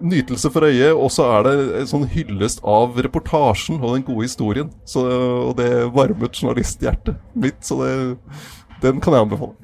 nytelse 0.00 0.50
for 0.52 0.68
øyet, 0.68 0.94
og 0.94 1.10
så 1.12 1.22
er 1.38 1.46
det 1.46 1.54
en 1.80 1.90
sånn 1.90 2.06
hyllest 2.12 2.62
av 2.66 2.98
reportasjen 3.04 3.80
og 3.80 3.96
den 3.96 4.06
gode 4.06 4.24
historien. 4.28 4.68
Så, 4.88 5.00
og 5.48 5.56
det 5.60 5.70
varmet 5.94 6.38
journalisthjertet 6.38 7.14
mitt, 7.38 7.60
så 7.66 7.74
det, 7.82 7.92
den 8.84 8.96
kan 9.04 9.12
jeg 9.16 9.22
anbefale. 9.26 9.54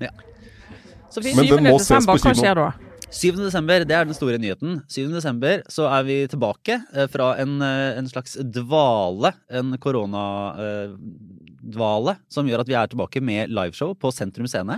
Så 1.15 1.23
fint. 1.23 1.37
Men 1.39 1.47
den 1.47 1.65
7. 1.65 1.71
må 1.71 1.79
ses 1.79 2.07
på 2.07 2.11
hva 2.11 2.19
kino. 2.25 2.35
skjer 2.41 2.55
da? 2.59 2.73
7. 3.15 3.39
desember, 3.39 3.85
det 3.87 3.95
er 3.95 4.05
den 4.09 4.17
store 4.17 4.39
nyheten. 4.43 4.83
7. 4.91 5.15
desember 5.15 5.63
så 5.71 5.87
er 5.87 6.03
vi 6.09 6.27
tilbake 6.31 6.75
eh, 6.83 7.07
fra 7.11 7.37
en, 7.43 7.63
eh, 7.63 7.99
en 8.01 8.09
slags 8.11 8.33
dvale, 8.43 9.33
en 9.55 9.79
koronadvale, 9.79 12.17
som 12.33 12.47
gjør 12.51 12.61
at 12.65 12.71
vi 12.73 12.77
er 12.81 12.87
tilbake 12.91 13.21
med 13.23 13.51
liveshow 13.55 13.95
på 13.95 14.11
Sentrum 14.15 14.47
Scene. 14.51 14.77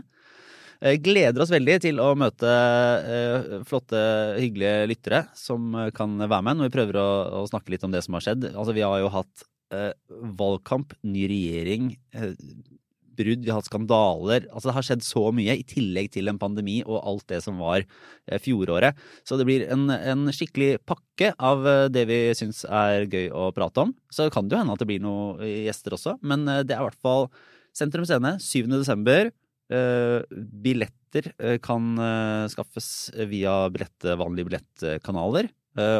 Eh, 0.80 0.98
Gleder 1.00 1.42
oss 1.42 1.52
veldig 1.52 1.78
til 1.86 2.00
å 2.02 2.10
møte 2.18 2.52
eh, 2.52 3.58
flotte, 3.68 4.00
hyggelige 4.40 4.88
lyttere 4.90 5.24
som 5.36 5.74
eh, 5.74 5.92
kan 5.96 6.16
være 6.20 6.42
med 6.44 6.60
når 6.60 6.70
vi 6.70 6.76
prøver 6.76 7.00
å, 7.00 7.44
snakke 7.48 7.72
litt 7.72 7.84
om 7.86 7.94
det 7.94 8.04
som 8.04 8.16
har 8.16 8.26
skjedd. 8.26 8.50
Altså, 8.52 8.76
vi 8.76 8.84
har 8.84 9.02
jo 9.02 9.12
hatt 9.14 9.46
valgkamp, 10.38 10.92
ny 11.10 11.24
regjering, 11.26 11.88
brudd, 13.18 13.40
vi 13.42 13.50
har 13.50 13.56
hatt 13.58 13.66
skandaler. 13.66 14.44
Altså, 14.52 14.68
det 14.68 14.74
har 14.76 14.86
skjedd 14.86 15.02
så 15.02 15.24
mye, 15.34 15.56
i 15.58 15.64
tillegg 15.66 16.12
til 16.14 16.30
en 16.30 16.38
pandemi 16.38 16.76
og 16.84 17.00
alt 17.00 17.24
det 17.32 17.40
som 17.42 17.58
var 17.58 17.82
fjoråret. 18.44 18.94
Så 19.26 19.34
det 19.40 19.48
blir 19.48 19.64
en, 19.74 19.88
en 19.90 20.30
skikkelig 20.30 20.84
pakke 20.86 21.32
av 21.34 21.66
det 21.90 22.04
vi 22.06 22.20
syns 22.38 22.62
er 22.62 23.08
gøy 23.10 23.26
å 23.34 23.48
prate 23.56 23.88
om. 23.88 23.96
Så 24.14 24.28
kan 24.30 24.46
det 24.46 24.54
jo 24.54 24.62
hende 24.62 24.78
at 24.78 24.84
det 24.84 24.90
blir 24.92 25.02
noen 25.02 25.42
gjester 25.42 25.98
også, 25.98 26.14
men 26.22 26.46
det 26.46 26.70
er 26.70 26.78
i 26.78 26.86
hvert 26.86 27.02
fall 27.02 27.26
Sentrum 27.74 28.06
Scene 28.06 28.36
7. 28.38 28.70
desember. 28.70 29.34
Eh, 29.66 30.22
billetter 30.62 31.32
eh, 31.42 31.56
kan 31.58 31.98
eh, 31.98 32.46
skaffes 32.52 33.10
via 33.26 33.64
billett, 33.72 34.10
vanlige 34.18 34.50
billettkanaler. 34.50 35.50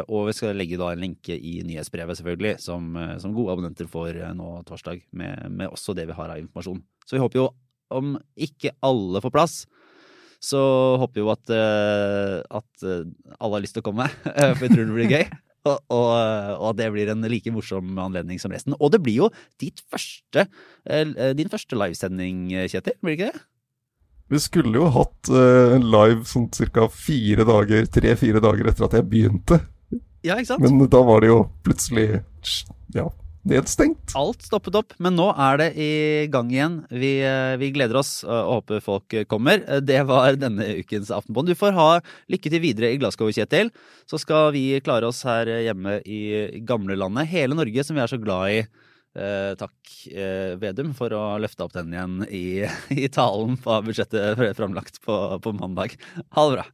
Og 0.09 0.23
vi 0.25 0.33
skal 0.33 0.55
legge 0.57 0.77
da 0.81 0.87
en 0.89 1.01
lenke 1.03 1.35
i 1.37 1.59
nyhetsbrevet, 1.61 2.17
selvfølgelig, 2.17 2.55
som, 2.63 2.95
som 3.21 3.33
gode 3.35 3.53
abonnenter 3.53 3.85
får 3.85 4.15
nå 4.33 4.47
torsdag, 4.65 5.03
med, 5.13 5.51
med 5.53 5.69
også 5.69 5.93
det 5.93 6.07
vi 6.09 6.15
har 6.17 6.31
av 6.33 6.39
informasjon. 6.41 6.79
Så 7.05 7.13
vi 7.13 7.19
håper 7.21 7.37
jo, 7.37 7.43
om 7.93 8.15
ikke 8.41 8.71
alle 8.81 9.21
får 9.21 9.33
plass, 9.35 9.57
så 10.41 10.63
håper 10.97 11.19
vi 11.19 11.21
jo 11.21 11.29
at, 11.29 11.53
at 12.57 12.87
alle 12.87 13.51
har 13.53 13.61
lyst 13.67 13.77
til 13.77 13.83
å 13.83 13.85
komme, 13.85 14.07
for 14.55 14.63
vi 14.63 14.71
tror 14.71 14.81
det 14.81 14.95
blir 14.95 15.13
gøy. 15.13 15.27
Og, 15.67 15.81
og, 15.91 16.11
og 16.63 16.77
det 16.79 16.85
blir 16.93 17.09
en 17.11 17.25
like 17.27 17.51
morsom 17.51 17.97
anledning 17.99 18.39
som 18.39 18.53
resten. 18.55 18.73
Og 18.79 18.93
det 18.93 19.01
blir 19.03 19.17
jo 19.25 19.29
ditt 19.59 19.81
første, 19.91 20.45
din 20.87 21.51
første 21.51 21.75
livesending, 21.75 22.45
Kjetil, 22.71 22.95
blir 23.03 23.13
det 23.13 23.17
ikke 23.19 23.29
det? 23.35 23.45
Vi 24.27 24.39
skulle 24.43 24.75
jo 24.75 24.89
hatt 24.91 25.29
en 25.31 25.85
live 25.87 26.25
sånn 26.27 26.49
ca. 26.51 26.89
fire 26.91 27.45
dager, 27.47 27.85
tre-fire 27.87 28.41
dager 28.43 28.67
etter 28.67 28.87
at 28.89 28.97
jeg 28.97 29.07
begynte. 29.07 29.61
Ja, 30.25 30.35
ikke 30.35 30.51
sant? 30.51 30.65
Men 30.65 30.89
da 30.91 31.01
var 31.05 31.23
det 31.23 31.29
jo 31.29 31.39
plutselig 31.63 32.07
ja, 32.95 33.05
nedstengt. 33.47 34.13
Alt 34.17 34.43
stoppet 34.45 34.75
opp, 34.79 34.95
men 35.03 35.15
nå 35.17 35.27
er 35.31 35.59
det 35.61 35.67
i 35.79 35.91
gang 36.31 36.49
igjen. 36.51 36.79
Vi, 36.91 37.13
eh, 37.25 37.55
vi 37.61 37.71
gleder 37.75 37.99
oss 38.01 38.19
eh, 38.25 38.31
og 38.31 38.61
håper 38.61 38.83
folk 38.83 39.17
kommer. 39.31 39.63
Det 39.83 40.01
var 40.09 40.39
denne 40.39 40.67
ukens 40.81 41.11
Aftenpånd. 41.13 41.51
Du 41.51 41.57
får 41.57 41.77
ha 41.77 41.89
lykke 42.31 42.51
til 42.51 42.63
videre 42.63 42.91
i 42.91 42.99
Glasgow, 43.01 43.31
Kjetil. 43.31 43.71
Så 44.09 44.19
skal 44.23 44.51
vi 44.55 44.65
klare 44.83 45.09
oss 45.09 45.23
her 45.27 45.49
hjemme 45.69 45.99
i 46.03 46.59
gamlelandet. 46.67 47.29
Hele 47.31 47.57
Norge 47.57 47.87
som 47.87 47.97
vi 47.97 48.03
er 48.03 48.11
så 48.11 48.19
glad 48.21 48.57
i. 48.57 48.61
Eh, 49.17 49.53
takk, 49.57 49.77
eh, 50.13 50.53
Vedum, 50.61 50.91
for 50.97 51.13
å 51.17 51.21
løfte 51.41 51.65
opp 51.65 51.73
den 51.73 51.93
igjen 51.95 52.17
i, 52.29 52.45
i 53.05 53.07
talen 53.09 53.57
på 53.61 53.79
budsjettet 53.87 54.37
framlagt 54.59 55.01
på, 55.01 55.15
på 55.41 55.55
mandag. 55.57 55.97
Ha 56.37 56.49
det 56.49 56.59
bra. 56.59 56.67